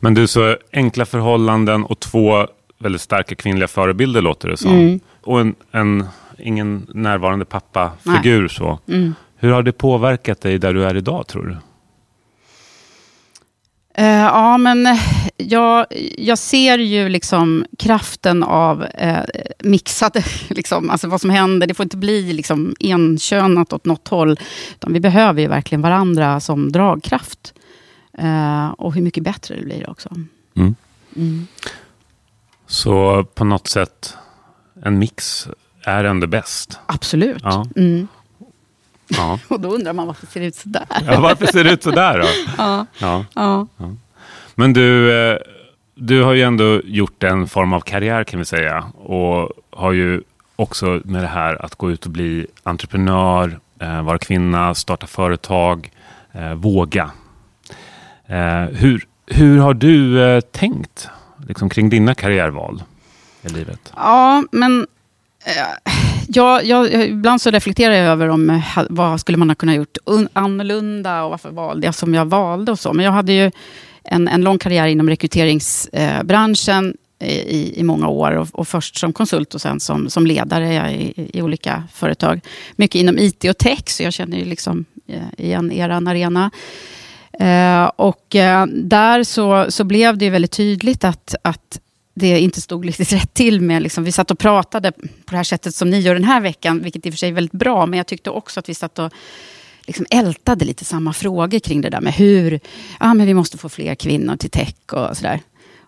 Men 0.00 0.14
du, 0.14 0.26
så 0.26 0.56
enkla 0.72 1.06
förhållanden 1.06 1.84
och 1.84 2.00
två 2.00 2.46
väldigt 2.78 3.00
starka 3.00 3.34
kvinnliga 3.34 3.68
förebilder 3.68 4.22
låter 4.22 4.48
det 4.48 4.56
som. 4.56 4.72
Mm. 4.72 5.00
Och 5.22 5.40
en, 5.40 5.54
en, 5.72 6.04
ingen 6.38 6.86
närvarande 6.94 7.44
pappafigur 7.44 8.48
så. 8.48 8.78
Mm. 8.88 9.14
Hur 9.36 9.50
har 9.50 9.62
det 9.62 9.72
påverkat 9.72 10.40
dig 10.40 10.58
där 10.58 10.74
du 10.74 10.84
är 10.84 10.96
idag 10.96 11.26
tror 11.26 11.46
du? 11.46 11.56
Eh, 13.96 14.06
ja, 14.06 14.58
men 14.58 14.86
eh, 14.86 14.98
jag, 15.36 15.86
jag 16.18 16.38
ser 16.38 16.78
ju 16.78 17.08
liksom 17.08 17.66
kraften 17.78 18.42
av 18.42 18.84
eh, 18.84 19.24
mixade, 19.58 20.24
liksom, 20.48 20.90
alltså 20.90 21.08
vad 21.08 21.20
som 21.20 21.30
händer. 21.30 21.66
Det 21.66 21.74
får 21.74 21.84
inte 21.84 21.96
bli 21.96 22.32
liksom 22.32 22.74
enkönat 22.80 23.72
åt 23.72 23.84
något 23.84 24.08
håll. 24.08 24.40
Utan 24.74 24.92
vi 24.92 25.00
behöver 25.00 25.42
ju 25.42 25.48
verkligen 25.48 25.82
varandra 25.82 26.40
som 26.40 26.72
dragkraft. 26.72 27.54
Eh, 28.18 28.68
och 28.68 28.94
hur 28.94 29.02
mycket 29.02 29.22
bättre 29.22 29.56
det 29.56 29.64
blir 29.64 29.90
också. 29.90 30.08
Mm. 30.56 30.74
Mm. 31.16 31.46
Så 32.66 33.24
på 33.24 33.44
något 33.44 33.68
sätt, 33.68 34.16
en 34.82 34.98
mix 34.98 35.48
är 35.82 36.04
ändå 36.04 36.26
bäst. 36.26 36.78
Absolut. 36.86 37.42
Ja. 37.42 37.66
Mm. 37.76 38.08
Ja. 39.16 39.38
Och 39.48 39.60
då 39.60 39.68
undrar 39.68 39.92
man 39.92 40.06
varför 40.06 40.26
det 40.26 40.32
ser 40.32 40.40
ut 40.40 40.54
sådär. 40.54 40.86
Ja, 41.06 41.20
varför 41.20 41.46
ser 41.46 41.64
det 41.64 41.70
ut 41.72 41.82
sådär 41.82 42.18
då? 42.18 42.26
Ja. 42.58 42.86
Ja. 42.98 43.24
Ja. 43.34 43.66
Men 44.54 44.72
du, 44.72 45.12
eh, 45.12 45.38
du 45.94 46.22
har 46.22 46.32
ju 46.32 46.42
ändå 46.42 46.80
gjort 46.84 47.22
en 47.22 47.48
form 47.48 47.72
av 47.72 47.80
karriär 47.80 48.24
kan 48.24 48.38
vi 48.38 48.44
säga. 48.44 48.84
Och 48.94 49.50
har 49.70 49.92
ju 49.92 50.22
också 50.56 51.00
med 51.04 51.22
det 51.22 51.28
här 51.28 51.64
att 51.64 51.74
gå 51.74 51.90
ut 51.90 52.04
och 52.04 52.10
bli 52.10 52.46
entreprenör, 52.62 53.58
eh, 53.80 54.02
vara 54.02 54.18
kvinna, 54.18 54.74
starta 54.74 55.06
företag, 55.06 55.90
eh, 56.32 56.54
våga. 56.54 57.10
Hur, 58.72 59.06
hur 59.26 59.58
har 59.58 59.74
du 59.74 60.40
tänkt 60.40 61.08
liksom, 61.48 61.70
kring 61.70 61.90
dina 61.90 62.14
karriärval 62.14 62.82
i 63.42 63.48
livet? 63.48 63.92
Ja, 63.96 64.42
men 64.52 64.86
Ja, 66.28 66.62
jag, 66.62 66.92
ibland 66.92 67.40
så 67.40 67.50
reflekterar 67.50 67.94
jag 67.94 68.06
över 68.06 68.28
om 68.28 68.50
eh, 68.50 68.62
vad 68.90 69.20
skulle 69.20 69.38
man 69.38 69.50
ha 69.50 69.54
kunnat 69.54 69.74
gjort 69.74 69.98
annorlunda 70.32 71.24
och 71.24 71.30
varför 71.30 71.50
valde 71.50 71.86
jag 71.86 71.94
som 71.94 72.14
jag 72.14 72.24
valde 72.24 72.72
och 72.72 72.78
så. 72.78 72.92
Men 72.92 73.04
jag 73.04 73.12
hade 73.12 73.32
ju 73.32 73.50
en, 74.04 74.28
en 74.28 74.40
lång 74.40 74.58
karriär 74.58 74.86
inom 74.86 75.08
rekryteringsbranschen 75.08 76.96
eh, 77.18 77.28
i, 77.28 77.74
i 77.76 77.82
många 77.82 78.08
år. 78.08 78.32
Och, 78.32 78.48
och 78.52 78.68
först 78.68 78.96
som 78.96 79.12
konsult 79.12 79.54
och 79.54 79.60
sen 79.60 79.80
som, 79.80 80.10
som 80.10 80.26
ledare 80.26 80.90
i, 80.92 81.30
i 81.32 81.42
olika 81.42 81.82
företag. 81.92 82.40
Mycket 82.76 83.00
inom 83.00 83.18
IT 83.18 83.44
och 83.44 83.58
tech, 83.58 83.88
så 83.88 84.02
jag 84.02 84.12
känner 84.12 84.38
ju 84.38 84.44
liksom 84.44 84.84
eh, 85.08 85.46
igen 85.46 85.72
er 85.72 85.88
arena. 85.88 86.50
Eh, 87.40 87.84
och 87.84 88.36
eh, 88.36 88.66
där 88.66 89.24
så, 89.24 89.66
så 89.68 89.84
blev 89.84 90.18
det 90.18 90.24
ju 90.24 90.30
väldigt 90.30 90.52
tydligt 90.52 91.04
att, 91.04 91.34
att 91.42 91.80
det 92.14 92.40
inte 92.40 92.60
stod 92.60 92.84
riktigt 92.84 93.12
rätt 93.12 93.34
till 93.34 93.60
med. 93.60 93.82
Liksom, 93.82 94.04
vi 94.04 94.12
satt 94.12 94.30
och 94.30 94.38
pratade 94.38 94.92
på 94.92 95.30
det 95.30 95.36
här 95.36 95.44
sättet 95.44 95.74
som 95.74 95.90
ni 95.90 96.00
gör 96.00 96.14
den 96.14 96.24
här 96.24 96.40
veckan, 96.40 96.80
vilket 96.82 97.06
i 97.06 97.08
och 97.08 97.12
för 97.12 97.18
sig 97.18 97.28
är 97.28 97.32
väldigt 97.32 97.52
bra, 97.52 97.86
men 97.86 97.96
jag 97.96 98.06
tyckte 98.06 98.30
också 98.30 98.60
att 98.60 98.68
vi 98.68 98.74
satt 98.74 98.98
och 98.98 99.12
liksom 99.86 100.06
ältade 100.10 100.64
lite 100.64 100.84
samma 100.84 101.12
frågor 101.12 101.58
kring 101.58 101.80
det 101.80 101.90
där 101.90 102.00
med 102.00 102.12
hur, 102.12 102.60
ja 103.00 103.14
men 103.14 103.26
vi 103.26 103.34
måste 103.34 103.58
få 103.58 103.68
fler 103.68 103.94
kvinnor 103.94 104.36
till 104.36 104.50
tech 104.50 104.74
och 104.92 105.16
sådär. 105.16 105.40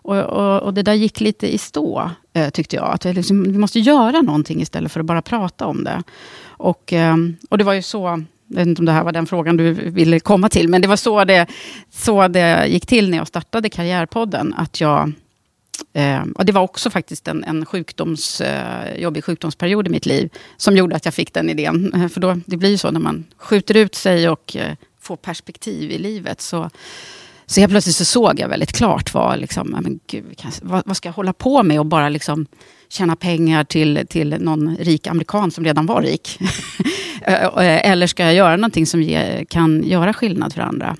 Och, 0.07 0.17
och, 0.17 0.63
och 0.63 0.73
det 0.73 0.83
där 0.83 0.93
gick 0.93 1.21
lite 1.21 1.53
i 1.53 1.57
stå, 1.57 2.11
eh, 2.33 2.49
tyckte 2.49 2.75
jag. 2.75 2.93
Att 2.93 3.05
vi, 3.05 3.13
liksom, 3.13 3.43
vi 3.43 3.57
måste 3.57 3.79
göra 3.79 4.21
någonting 4.21 4.61
istället 4.61 4.91
för 4.91 4.99
att 4.99 5.05
bara 5.05 5.21
prata 5.21 5.65
om 5.65 5.83
det. 5.83 6.03
Och, 6.47 6.93
eh, 6.93 7.15
och 7.49 7.57
det 7.57 7.63
var 7.63 7.73
ju 7.73 7.81
så, 7.81 8.25
jag 8.47 8.57
vet 8.57 8.67
inte 8.67 8.81
om 8.81 8.85
det 8.85 8.91
här 8.91 9.03
var 9.03 9.11
den 9.11 9.25
frågan 9.25 9.57
du 9.57 9.73
ville 9.73 10.19
komma 10.19 10.49
till, 10.49 10.69
men 10.69 10.81
det 10.81 10.87
var 10.87 10.95
så 10.95 11.23
det, 11.23 11.47
så 11.91 12.27
det 12.27 12.67
gick 12.67 12.85
till 12.85 13.09
när 13.09 13.17
jag 13.17 13.27
startade 13.27 13.69
Karriärpodden. 13.69 14.53
Att 14.57 14.81
jag, 14.81 15.11
Ehm, 15.93 16.31
och 16.31 16.45
det 16.45 16.51
var 16.51 16.61
också 16.61 16.89
faktiskt 16.89 17.27
en, 17.27 17.43
en 17.43 17.65
sjukdoms, 17.65 18.41
eh, 18.41 18.99
jobbig 18.99 19.23
sjukdomsperiod 19.23 19.87
i 19.87 19.89
mitt 19.89 20.05
liv, 20.05 20.29
som 20.57 20.77
gjorde 20.77 20.95
att 20.95 21.05
jag 21.05 21.13
fick 21.13 21.33
den 21.33 21.49
idén. 21.49 22.09
För 22.13 22.21
då, 22.21 22.39
det 22.45 22.57
blir 22.57 22.69
ju 22.69 22.77
så 22.77 22.91
när 22.91 22.99
man 22.99 23.25
skjuter 23.37 23.77
ut 23.77 23.95
sig 23.95 24.29
och 24.29 24.55
eh, 24.55 24.75
får 24.99 25.15
perspektiv 25.15 25.91
i 25.91 25.97
livet, 25.97 26.41
så 26.41 26.69
så 27.49 27.59
helt 27.59 27.71
plötsligt 27.71 27.95
så 27.95 28.05
såg 28.05 28.39
jag 28.39 28.47
väldigt 28.49 28.71
klart 28.71 29.13
vad, 29.13 29.39
liksom, 29.39 29.67
men 29.69 29.99
gud, 30.07 30.41
vad, 30.61 30.83
vad 30.85 30.97
ska 30.97 31.09
jag 31.09 31.13
hålla 31.13 31.33
på 31.33 31.63
med 31.63 31.79
och 31.79 31.85
bara 31.85 32.09
liksom 32.09 32.45
tjäna 32.89 33.15
pengar 33.15 33.63
till, 33.63 34.07
till 34.09 34.35
någon 34.39 34.77
rik 34.77 35.07
amerikan 35.07 35.51
som 35.51 35.63
redan 35.63 35.85
var 35.85 36.01
rik. 36.01 36.39
Eh, 37.21 37.33
eh, 37.33 37.91
eller 37.91 38.07
ska 38.07 38.23
jag 38.23 38.33
göra 38.33 38.55
någonting 38.55 38.85
som 38.85 39.01
ge, 39.01 39.45
kan 39.45 39.83
göra 39.83 40.13
skillnad 40.13 40.53
för 40.53 40.61
andra? 40.61 40.97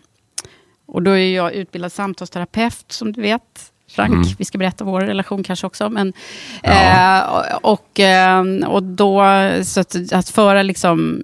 Och 0.85 1.03
då 1.03 1.11
är 1.11 1.35
jag 1.35 1.53
utbildad 1.53 1.91
samtalsterapeut, 1.91 2.85
som 2.87 3.11
du 3.11 3.21
vet. 3.21 3.71
Frank, 3.91 4.13
Mm. 4.13 4.27
vi 4.37 4.45
ska 4.45 4.57
berätta 4.57 4.83
vår 4.83 5.01
relation 5.01 5.43
kanske 5.43 5.67
också. 5.67 5.89
Men, 5.89 6.13
eh, 6.63 7.19
och, 7.61 7.99
eh, 7.99 8.43
och 8.67 8.83
då, 8.83 9.23
så 9.63 9.79
att, 9.79 9.95
att 10.13 10.29
föra 10.29 10.63
liksom 10.63 11.23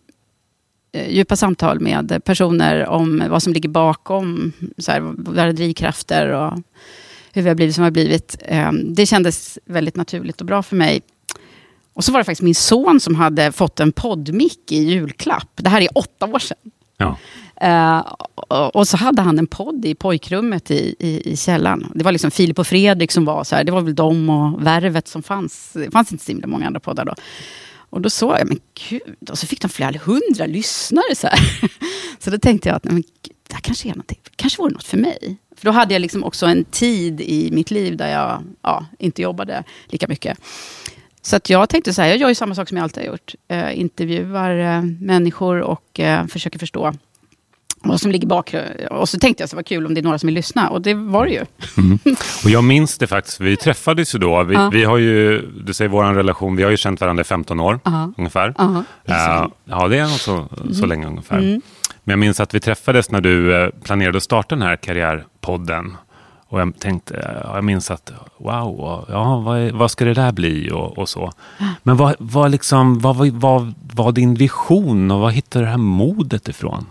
eh, 0.91 1.09
djupa 1.13 1.35
samtal 1.35 1.79
med 1.79 2.21
personer 2.25 2.87
om 2.87 3.23
vad 3.29 3.43
som 3.43 3.53
ligger 3.53 3.69
bakom, 3.69 4.51
så 4.77 4.91
här, 4.91 4.99
våra 4.99 5.51
drivkrafter 5.51 6.27
och 6.29 6.53
hur 7.33 7.41
vi 7.41 7.47
har 7.47 7.55
blivit 7.55 7.75
som 7.75 7.81
vi 7.81 7.85
har 7.85 7.91
blivit. 7.91 8.35
Eh, 8.45 8.71
Det 8.71 9.05
kändes 9.05 9.59
väldigt 9.65 9.95
naturligt 9.95 10.41
och 10.41 10.47
bra 10.47 10.63
för 10.63 10.75
mig. 10.75 11.01
Och 11.93 12.03
så 12.03 12.11
var 12.11 12.19
det 12.19 12.23
faktiskt 12.23 12.41
min 12.41 12.55
son 12.55 12.99
som 12.99 13.15
hade 13.15 13.51
fått 13.51 13.79
en 13.79 13.91
poddmick 13.91 14.71
i 14.71 14.83
julklapp. 14.83 15.49
Det 15.55 15.69
här 15.69 15.81
är 15.81 15.97
åtta 15.97 16.25
år 16.25 16.39
sedan. 16.39 16.57
Ja. 16.97 17.17
Uh, 17.63 18.13
och, 18.47 18.87
så 18.87 18.97
hade 18.97 19.21
han 19.21 19.39
en 19.39 19.47
podd 19.47 19.85
i 19.85 19.95
pojkrummet 19.95 20.71
i, 20.71 20.95
i, 20.99 21.31
i 21.31 21.37
källaren. 21.37 21.91
Det 21.95 22.03
var 22.03 22.11
liksom 22.11 22.31
Filip 22.31 22.59
och 22.59 22.67
Fredrik 22.67 23.11
som 23.11 23.25
var 23.25 23.43
så 23.43 23.55
här. 23.55 23.63
Det 23.63 23.71
var 23.71 23.81
väl 23.81 23.95
de 23.95 24.29
och 24.29 24.65
Värvet 24.65 25.07
som 25.07 25.23
fanns. 25.23 25.71
Det 25.73 25.91
fanns 25.91 26.11
inte 26.11 26.23
så 26.23 26.31
himla 26.31 26.47
många 26.47 26.67
andra 26.67 26.79
poddar 26.79 27.05
då. 27.05 27.15
Och 27.89 28.01
då 28.01 28.09
såg 28.09 28.31
jag, 28.39 28.47
men 28.47 28.59
gud, 28.89 29.29
och 29.29 29.37
så 29.37 29.47
fick 29.47 29.61
de 29.61 29.69
flera 29.69 29.99
hundra 30.05 30.45
lyssnare. 30.45 31.15
Så, 31.15 31.27
här. 31.27 31.39
så 32.19 32.29
då 32.29 32.37
tänkte 32.37 32.69
jag 32.69 32.75
att 32.75 32.83
men, 32.83 32.95
gud, 32.95 33.35
det 33.47 33.53
här 33.53 33.61
kanske 33.61 33.87
är 33.87 33.89
någonting, 33.89 34.19
kanske 34.35 34.61
vore 34.61 34.73
något 34.73 34.83
för 34.83 34.97
mig. 34.97 35.37
För 35.57 35.65
då 35.65 35.71
hade 35.71 35.93
jag 35.93 36.01
liksom 36.01 36.23
också 36.23 36.45
en 36.45 36.63
tid 36.63 37.21
i 37.21 37.49
mitt 37.51 37.71
liv 37.71 37.97
där 37.97 38.11
jag 38.11 38.43
ja, 38.61 38.85
inte 38.99 39.21
jobbade 39.21 39.63
lika 39.87 40.07
mycket. 40.07 40.37
Så 41.21 41.35
att 41.35 41.49
jag 41.49 41.69
tänkte 41.69 41.93
så 41.93 42.01
här, 42.01 42.09
jag 42.09 42.17
gör 42.17 42.29
ju 42.29 42.35
samma 42.35 42.55
sak 42.55 42.69
som 42.69 42.77
jag 42.77 42.83
alltid 42.83 43.03
har 43.03 43.11
gjort. 43.11 43.35
Eh, 43.47 43.79
intervjuar 43.79 44.57
eh, 44.57 44.81
människor 44.81 45.61
och 45.61 45.99
eh, 45.99 46.27
försöker 46.27 46.59
förstå 46.59 46.93
vad 47.83 48.01
som 48.01 48.11
ligger 48.11 48.27
bak. 48.27 48.55
Och 48.91 49.09
så 49.09 49.19
tänkte 49.19 49.43
jag 49.43 49.49
så 49.49 49.55
var 49.55 49.63
kul 49.63 49.85
om 49.85 49.93
det 49.93 50.01
är 50.01 50.03
några 50.03 50.19
som 50.19 50.27
vill 50.27 50.33
lyssna. 50.35 50.69
Och 50.69 50.81
det 50.81 50.93
var 50.93 51.25
det 51.25 51.31
ju. 51.31 51.45
Mm. 51.77 51.99
Och 52.43 52.49
jag 52.49 52.63
minns 52.63 52.97
det 52.97 53.07
faktiskt, 53.07 53.39
vi 53.39 53.57
träffades 53.57 54.15
ju 54.15 54.19
då. 54.19 54.43
Vi, 54.43 54.53
Ja. 54.55 54.69
vi 54.73 54.83
har 54.83 54.97
ju, 54.97 55.41
du 55.65 55.73
säger 55.73 55.89
vår 55.89 56.03
relation, 56.03 56.55
vi 56.55 56.63
har 56.63 56.71
ju 56.71 56.77
känt 56.77 57.01
varandra 57.01 57.21
i 57.21 57.23
15 57.23 57.59
år 57.59 57.79
Ja. 57.83 58.11
ungefär. 58.17 58.53
Ja, 58.57 58.83
Eh, 59.05 59.47
ja, 59.65 59.87
det 59.87 59.97
är 59.97 60.01
nog 60.03 60.11
så, 60.19 60.47
så 60.71 60.77
Mm. 60.77 60.89
länge 60.89 61.07
ungefär. 61.07 61.37
Mm. 61.37 61.61
Men 62.03 62.11
jag 62.13 62.19
minns 62.19 62.39
att 62.39 62.53
vi 62.53 62.59
träffades 62.59 63.11
när 63.11 63.21
du 63.21 63.63
eh, 63.63 63.69
planerade 63.83 64.17
att 64.17 64.23
starta 64.23 64.55
den 64.55 64.61
här 64.67 64.75
karriärpodden. 64.75 65.97
Och 66.47 66.59
jag 66.61 66.79
tänkte, 66.79 67.39
ja, 67.43 67.55
jag 67.55 67.63
minns 67.63 67.91
att 67.91 68.11
wow, 68.37 69.05
ja, 69.09 69.37
vad, 69.39 69.71
vad 69.71 69.91
ska 69.91 70.05
det 70.05 70.13
där 70.13 70.31
bli 70.31 70.71
och, 70.71 70.97
och 70.97 71.09
så. 71.09 71.31
Men 71.83 71.97
vad, 71.97 72.15
vad, 72.19 72.51
liksom, 72.51 72.99
vad, 72.99 73.15
vad, 73.15 73.29
vad 73.31 73.73
var 73.93 74.11
din 74.11 74.33
vision 74.35 75.11
och 75.11 75.19
vad 75.19 75.33
hittade 75.33 75.61
du 75.61 75.65
det 75.65 75.71
här 75.71 75.77
modet 75.77 76.47
ifrån? 76.47 76.85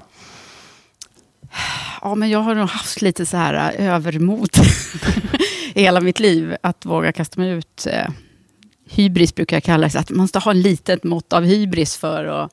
Ja, 2.02 2.14
men 2.14 2.30
jag 2.30 2.38
har 2.38 2.54
nog 2.54 2.68
haft 2.68 3.02
lite 3.02 3.26
så 3.26 3.36
här 3.36 3.74
äh, 3.78 3.94
övermod 3.94 4.50
i 5.74 5.82
hela 5.82 6.00
mitt 6.00 6.20
liv. 6.20 6.56
Att 6.62 6.86
våga 6.86 7.12
kasta 7.12 7.40
mig 7.40 7.50
ut. 7.50 7.86
Eh, 7.86 8.08
hybris 8.88 9.34
brukar 9.34 9.56
jag 9.56 9.64
kalla 9.64 9.88
det. 9.88 9.98
Att 9.98 10.10
man 10.10 10.18
måste 10.18 10.38
ha 10.38 10.50
en 10.50 10.62
litet 10.62 11.04
mått 11.04 11.32
av 11.32 11.44
hybris 11.44 11.96
för 11.96 12.24
att, 12.24 12.52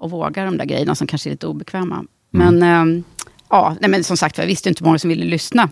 att 0.00 0.10
våga 0.10 0.44
de 0.44 0.58
där 0.58 0.64
grejerna 0.64 0.94
som 0.94 1.06
kanske 1.06 1.28
är 1.28 1.30
lite 1.30 1.46
obekväma. 1.46 2.04
Men, 2.30 2.62
eh, 2.62 3.02
ja, 3.48 3.76
nej, 3.80 3.90
men 3.90 4.04
som 4.04 4.16
sagt, 4.16 4.38
jag 4.38 4.46
visste 4.46 4.68
inte 4.68 4.84
hur 4.84 4.86
många 4.86 4.98
som 4.98 5.10
ville 5.10 5.24
lyssna. 5.24 5.68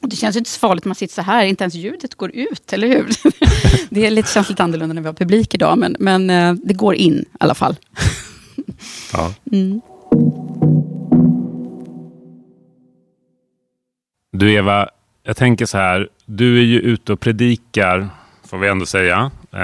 Och 0.00 0.08
det 0.08 0.16
känns 0.16 0.36
inte 0.36 0.50
så 0.50 0.58
farligt 0.58 0.84
när 0.84 0.88
man 0.88 0.94
sitter 0.94 1.14
så 1.14 1.22
här. 1.22 1.44
Inte 1.44 1.64
ens 1.64 1.74
ljudet 1.74 2.14
går 2.14 2.30
ut, 2.34 2.72
eller 2.72 2.88
hur? 2.88 3.10
det 3.90 4.06
är 4.06 4.10
lite, 4.10 4.32
känns 4.32 4.48
lite 4.48 4.62
annorlunda 4.62 4.92
när 4.92 5.02
vi 5.02 5.08
har 5.08 5.14
publik 5.14 5.54
idag. 5.54 5.78
Men, 5.78 5.96
men 5.98 6.30
eh, 6.30 6.54
det 6.64 6.74
går 6.74 6.94
in 6.94 7.14
i 7.14 7.26
alla 7.40 7.54
fall. 7.54 7.76
Ja. 9.12 9.34
Mm. 9.52 9.80
Du 14.32 14.52
Eva, 14.52 14.88
jag 15.24 15.36
tänker 15.36 15.66
så 15.66 15.78
här, 15.78 16.08
du 16.26 16.58
är 16.58 16.64
ju 16.64 16.78
ute 16.80 17.12
och 17.12 17.20
predikar, 17.20 18.08
får 18.50 18.58
vi 18.58 18.68
ändå 18.68 18.86
säga, 18.86 19.30
eh, 19.52 19.58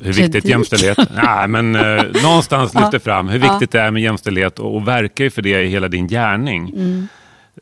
hur 0.00 0.12
viktigt 0.12 0.32
Predikar? 0.32 0.48
jämställdhet... 0.48 0.98
Nej, 1.24 1.48
men 1.48 1.74
eh, 1.76 2.02
någonstans 2.22 2.74
lyfter 2.74 2.98
fram 2.98 3.28
hur 3.28 3.38
viktigt 3.38 3.70
det 3.70 3.80
är 3.80 3.90
med 3.90 4.02
jämställdhet 4.02 4.58
och, 4.58 4.74
och 4.76 4.88
verkar 4.88 5.24
ju 5.24 5.30
för 5.30 5.42
det 5.42 5.62
i 5.62 5.68
hela 5.68 5.88
din 5.88 6.08
gärning. 6.08 6.68
Mm. 6.76 7.08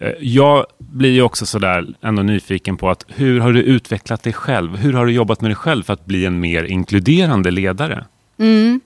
Eh, 0.01 0.13
Jag 0.21 0.67
blir 0.79 1.11
ju 1.11 1.23
också 1.23 1.47
sådär 1.47 1.87
ändå 2.03 2.23
nyfiken 2.23 2.77
på 2.77 2.91
att 2.91 3.05
hur 3.09 3.41
har 3.41 3.53
du 3.53 3.63
utvecklat 3.63 4.23
dig 4.23 4.33
själv? 4.33 4.77
Hur 4.77 4.93
har 4.93 5.07
du 5.07 5.13
jobbat 5.13 5.41
med 5.41 5.51
dig 5.51 5.57
själv 5.57 5.83
för 5.83 5.93
att 5.93 6.07
bli 6.07 6.25
en 6.27 6.41
mer 6.41 6.65
inkluderande 6.65 7.51
ledare? 7.51 8.05
Mm. 8.39 8.81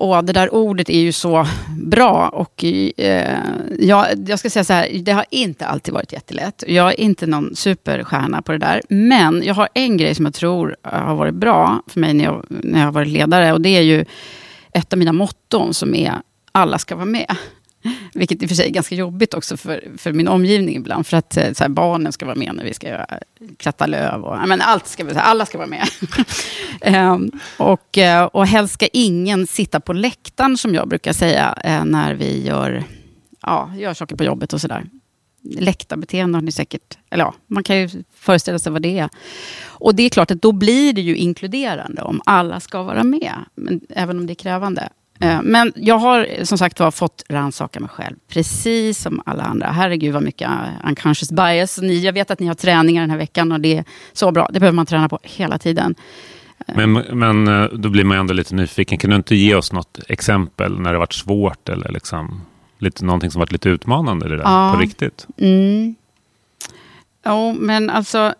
Och 0.00 0.24
det 0.24 0.32
där 0.32 0.54
ordet 0.54 0.90
är 0.90 1.00
ju 1.00 1.12
så 1.12 1.46
bra. 1.76 2.28
Och 2.28 2.64
eh, 2.64 3.38
jag, 3.78 4.06
jag 4.26 4.38
ska 4.38 4.50
säga 4.50 4.64
så 4.64 4.72
här, 4.72 4.88
det 5.02 5.12
har 5.12 5.24
inte 5.30 5.66
alltid 5.66 5.94
varit 5.94 6.12
jättelätt. 6.12 6.64
Jag 6.66 6.88
är 6.88 7.00
inte 7.00 7.26
någon 7.26 7.56
superstjärna 7.56 8.42
på 8.42 8.52
det 8.52 8.58
där. 8.58 8.82
Men 8.88 9.42
jag 9.44 9.54
har 9.54 9.68
en 9.74 9.96
grej 9.96 10.14
som 10.14 10.24
jag 10.24 10.34
tror 10.34 10.76
har 10.82 11.14
varit 11.14 11.34
bra 11.34 11.82
för 11.86 12.00
mig 12.00 12.14
när 12.14 12.24
jag, 12.24 12.44
när 12.48 12.78
jag 12.78 12.86
har 12.86 12.92
varit 12.92 13.08
ledare. 13.08 13.52
Och 13.52 13.60
det 13.60 13.76
är 13.76 13.82
ju 13.82 14.04
ett 14.72 14.92
av 14.92 14.98
mina 14.98 15.12
motton 15.12 15.74
som 15.74 15.94
är 15.94 16.14
alla 16.52 16.78
ska 16.78 16.94
vara 16.94 17.06
med. 17.06 17.36
Vilket 18.14 18.42
i 18.42 18.46
och 18.46 18.48
för 18.48 18.56
sig 18.56 18.66
är 18.66 18.70
ganska 18.70 18.94
jobbigt 18.94 19.34
också 19.34 19.56
för, 19.56 19.88
för 19.96 20.12
min 20.12 20.28
omgivning 20.28 20.76
ibland. 20.76 21.06
För 21.06 21.16
att 21.16 21.36
eh, 21.36 21.52
så 21.52 21.64
här, 21.64 21.68
barnen 21.68 22.12
ska 22.12 22.26
vara 22.26 22.36
med 22.36 22.54
när 22.54 22.64
vi 22.64 22.74
ska 22.74 22.88
göra, 22.88 23.06
kratta 23.56 23.86
löv. 23.86 24.24
Och, 24.24 24.48
men 24.48 24.60
allt 24.60 24.86
ska, 24.86 25.20
alla 25.20 25.46
ska 25.46 25.58
vara 25.58 25.68
med. 25.68 25.88
um, 27.12 27.30
och, 27.56 27.98
eh, 27.98 28.24
och 28.24 28.46
helst 28.46 28.74
ska 28.74 28.86
ingen 28.92 29.46
sitta 29.46 29.80
på 29.80 29.92
läktaren, 29.92 30.56
som 30.56 30.74
jag 30.74 30.88
brukar 30.88 31.12
säga, 31.12 31.58
eh, 31.64 31.84
när 31.84 32.14
vi 32.14 32.46
gör, 32.46 32.84
ja, 33.42 33.72
gör 33.76 33.94
saker 33.94 34.16
på 34.16 34.24
jobbet 34.24 34.52
och 34.52 34.60
sådär. 34.60 34.86
Läktarbeteende 35.42 36.36
har 36.38 36.42
ni 36.42 36.52
säkert, 36.52 36.98
eller 37.10 37.24
ja, 37.24 37.34
man 37.46 37.62
kan 37.62 37.78
ju 37.78 37.88
föreställa 38.14 38.58
sig 38.58 38.72
vad 38.72 38.82
det 38.82 38.98
är. 38.98 39.08
Och 39.66 39.94
det 39.94 40.02
är 40.02 40.08
klart 40.08 40.30
att 40.30 40.42
då 40.42 40.52
blir 40.52 40.92
det 40.92 41.00
ju 41.00 41.16
inkluderande 41.16 42.02
om 42.02 42.20
alla 42.24 42.60
ska 42.60 42.82
vara 42.82 43.04
med, 43.04 43.34
men, 43.54 43.80
även 43.88 44.18
om 44.18 44.26
det 44.26 44.32
är 44.32 44.34
krävande. 44.34 44.88
Eh, 45.20 45.40
men 45.42 45.72
jag 45.76 45.98
har 45.98 46.44
som 46.44 46.58
sagt 46.58 46.80
var 46.80 46.90
fått 46.90 47.24
rannsaka 47.28 47.80
mig 47.80 47.88
själv, 47.88 48.16
precis 48.28 48.98
som 48.98 49.22
alla 49.26 49.42
andra. 49.42 49.66
Herregud 49.66 50.14
vad 50.14 50.22
mycket 50.22 50.50
unconscious 50.84 51.32
bias. 51.32 51.78
Ni, 51.78 51.98
jag 51.98 52.12
vet 52.12 52.30
att 52.30 52.40
ni 52.40 52.46
har 52.46 52.54
träningar 52.54 53.00
den 53.00 53.10
här 53.10 53.18
veckan 53.18 53.52
och 53.52 53.60
det 53.60 53.76
är 53.76 53.84
så 54.12 54.32
bra. 54.32 54.48
Det 54.52 54.60
behöver 54.60 54.76
man 54.76 54.86
träna 54.86 55.08
på 55.08 55.18
hela 55.22 55.58
tiden. 55.58 55.94
Men, 56.66 56.92
men 56.92 57.48
eh, 57.48 57.64
då 57.64 57.88
blir 57.88 58.04
man 58.04 58.18
ändå 58.18 58.34
lite 58.34 58.54
nyfiken. 58.54 58.98
Kan 58.98 59.10
du 59.10 59.16
inte 59.16 59.34
ge 59.34 59.54
oss 59.54 59.72
något 59.72 60.00
exempel 60.08 60.80
när 60.80 60.92
det 60.92 60.98
varit 60.98 61.12
svårt 61.12 61.68
eller 61.68 61.92
liksom 61.92 62.42
lite, 62.78 63.04
någonting 63.04 63.30
som 63.30 63.38
varit 63.38 63.52
lite 63.52 63.68
utmanande 63.68 64.28
det 64.28 64.36
där, 64.36 64.44
ja. 64.44 64.72
på 64.74 64.80
riktigt? 64.80 65.26
Mm. 65.36 65.94
Jo, 67.26 67.52
men 67.52 67.90
alltså 67.90 68.34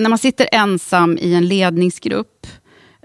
när 0.00 0.08
man 0.08 0.18
sitter 0.18 0.48
ensam 0.52 1.18
i 1.18 1.34
en 1.34 1.46
ledningsgrupp 1.46 2.46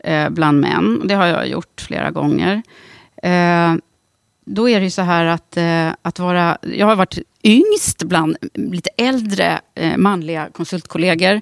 eh, 0.08 0.30
bland 0.30 0.60
män. 0.60 1.01
Det 1.05 1.16
har 1.16 1.26
jag 1.26 1.47
gjort 1.47 1.82
flera 1.82 2.12
gånger. 2.12 2.62
Eh, 3.24 3.76
då 4.45 4.70
är 4.70 4.80
det 4.80 4.84
ju 4.84 4.91
så 4.91 5.01
här 5.01 5.26
att, 5.26 5.58
eh, 5.58 5.89
att 6.01 6.20
vara... 6.20 6.58
Jag 6.62 6.86
har 6.86 6.95
varit 6.95 7.18
yngst 7.43 8.03
bland 8.03 8.38
lite 8.53 8.89
äldre 8.97 9.60
eh, 9.76 9.97
manliga 9.97 10.49
konsultkollegor. 10.53 11.41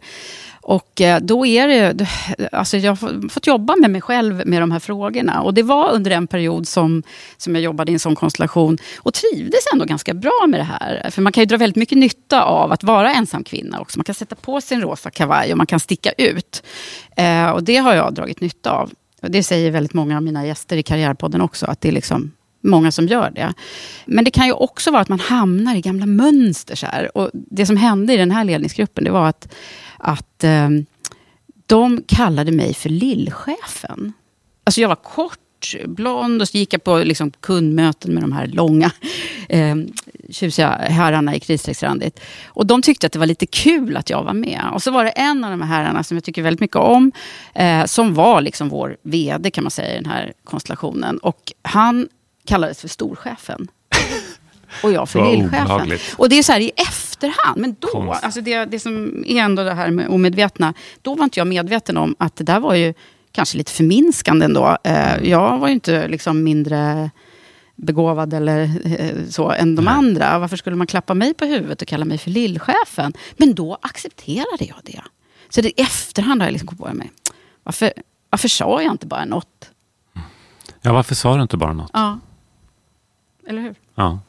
Och 0.68 1.02
eh, 1.02 1.20
då 1.20 1.46
är 1.46 1.68
det, 1.68 2.08
alltså 2.52 2.78
jag 2.78 2.92
har 2.92 3.30
fått 3.30 3.48
jobba 3.48 3.76
med 3.76 3.92
mig 3.92 4.02
själv 4.02 4.42
med 4.46 4.62
de 4.62 4.72
här 4.72 4.80
frågorna. 4.80 5.42
Och 5.42 5.54
det 5.54 5.64
var 5.64 5.92
under 5.92 6.12
en 6.12 6.28
period 6.28 6.68
som, 6.68 7.04
som 7.38 7.56
jag 7.56 7.64
jobbade 7.64 7.92
i 7.92 7.94
en 7.94 8.00
sån 8.00 8.16
konstellation 8.16 8.78
och 8.98 9.14
trivdes 9.14 9.60
ändå 9.74 9.86
ganska 9.86 10.14
bra 10.14 10.46
med 10.48 10.60
det 10.60 10.64
här. 10.64 11.10
För 11.12 11.22
man 11.22 11.34
kan 11.34 11.42
ju 11.42 11.46
dra 11.46 11.58
väldigt 11.58 11.76
mycket 11.76 11.98
nytta 11.98 12.44
av 12.44 12.72
att 12.72 12.84
vara 12.84 13.14
ensam 13.14 13.44
kvinna 13.44 13.80
också. 13.80 14.00
Man 14.00 14.04
kan 14.04 14.16
sätta 14.16 14.36
på 14.36 14.62
sig 14.62 14.76
en 14.76 14.82
rosa 14.82 15.12
kavaj 15.12 15.52
och 15.52 15.58
man 15.58 15.68
kan 15.68 15.80
sticka 15.80 16.12
ut. 16.12 16.64
Eh, 17.18 17.50
och 17.50 17.64
det 17.64 17.78
har 17.78 17.96
jag 17.96 18.14
dragit 18.14 18.42
nytta 18.42 18.72
av. 18.72 18.92
Och 19.22 19.32
det 19.32 19.44
säger 19.44 19.72
väldigt 19.72 19.94
många 19.94 20.18
av 20.18 20.24
mina 20.24 20.46
gäster 20.46 20.78
i 20.78 20.84
Karriärpodden 20.84 21.42
också, 21.42 21.66
att 21.66 21.82
det 21.82 21.88
är 21.88 21.94
liksom 21.94 22.32
många 22.62 22.92
som 22.92 23.08
gör 23.08 23.32
det. 23.36 23.54
Men 24.06 24.24
det 24.24 24.32
kan 24.32 24.46
ju 24.46 24.54
också 24.54 24.92
vara 24.92 25.02
att 25.02 25.10
man 25.10 25.20
hamnar 25.20 25.76
i 25.76 25.82
gamla 25.82 26.06
mönster. 26.06 26.76
Så 26.76 26.86
här. 26.86 27.18
Och 27.18 27.30
det 27.34 27.66
som 27.66 27.78
hände 27.78 28.14
i 28.14 28.18
den 28.18 28.32
här 28.32 28.44
ledningsgruppen, 28.44 29.04
det 29.04 29.12
var 29.12 29.30
att 29.30 29.48
att 29.98 30.44
eh, 30.44 30.70
de 31.66 32.04
kallade 32.08 32.52
mig 32.52 32.74
för 32.74 32.90
lillchefen. 32.90 34.14
Alltså 34.64 34.82
jag 34.82 34.90
var 34.90 34.96
kort, 34.96 35.40
blond 35.86 36.42
och 36.42 36.48
så 36.48 36.58
gick 36.58 36.74
jag 36.74 36.84
på 36.84 36.98
liksom, 36.98 37.32
kundmöten 37.32 38.14
med 38.14 38.24
de 38.24 38.32
här 38.32 38.48
långa 38.48 38.92
eh, 39.50 39.76
tjusiga 40.30 40.70
herrarna 40.70 41.36
i 41.36 41.40
kritstrecksrandigt. 41.40 42.20
Och 42.46 42.66
de 42.66 42.82
tyckte 42.82 43.08
att 43.08 43.14
det 43.14 43.20
var 43.20 43.26
lite 43.26 43.46
kul 43.46 43.98
att 43.98 44.10
jag 44.10 44.24
var 44.24 44.34
med. 44.34 44.62
Och 44.74 44.84
så 44.84 44.92
var 44.92 45.04
det 45.04 45.10
en 45.10 45.44
av 45.44 45.52
de 45.52 45.62
här 45.62 45.78
herrarna 45.78 46.04
som 46.04 46.18
jag 46.18 46.24
tycker 46.24 46.42
väldigt 46.42 46.62
mycket 46.62 46.78
om, 46.78 47.12
eh, 47.54 47.86
som 47.86 48.14
var 48.14 48.42
liksom 48.42 48.70
vår 48.70 48.98
VD 49.02 49.52
kan 49.52 49.64
man 49.64 49.72
säga 49.72 49.94
i 49.94 49.96
den 49.96 50.12
här 50.12 50.34
konstellationen. 50.44 51.18
Och 51.18 51.54
han 51.62 52.08
kallades 52.46 52.82
för 52.82 52.88
storchefen 52.88 53.68
och 54.84 54.92
jag 54.92 55.10
för 55.10 55.32
lillchefen. 55.32 56.00
Och 56.18 56.30
det 56.30 56.40
är 56.40 56.44
så 56.44 56.52
här 56.52 56.60
i 56.60 56.72
efterhand, 57.16 57.62
men 57.62 57.76
då, 57.80 58.16
alltså 58.22 58.42
det, 58.42 58.66
det 58.66 58.80
som 58.80 59.24
är 59.28 59.42
ändå 59.42 59.64
det 59.64 59.74
här 59.74 59.92
med 59.92 60.10
omedvetna, 60.10 60.74
då 61.02 61.16
var 61.16 61.24
inte 61.24 61.40
jag 61.40 61.48
medveten 61.48 61.98
om 61.98 62.16
att 62.20 62.36
det 62.36 62.44
där 62.44 62.60
var 62.60 62.76
ju 62.76 62.94
kanske 63.32 63.58
lite 63.58 63.72
förminskande 63.72 64.46
ändå. 64.46 64.78
Eh, 64.84 65.24
jag 65.24 65.58
var 65.58 65.68
ju 65.68 65.74
inte 65.74 66.08
liksom 66.08 66.44
mindre 66.44 67.12
begåvad 67.76 68.34
eller 68.34 68.62
eh, 68.86 69.28
så 69.30 69.52
än 69.52 69.76
de 69.76 69.86
Nej. 69.86 69.94
andra. 69.94 70.40
Varför 70.40 70.58
skulle 70.58 70.76
man 70.76 70.88
klappa 70.88 71.14
mig 71.14 71.34
på 71.34 71.46
huvudet 71.46 71.82
och 71.82 71.88
kalla 71.88 72.06
mig 72.06 72.18
för 72.18 72.32
lillchefen? 72.32 73.14
Men 73.38 73.56
då 73.56 73.78
accepterade 73.82 74.66
jag 74.66 74.78
det. 74.84 75.02
Så 75.50 75.62
det, 75.62 75.70
i 75.70 75.84
efterhand 75.84 76.42
har 76.42 76.48
jag 76.48 76.54
liksom 76.54 76.68
kommit 76.68 76.84
på 76.84 76.94
mig. 76.94 77.12
Varför, 77.64 77.94
varför 78.30 78.48
sa 78.48 78.82
jag 78.82 78.92
inte 78.92 79.08
bara 79.08 79.26
något? 79.26 79.70
Ja, 80.82 80.94
varför 80.94 81.16
sa 81.16 81.36
du 81.36 81.42
inte 81.42 81.58
bara 81.58 81.74
något? 81.74 81.92
Ja. 81.94 82.20
Eller 83.48 83.62
hur? 83.62 83.76
Ja. 83.96 84.20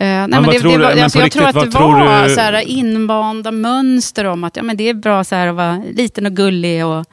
Uh, 0.00 0.04
nej, 0.04 0.28
men, 0.28 0.42
det, 0.42 0.58
tror 0.58 0.78
det, 0.78 0.94
du, 0.94 1.02
alltså, 1.02 1.18
jag 1.18 1.32
tror 1.32 1.46
att 1.46 1.54
det 1.54 1.78
var 1.78 2.28
du... 2.28 2.34
så 2.34 2.40
här, 2.40 2.68
invanda 2.68 3.50
mönster 3.50 4.24
om 4.24 4.44
att 4.44 4.56
ja, 4.56 4.62
men 4.62 4.76
det 4.76 4.88
är 4.88 4.94
bra 4.94 5.24
så 5.24 5.34
här, 5.34 5.46
att 5.46 5.54
vara 5.54 5.82
liten 5.94 6.26
och 6.26 6.32
gullig 6.32 6.86
och 6.86 7.04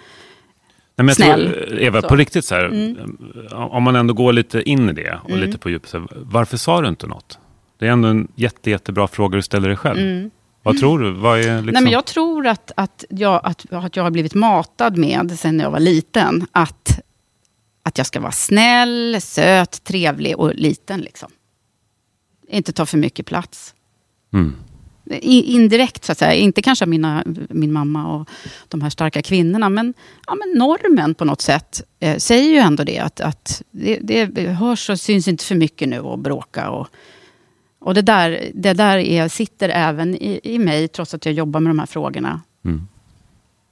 Nej, 0.98 1.06
men 1.06 1.16
snäll. 1.16 1.52
Tror, 1.52 1.80
Eva, 1.82 2.02
så. 2.02 2.08
på 2.08 2.16
riktigt, 2.16 2.46
så 2.46 2.56
här, 2.56 2.66
mm. 2.66 3.18
om 3.52 3.84
man 3.84 3.96
ändå 3.96 4.14
går 4.14 4.34
lite 4.34 4.70
in 4.70 4.90
i 4.90 4.94
det 4.94 5.20
och 5.24 5.30
mm. 5.30 5.42
lite 5.42 5.58
på 5.58 5.70
djupet. 5.70 5.94
Varför 6.12 6.58
sa 6.58 6.82
du 6.82 6.88
inte 6.88 7.08
något? 7.08 7.40
Det 7.80 7.88
är 7.88 7.92
ändå 7.92 8.08
en 8.08 8.28
jätte, 8.36 8.70
jättebra 8.70 9.08
fråga 9.08 9.36
du 9.36 9.42
ställer 9.42 9.68
dig 9.68 9.78
själv. 9.78 10.00
Mm. 10.00 10.32
Vad 10.64 10.80
tror 10.80 11.00
du? 11.00 11.12
Vad 11.12 11.40
är 11.40 11.42
liksom... 11.42 11.66
Nej, 11.66 11.84
men 11.84 11.92
jag 11.92 12.06
tror 12.06 12.48
att, 12.48 12.72
att, 12.76 13.06
jag, 13.10 13.42
att, 13.44 13.66
att 13.74 13.96
jag 13.96 14.04
har 14.04 14.12
blivit 14.12 14.34
matad 14.34 14.98
med, 14.98 15.40
sen 15.40 15.60
jag 15.60 15.72
var 15.72 15.80
liten, 15.80 16.48
att, 16.52 17.00
att 17.84 17.98
jag 17.98 18.08
ska 18.08 18.20
vara 18.20 18.32
snäll, 18.32 19.18
söt, 19.22 19.84
trevlig 19.84 20.40
och 20.40 20.56
liten. 20.56 21.02
Liksom 21.02 21.30
inte 22.56 22.72
ta 22.72 22.86
för 22.86 22.98
mycket 22.98 23.26
plats. 23.26 23.74
Mm. 24.34 24.56
Indirekt, 25.22 26.06
så 26.06 26.12
att 26.12 26.18
säga. 26.18 26.34
Inte 26.34 26.62
kanske 26.62 26.86
mina, 26.86 27.24
min 27.50 27.74
mamma 27.74 28.16
och 28.16 28.30
de 28.68 28.82
här 28.82 28.90
starka 28.90 29.22
kvinnorna, 29.22 29.70
men, 29.70 29.94
ja, 30.28 30.36
men 30.36 30.60
normen 30.60 31.16
på 31.16 31.26
något 31.26 31.42
sätt 31.42 31.82
eh, 32.00 32.18
säger 32.18 32.50
ju 32.50 32.58
ändå 32.58 32.84
det. 32.84 33.00
Att, 33.00 33.20
att 33.20 33.62
det, 33.72 34.26
det 34.26 34.50
hörs 34.50 34.90
och 34.90 35.00
syns 35.00 35.28
inte 35.28 35.46
för 35.46 35.56
mycket 35.56 35.90
nu 35.90 36.00
och 36.00 36.20
bråka. 36.20 36.70
Och, 36.70 36.88
och 37.80 37.94
det 37.94 38.02
där, 38.02 38.52
det 38.54 38.74
där 38.74 38.98
är, 38.98 39.28
sitter 39.28 39.70
även 39.70 40.16
i, 40.16 40.40
i 40.44 40.60
mig, 40.60 40.88
trots 40.88 41.14
att 41.14 41.26
jag 41.26 41.34
jobbar 41.34 41.60
med 41.60 41.70
de 41.70 41.80
här 41.80 41.86
frågorna. 41.86 42.42
Mm. 42.66 42.88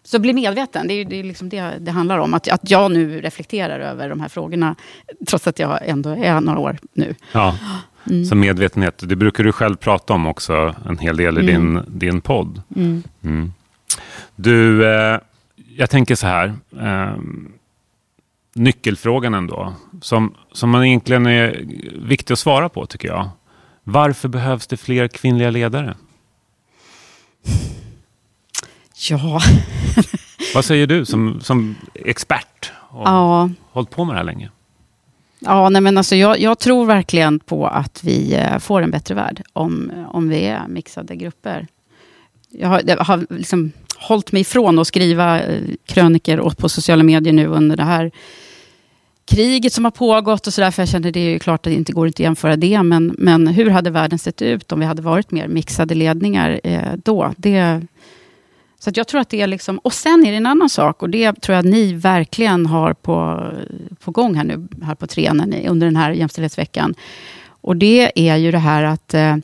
Så 0.03 0.19
bli 0.19 0.33
medveten, 0.33 0.87
det 0.87 0.93
är, 0.93 1.05
det 1.05 1.15
är 1.15 1.23
liksom 1.23 1.49
det 1.49 1.73
det 1.79 1.91
handlar 1.91 2.17
om. 2.17 2.33
Att, 2.33 2.47
att 2.47 2.71
jag 2.71 2.91
nu 2.91 3.21
reflekterar 3.21 3.79
över 3.79 4.09
de 4.09 4.19
här 4.19 4.29
frågorna, 4.29 4.75
trots 5.27 5.47
att 5.47 5.59
jag 5.59 5.79
ändå 5.81 6.09
är 6.09 6.41
några 6.41 6.59
år 6.59 6.77
nu. 6.93 7.15
Ja. 7.31 7.57
Mm. 8.09 8.25
Så 8.25 8.35
medvetenhet, 8.35 9.09
det 9.09 9.15
brukar 9.15 9.43
du 9.43 9.51
själv 9.51 9.75
prata 9.75 10.13
om 10.13 10.27
också 10.27 10.75
en 10.85 10.97
hel 10.97 11.17
del 11.17 11.37
i 11.37 11.51
mm. 11.51 11.73
din, 11.73 11.99
din 11.99 12.21
podd. 12.21 12.61
Mm. 12.75 13.03
mm. 13.23 13.53
Du, 14.35 14.85
eh, 14.93 15.19
jag 15.77 15.89
tänker 15.89 16.15
så 16.15 16.27
här. 16.27 16.53
Eh, 16.81 17.15
nyckelfrågan 18.55 19.33
ändå, 19.33 19.73
som, 20.01 20.35
som 20.51 20.69
man 20.69 20.85
egentligen 20.85 21.25
är 21.25 21.65
viktig 22.07 22.33
att 22.33 22.39
svara 22.39 22.69
på 22.69 22.85
tycker 22.85 23.07
jag. 23.07 23.29
Varför 23.83 24.29
behövs 24.29 24.67
det 24.67 24.77
fler 24.77 25.07
kvinnliga 25.07 25.49
ledare? 25.49 25.95
Ja. 29.09 29.41
Vad 30.55 30.65
säger 30.65 30.87
du 30.87 31.05
som, 31.05 31.41
som 31.41 31.75
expert 31.93 32.71
och 32.89 33.07
ja. 33.07 33.49
hållit 33.71 33.89
på 33.89 34.05
med 34.05 34.15
det 34.15 34.17
här 34.17 34.25
länge? 34.25 34.49
Ja, 35.45 35.69
nej 35.69 35.81
men 35.81 35.97
alltså 35.97 36.15
jag, 36.15 36.39
jag, 36.39 36.59
tror 36.59 36.85
verkligen 36.85 37.39
på 37.39 37.67
att 37.67 38.03
vi 38.03 38.33
eh, 38.33 38.59
får 38.59 38.81
en 38.81 38.91
bättre 38.91 39.15
värld 39.15 39.41
om, 39.53 39.91
eh, 39.91 40.15
om 40.15 40.29
vi 40.29 40.45
är 40.45 40.67
mixade 40.67 41.15
grupper. 41.15 41.67
Jag 42.49 42.67
har, 42.67 42.81
jag 42.85 42.97
har 42.97 43.25
liksom 43.29 43.71
hållit 43.97 44.31
mig 44.31 44.41
ifrån 44.41 44.79
att 44.79 44.87
skriva 44.87 45.41
eh, 45.41 45.61
kröniker 45.85 46.55
på 46.57 46.69
sociala 46.69 47.03
medier 47.03 47.33
nu 47.33 47.47
under 47.47 47.77
det 47.77 47.83
här 47.83 48.11
kriget 49.25 49.73
som 49.73 49.83
har 49.83 49.91
pågått 49.91 50.47
och 50.47 50.53
sådär. 50.53 50.71
För 50.71 50.81
jag 50.81 50.89
känner 50.89 51.11
det 51.11 51.19
är 51.19 51.39
klart 51.39 51.59
att 51.59 51.63
det 51.71 51.73
inte 51.73 51.93
går 51.93 52.07
att 52.07 52.19
jämföra 52.19 52.55
det. 52.55 52.83
Men, 52.83 53.15
men 53.17 53.47
hur 53.47 53.69
hade 53.69 53.89
världen 53.89 54.19
sett 54.19 54.41
ut 54.41 54.71
om 54.71 54.79
vi 54.79 54.85
hade 54.85 55.01
varit 55.01 55.31
mer 55.31 55.47
mixade 55.47 55.95
ledningar 55.95 56.59
eh, 56.63 56.93
då? 57.03 57.33
Det, 57.37 57.81
så 58.83 58.91
jag 58.93 59.07
tror 59.07 59.21
att 59.21 59.29
det 59.29 59.41
är 59.41 59.47
liksom, 59.47 59.77
och 59.77 59.93
sen 59.93 60.25
är 60.25 60.31
det 60.31 60.37
en 60.37 60.45
annan 60.45 60.69
sak, 60.69 61.01
och 61.01 61.09
det 61.09 61.41
tror 61.41 61.53
jag 61.53 61.59
att 61.59 61.71
ni 61.71 61.93
verkligen 61.93 62.65
har 62.65 62.93
på, 62.93 63.49
på 63.99 64.11
gång 64.11 64.35
här 64.35 64.43
nu, 64.43 64.67
här 64.83 64.95
på 64.95 65.07
Trenen 65.07 65.53
under 65.67 65.87
den 65.87 65.95
här 65.95 66.11
jämställdhetsveckan. 66.11 66.95
Och 67.45 67.77
det 67.77 68.11
är 68.29 68.37
ju 68.37 68.51
det 68.51 68.57
här 68.57 68.83
att, 68.83 69.13
eh, 69.13 69.37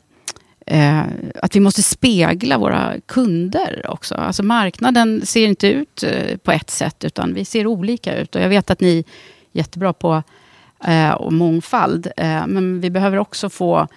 eh, 0.66 1.02
att 1.42 1.56
vi 1.56 1.60
måste 1.60 1.82
spegla 1.82 2.58
våra 2.58 2.94
kunder 3.06 3.86
också. 3.88 4.14
Alltså 4.14 4.42
marknaden 4.42 5.26
ser 5.26 5.46
inte 5.46 5.68
ut 5.68 6.02
eh, 6.02 6.36
på 6.36 6.52
ett 6.52 6.70
sätt, 6.70 7.04
utan 7.04 7.34
vi 7.34 7.44
ser 7.44 7.66
olika 7.66 8.18
ut. 8.18 8.34
Och 8.34 8.42
jag 8.42 8.48
vet 8.48 8.70
att 8.70 8.80
ni 8.80 8.98
är 8.98 9.04
jättebra 9.52 9.92
på 9.92 10.22
eh, 10.84 11.10
och 11.10 11.32
mångfald. 11.32 12.06
Eh, 12.16 12.46
men 12.46 12.80
vi 12.80 12.90
behöver 12.90 13.16
också 13.16 13.50
få 13.50 13.88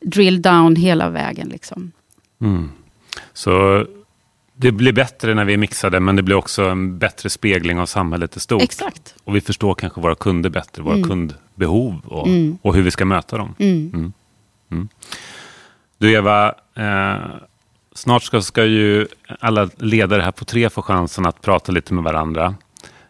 drill 0.00 0.42
down 0.42 0.76
hela 0.76 1.08
vägen. 1.10 1.48
Liksom. 1.48 1.92
Mm. 2.40 2.70
Så 3.32 3.86
det 4.62 4.72
blir 4.72 4.92
bättre 4.92 5.34
när 5.34 5.44
vi 5.44 5.52
är 5.52 5.56
mixade, 5.56 6.00
men 6.00 6.16
det 6.16 6.22
blir 6.22 6.36
också 6.36 6.64
en 6.64 6.98
bättre 6.98 7.30
spegling 7.30 7.78
av 7.78 7.86
samhället 7.86 8.36
i 8.36 8.40
stort. 8.40 8.62
Exakt. 8.62 9.14
Och 9.24 9.36
vi 9.36 9.40
förstår 9.40 9.74
kanske 9.74 10.00
våra 10.00 10.14
kunder 10.14 10.50
bättre, 10.50 10.82
våra 10.82 10.94
Mm. 10.96 11.08
kundbehov 11.08 12.00
och, 12.04 12.26
Mm. 12.28 12.58
och 12.62 12.74
hur 12.74 12.82
vi 12.82 12.90
ska 12.90 13.04
möta 13.04 13.36
dem. 13.38 13.54
Mm. 13.58 13.90
Mm. 13.94 14.12
Mm. 14.70 14.88
Du 15.98 16.12
Eva, 16.12 16.54
eh, 16.74 17.16
snart 17.94 18.22
ska, 18.22 18.42
ska 18.42 18.64
ju 18.64 19.06
alla 19.40 19.70
ledare 19.76 20.22
här 20.22 20.32
på 20.32 20.44
tre 20.44 20.70
få 20.70 20.82
chansen 20.82 21.26
att 21.26 21.40
prata 21.42 21.72
lite 21.72 21.94
med 21.94 22.04
varandra. 22.04 22.54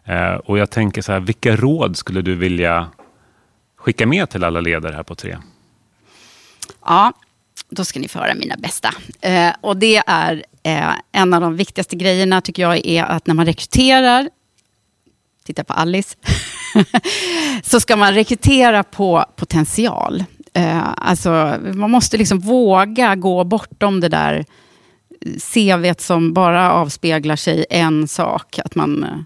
Eh, 0.05 0.35
och 0.35 0.59
jag 0.59 0.71
tänker 0.71 1.03
så 1.03 1.13
här, 1.13 1.21
vilka 1.21 1.57
råd 1.57 1.97
skulle 1.97 2.23
du 2.23 2.35
vilja 2.35 2.89
skicka 3.77 4.07
med 4.07 4.31
till 4.31 4.45
alla 4.45 4.61
ledare 4.61 4.95
här 4.95 5.03
på 5.03 5.15
tre? 5.15 5.39
Ja, 6.85 7.13
då 7.73 7.85
ska 7.85 8.01
ni 8.01 8.09
få 8.09 8.19
höra 8.19 8.35
mina 8.35 8.57
bästa. 8.57 8.95
Eh, 9.21 9.53
och 9.61 9.77
det 9.77 10.03
är 10.07 10.45
eh, 10.63 10.91
en 11.13 11.35
av 11.35 11.41
de 11.41 11.57
viktigaste 11.57 11.97
grejerna 11.97 12.41
tycker 12.41 12.63
jag 12.63 12.87
är 12.87 13.05
att 13.05 13.27
när 13.27 13.35
man 13.35 13.47
rekryterar, 13.47 14.29
titta 15.45 15.65
på 15.65 15.73
Alice, 15.73 16.17
så 17.63 17.81
ska 17.81 17.97
man 17.97 18.15
rekrytera 18.15 18.83
på 18.83 19.25
potential. 19.37 20.25
Eh, 20.55 20.89
alltså, 20.97 21.57
man 21.75 21.91
måste 21.91 22.17
liksom 22.17 22.39
våga 22.39 23.15
gå 23.15 23.45
bortom 23.45 24.01
det 24.01 24.09
där 24.09 24.45
CVt 25.53 26.01
som 26.01 26.33
bara 26.33 26.73
avspeglar 26.73 27.37
sig 27.37 27.67
en 27.71 28.09
sak. 28.09 28.59
Att 28.65 28.75
man 28.75 29.05
eh, 29.05 29.19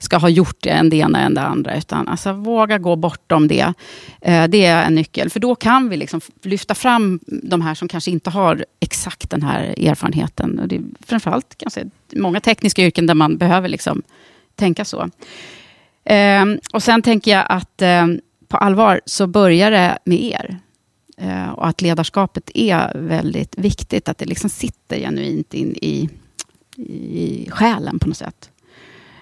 ska 0.00 0.16
ha 0.16 0.28
gjort 0.28 0.66
en 0.66 0.90
det 0.90 0.96
ena 0.96 1.20
än 1.20 1.34
det 1.34 1.40
andra. 1.40 1.76
Utan 1.76 2.08
alltså, 2.08 2.32
våga 2.32 2.78
gå 2.78 2.96
bortom 2.96 3.48
det. 3.48 3.72
Eh, 4.20 4.48
det 4.48 4.64
är 4.64 4.84
en 4.86 4.94
nyckel. 4.94 5.30
För 5.30 5.40
då 5.40 5.54
kan 5.54 5.88
vi 5.88 5.96
liksom 5.96 6.20
lyfta 6.42 6.74
fram 6.74 7.20
de 7.26 7.60
här 7.60 7.74
som 7.74 7.88
kanske 7.88 8.10
inte 8.10 8.30
har 8.30 8.64
exakt 8.80 9.30
den 9.30 9.42
här 9.42 9.88
erfarenheten. 9.88 10.58
Och 10.58 10.68
det 10.68 10.76
är 10.76 10.82
framförallt 11.06 11.54
kanske 11.58 11.84
många 12.16 12.40
tekniska 12.40 12.82
yrken 12.82 13.06
där 13.06 13.14
man 13.14 13.36
behöver 13.36 13.68
liksom 13.68 14.02
tänka 14.54 14.84
så. 14.84 15.10
Eh, 16.04 16.44
och 16.72 16.82
sen 16.82 17.02
tänker 17.02 17.30
jag 17.30 17.46
att 17.48 17.82
eh, 17.82 18.06
på 18.48 18.56
allvar 18.56 19.00
så 19.04 19.26
börjar 19.26 19.70
det 19.70 19.98
med 20.04 20.22
er. 20.22 20.58
Eh, 21.16 21.50
och 21.50 21.68
att 21.68 21.82
ledarskapet 21.82 22.50
är 22.54 22.92
väldigt 22.94 23.58
viktigt. 23.58 24.08
Att 24.08 24.18
det 24.18 24.26
liksom 24.26 24.50
sitter 24.50 24.96
genuint 24.96 25.54
in 25.54 25.76
i, 25.82 26.08
i 26.76 27.48
själen 27.50 27.98
på 27.98 28.08
något 28.08 28.16
sätt. 28.16 28.49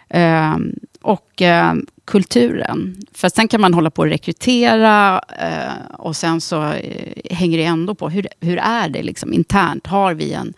Eh, 0.08 0.56
och 1.02 1.42
eh, 1.42 1.74
kulturen. 2.04 2.96
För 3.12 3.28
sen 3.28 3.48
kan 3.48 3.60
man 3.60 3.74
hålla 3.74 3.90
på 3.90 4.02
och 4.02 4.08
rekrytera 4.08 5.22
eh, 5.38 5.94
och 5.98 6.16
sen 6.16 6.40
så 6.40 6.62
eh, 6.72 7.36
hänger 7.36 7.58
det 7.58 7.64
ändå 7.64 7.94
på. 7.94 8.08
Hur, 8.08 8.28
hur 8.40 8.58
är 8.58 8.88
det 8.88 9.02
liksom 9.02 9.32
internt? 9.32 9.86
Har 9.86 10.14
vi 10.14 10.32
en, 10.32 10.54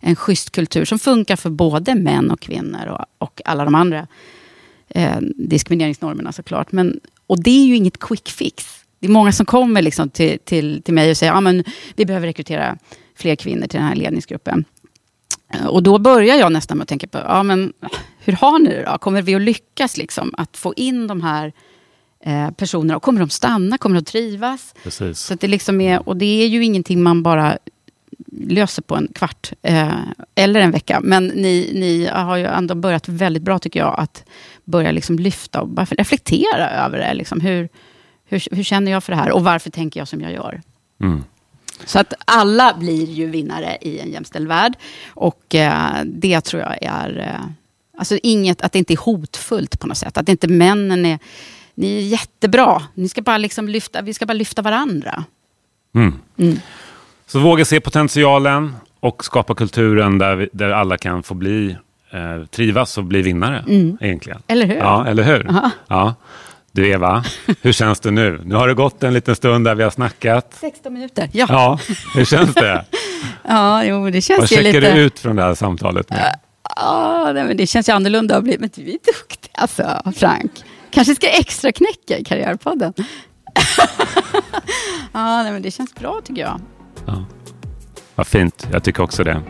en 0.00 0.16
schysst 0.16 0.50
kultur 0.50 0.84
som 0.84 0.98
funkar 0.98 1.36
för 1.36 1.50
både 1.50 1.94
män 1.94 2.30
och 2.30 2.40
kvinnor 2.40 2.86
och, 2.86 3.04
och 3.18 3.40
alla 3.44 3.64
de 3.64 3.74
andra 3.74 4.06
eh, 4.88 5.16
diskrimineringsnormerna 5.36 6.32
såklart. 6.32 6.72
Men, 6.72 7.00
och 7.26 7.42
det 7.42 7.50
är 7.50 7.66
ju 7.66 7.76
inget 7.76 7.98
quick 8.00 8.28
fix. 8.28 8.64
Det 9.00 9.06
är 9.06 9.10
många 9.10 9.32
som 9.32 9.46
kommer 9.46 9.82
liksom 9.82 10.10
till, 10.10 10.38
till, 10.44 10.82
till 10.82 10.94
mig 10.94 11.10
och 11.10 11.16
säger 11.16 11.32
att 11.32 11.46
ah, 11.46 11.70
vi 11.96 12.06
behöver 12.06 12.26
rekrytera 12.26 12.78
fler 13.16 13.36
kvinnor 13.36 13.66
till 13.66 13.78
den 13.78 13.88
här 13.88 13.94
ledningsgruppen. 13.94 14.64
Och 15.68 15.82
då 15.82 15.98
börjar 15.98 16.36
jag 16.36 16.52
nästan 16.52 16.78
med 16.78 16.82
att 16.82 16.88
tänka 16.88 17.06
på, 17.06 17.18
ja, 17.18 17.42
men, 17.42 17.72
hur 18.18 18.32
har 18.32 18.58
ni 18.58 18.70
det 18.70 18.84
då? 18.92 18.98
Kommer 18.98 19.22
vi 19.22 19.34
att 19.34 19.42
lyckas 19.42 19.96
liksom, 19.96 20.34
att 20.36 20.56
få 20.56 20.74
in 20.76 21.06
de 21.06 21.22
här 21.22 21.52
eh, 22.24 22.50
personerna? 22.50 22.96
Och 22.96 23.02
kommer 23.02 23.20
de 23.20 23.30
stanna? 23.30 23.78
Kommer 23.78 24.00
de 24.00 24.04
trivas? 24.04 24.74
Precis. 24.82 25.18
Så 25.18 25.34
att 25.34 25.40
det 25.40 25.48
liksom 25.48 25.80
är, 25.80 26.08
och 26.08 26.16
det 26.16 26.42
är 26.42 26.46
ju 26.46 26.64
ingenting 26.64 27.02
man 27.02 27.22
bara 27.22 27.58
löser 28.32 28.82
på 28.82 28.96
en 28.96 29.08
kvart 29.14 29.52
eh, 29.62 29.98
eller 30.34 30.60
en 30.60 30.70
vecka. 30.70 31.00
Men 31.02 31.26
ni, 31.26 31.70
ni 31.74 32.06
har 32.06 32.36
ju 32.36 32.44
ändå 32.44 32.74
börjat 32.74 33.08
väldigt 33.08 33.42
bra 33.42 33.58
tycker 33.58 33.80
jag 33.80 33.94
att 33.98 34.24
börja 34.64 34.92
liksom 34.92 35.18
lyfta 35.18 35.60
och 35.60 35.68
bara 35.68 35.84
reflektera 35.84 36.70
över 36.70 36.98
det. 36.98 37.14
Liksom, 37.14 37.40
hur, 37.40 37.68
hur, 38.24 38.56
hur 38.56 38.62
känner 38.62 38.92
jag 38.92 39.04
för 39.04 39.12
det 39.12 39.18
här 39.18 39.30
och 39.30 39.44
varför 39.44 39.70
tänker 39.70 40.00
jag 40.00 40.08
som 40.08 40.20
jag 40.20 40.32
gör? 40.32 40.62
Mm. 41.00 41.24
Så 41.84 41.98
att 41.98 42.14
alla 42.24 42.74
blir 42.74 43.04
ju 43.04 43.26
vinnare 43.26 43.78
i 43.80 43.98
en 43.98 44.12
jämställd 44.12 44.48
värld. 44.48 44.72
Och 45.08 45.54
eh, 45.54 46.04
det 46.04 46.40
tror 46.40 46.62
jag 46.62 46.82
är... 46.82 47.18
Eh, 47.18 47.46
alltså 47.98 48.18
inget, 48.22 48.62
att 48.62 48.72
det 48.72 48.78
inte 48.78 48.92
är 48.94 48.98
hotfullt 48.98 49.80
på 49.80 49.86
något 49.86 49.98
sätt. 49.98 50.18
Att 50.18 50.28
inte 50.28 50.48
männen 50.48 51.06
är... 51.06 51.18
Ni 51.74 51.96
är 51.96 52.00
jättebra. 52.00 52.82
Ni 52.94 53.08
ska 53.08 53.22
bara 53.22 53.38
liksom 53.38 53.68
lyfta, 53.68 54.02
vi 54.02 54.14
ska 54.14 54.26
bara 54.26 54.32
lyfta 54.32 54.62
varandra. 54.62 55.24
Mm. 55.94 56.14
Mm. 56.36 56.60
Så 57.26 57.38
våga 57.38 57.64
se 57.64 57.80
potentialen 57.80 58.76
och 59.00 59.24
skapa 59.24 59.54
kulturen 59.54 60.18
där, 60.18 60.36
vi, 60.36 60.48
där 60.52 60.70
alla 60.70 60.98
kan 60.98 61.22
få 61.22 61.34
bli, 61.34 61.76
eh, 62.10 62.44
trivas 62.50 62.98
och 62.98 63.04
bli 63.04 63.22
vinnare. 63.22 63.64
Mm. 63.68 63.98
Egentligen. 64.00 64.42
Eller 64.46 64.66
hur? 64.66 64.76
Ja, 64.76 65.06
eller 65.06 65.22
hur? 65.22 65.48
Aha. 65.48 65.70
Ja. 65.88 66.14
Du 66.74 66.88
Eva, 66.88 67.24
hur 67.62 67.72
känns 67.72 68.00
det 68.00 68.10
nu? 68.10 68.40
Nu 68.44 68.54
har 68.54 68.68
det 68.68 68.74
gått 68.74 69.02
en 69.02 69.14
liten 69.14 69.36
stund 69.36 69.64
där 69.66 69.74
vi 69.74 69.82
har 69.82 69.90
snackat. 69.90 70.56
16 70.60 70.92
minuter, 70.92 71.30
ja. 71.32 71.46
Ja, 71.48 71.78
hur 72.14 72.24
känns 72.24 72.54
det? 72.54 72.84
Ja, 73.48 73.84
jo, 73.84 74.10
det 74.10 74.20
känns 74.20 74.40
Vad 74.40 74.50
ju 74.50 74.56
checkar 74.56 74.80
lite... 74.80 74.94
du 74.94 75.00
ut 75.00 75.18
från 75.18 75.36
det 75.36 75.42
här 75.42 75.54
samtalet? 75.54 76.10
Med? 76.10 76.38
Ja, 76.76 77.30
nej, 77.34 77.44
men 77.44 77.56
det 77.56 77.66
känns 77.66 77.88
ju 77.88 77.92
annorlunda 77.92 78.36
att 78.36 78.44
bli... 78.44 78.56
Men 78.58 78.70
du 78.74 78.82
är 78.82 78.86
duktig 78.86 79.50
alltså, 79.54 80.12
Frank. 80.16 80.52
Kanske 80.90 81.14
ska 81.14 81.28
extra 81.28 81.72
knäcka 81.72 82.18
i 82.18 82.24
Karriärpodden. 82.24 82.92
ja, 85.12 85.42
nej, 85.42 85.52
men 85.52 85.62
det 85.62 85.70
känns 85.70 85.94
bra 85.94 86.20
tycker 86.24 86.42
jag. 86.42 86.60
Vad 88.14 88.26
fint, 88.26 88.68
jag 88.72 88.84
tycker 88.84 89.02
också 89.02 89.24
det. 89.24 89.42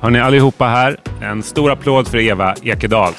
Hörni 0.00 0.20
allihopa 0.20 0.66
här, 0.66 1.00
en 1.22 1.42
stor 1.42 1.70
applåd 1.70 2.08
för 2.08 2.18
Eva 2.18 2.54
Ekedal. 2.62 3.12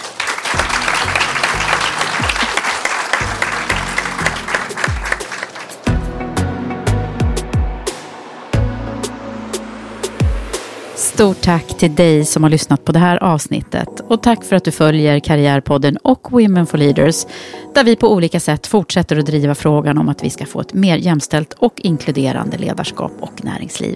Stort 11.13 11.41
tack 11.41 11.67
till 11.77 11.95
dig 11.95 12.25
som 12.25 12.43
har 12.43 12.49
lyssnat 12.49 12.85
på 12.85 12.91
det 12.91 12.99
här 12.99 13.23
avsnittet 13.23 13.99
och 14.07 14.23
tack 14.23 14.43
för 14.43 14.55
att 14.55 14.63
du 14.63 14.71
följer 14.71 15.19
Karriärpodden 15.19 15.97
och 15.97 16.31
Women 16.31 16.67
for 16.67 16.77
Leaders 16.77 17.25
där 17.73 17.83
vi 17.83 17.95
på 17.95 18.13
olika 18.13 18.39
sätt 18.39 18.67
fortsätter 18.67 19.17
att 19.17 19.25
driva 19.25 19.55
frågan 19.55 19.97
om 19.97 20.09
att 20.09 20.23
vi 20.23 20.29
ska 20.29 20.45
få 20.45 20.61
ett 20.61 20.73
mer 20.73 20.97
jämställt 20.97 21.53
och 21.53 21.73
inkluderande 21.77 22.57
ledarskap 22.57 23.11
och 23.19 23.45
näringsliv. 23.45 23.95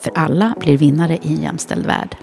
För 0.00 0.12
alla 0.14 0.54
blir 0.60 0.78
vinnare 0.78 1.18
i 1.22 1.28
en 1.28 1.42
jämställd 1.42 1.86
värld. 1.86 2.16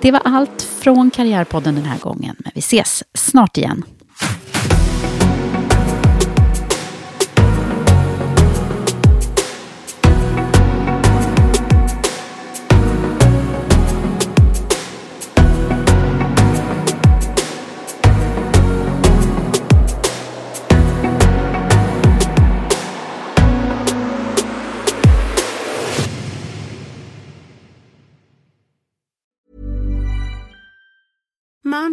Det 0.00 0.10
var 0.10 0.20
allt 0.24 0.62
från 0.62 1.10
Karriärpodden 1.10 1.74
den 1.74 1.84
här 1.84 1.98
gången, 1.98 2.36
men 2.38 2.52
vi 2.54 2.58
ses 2.58 3.04
snart 3.14 3.56
igen. 3.56 3.84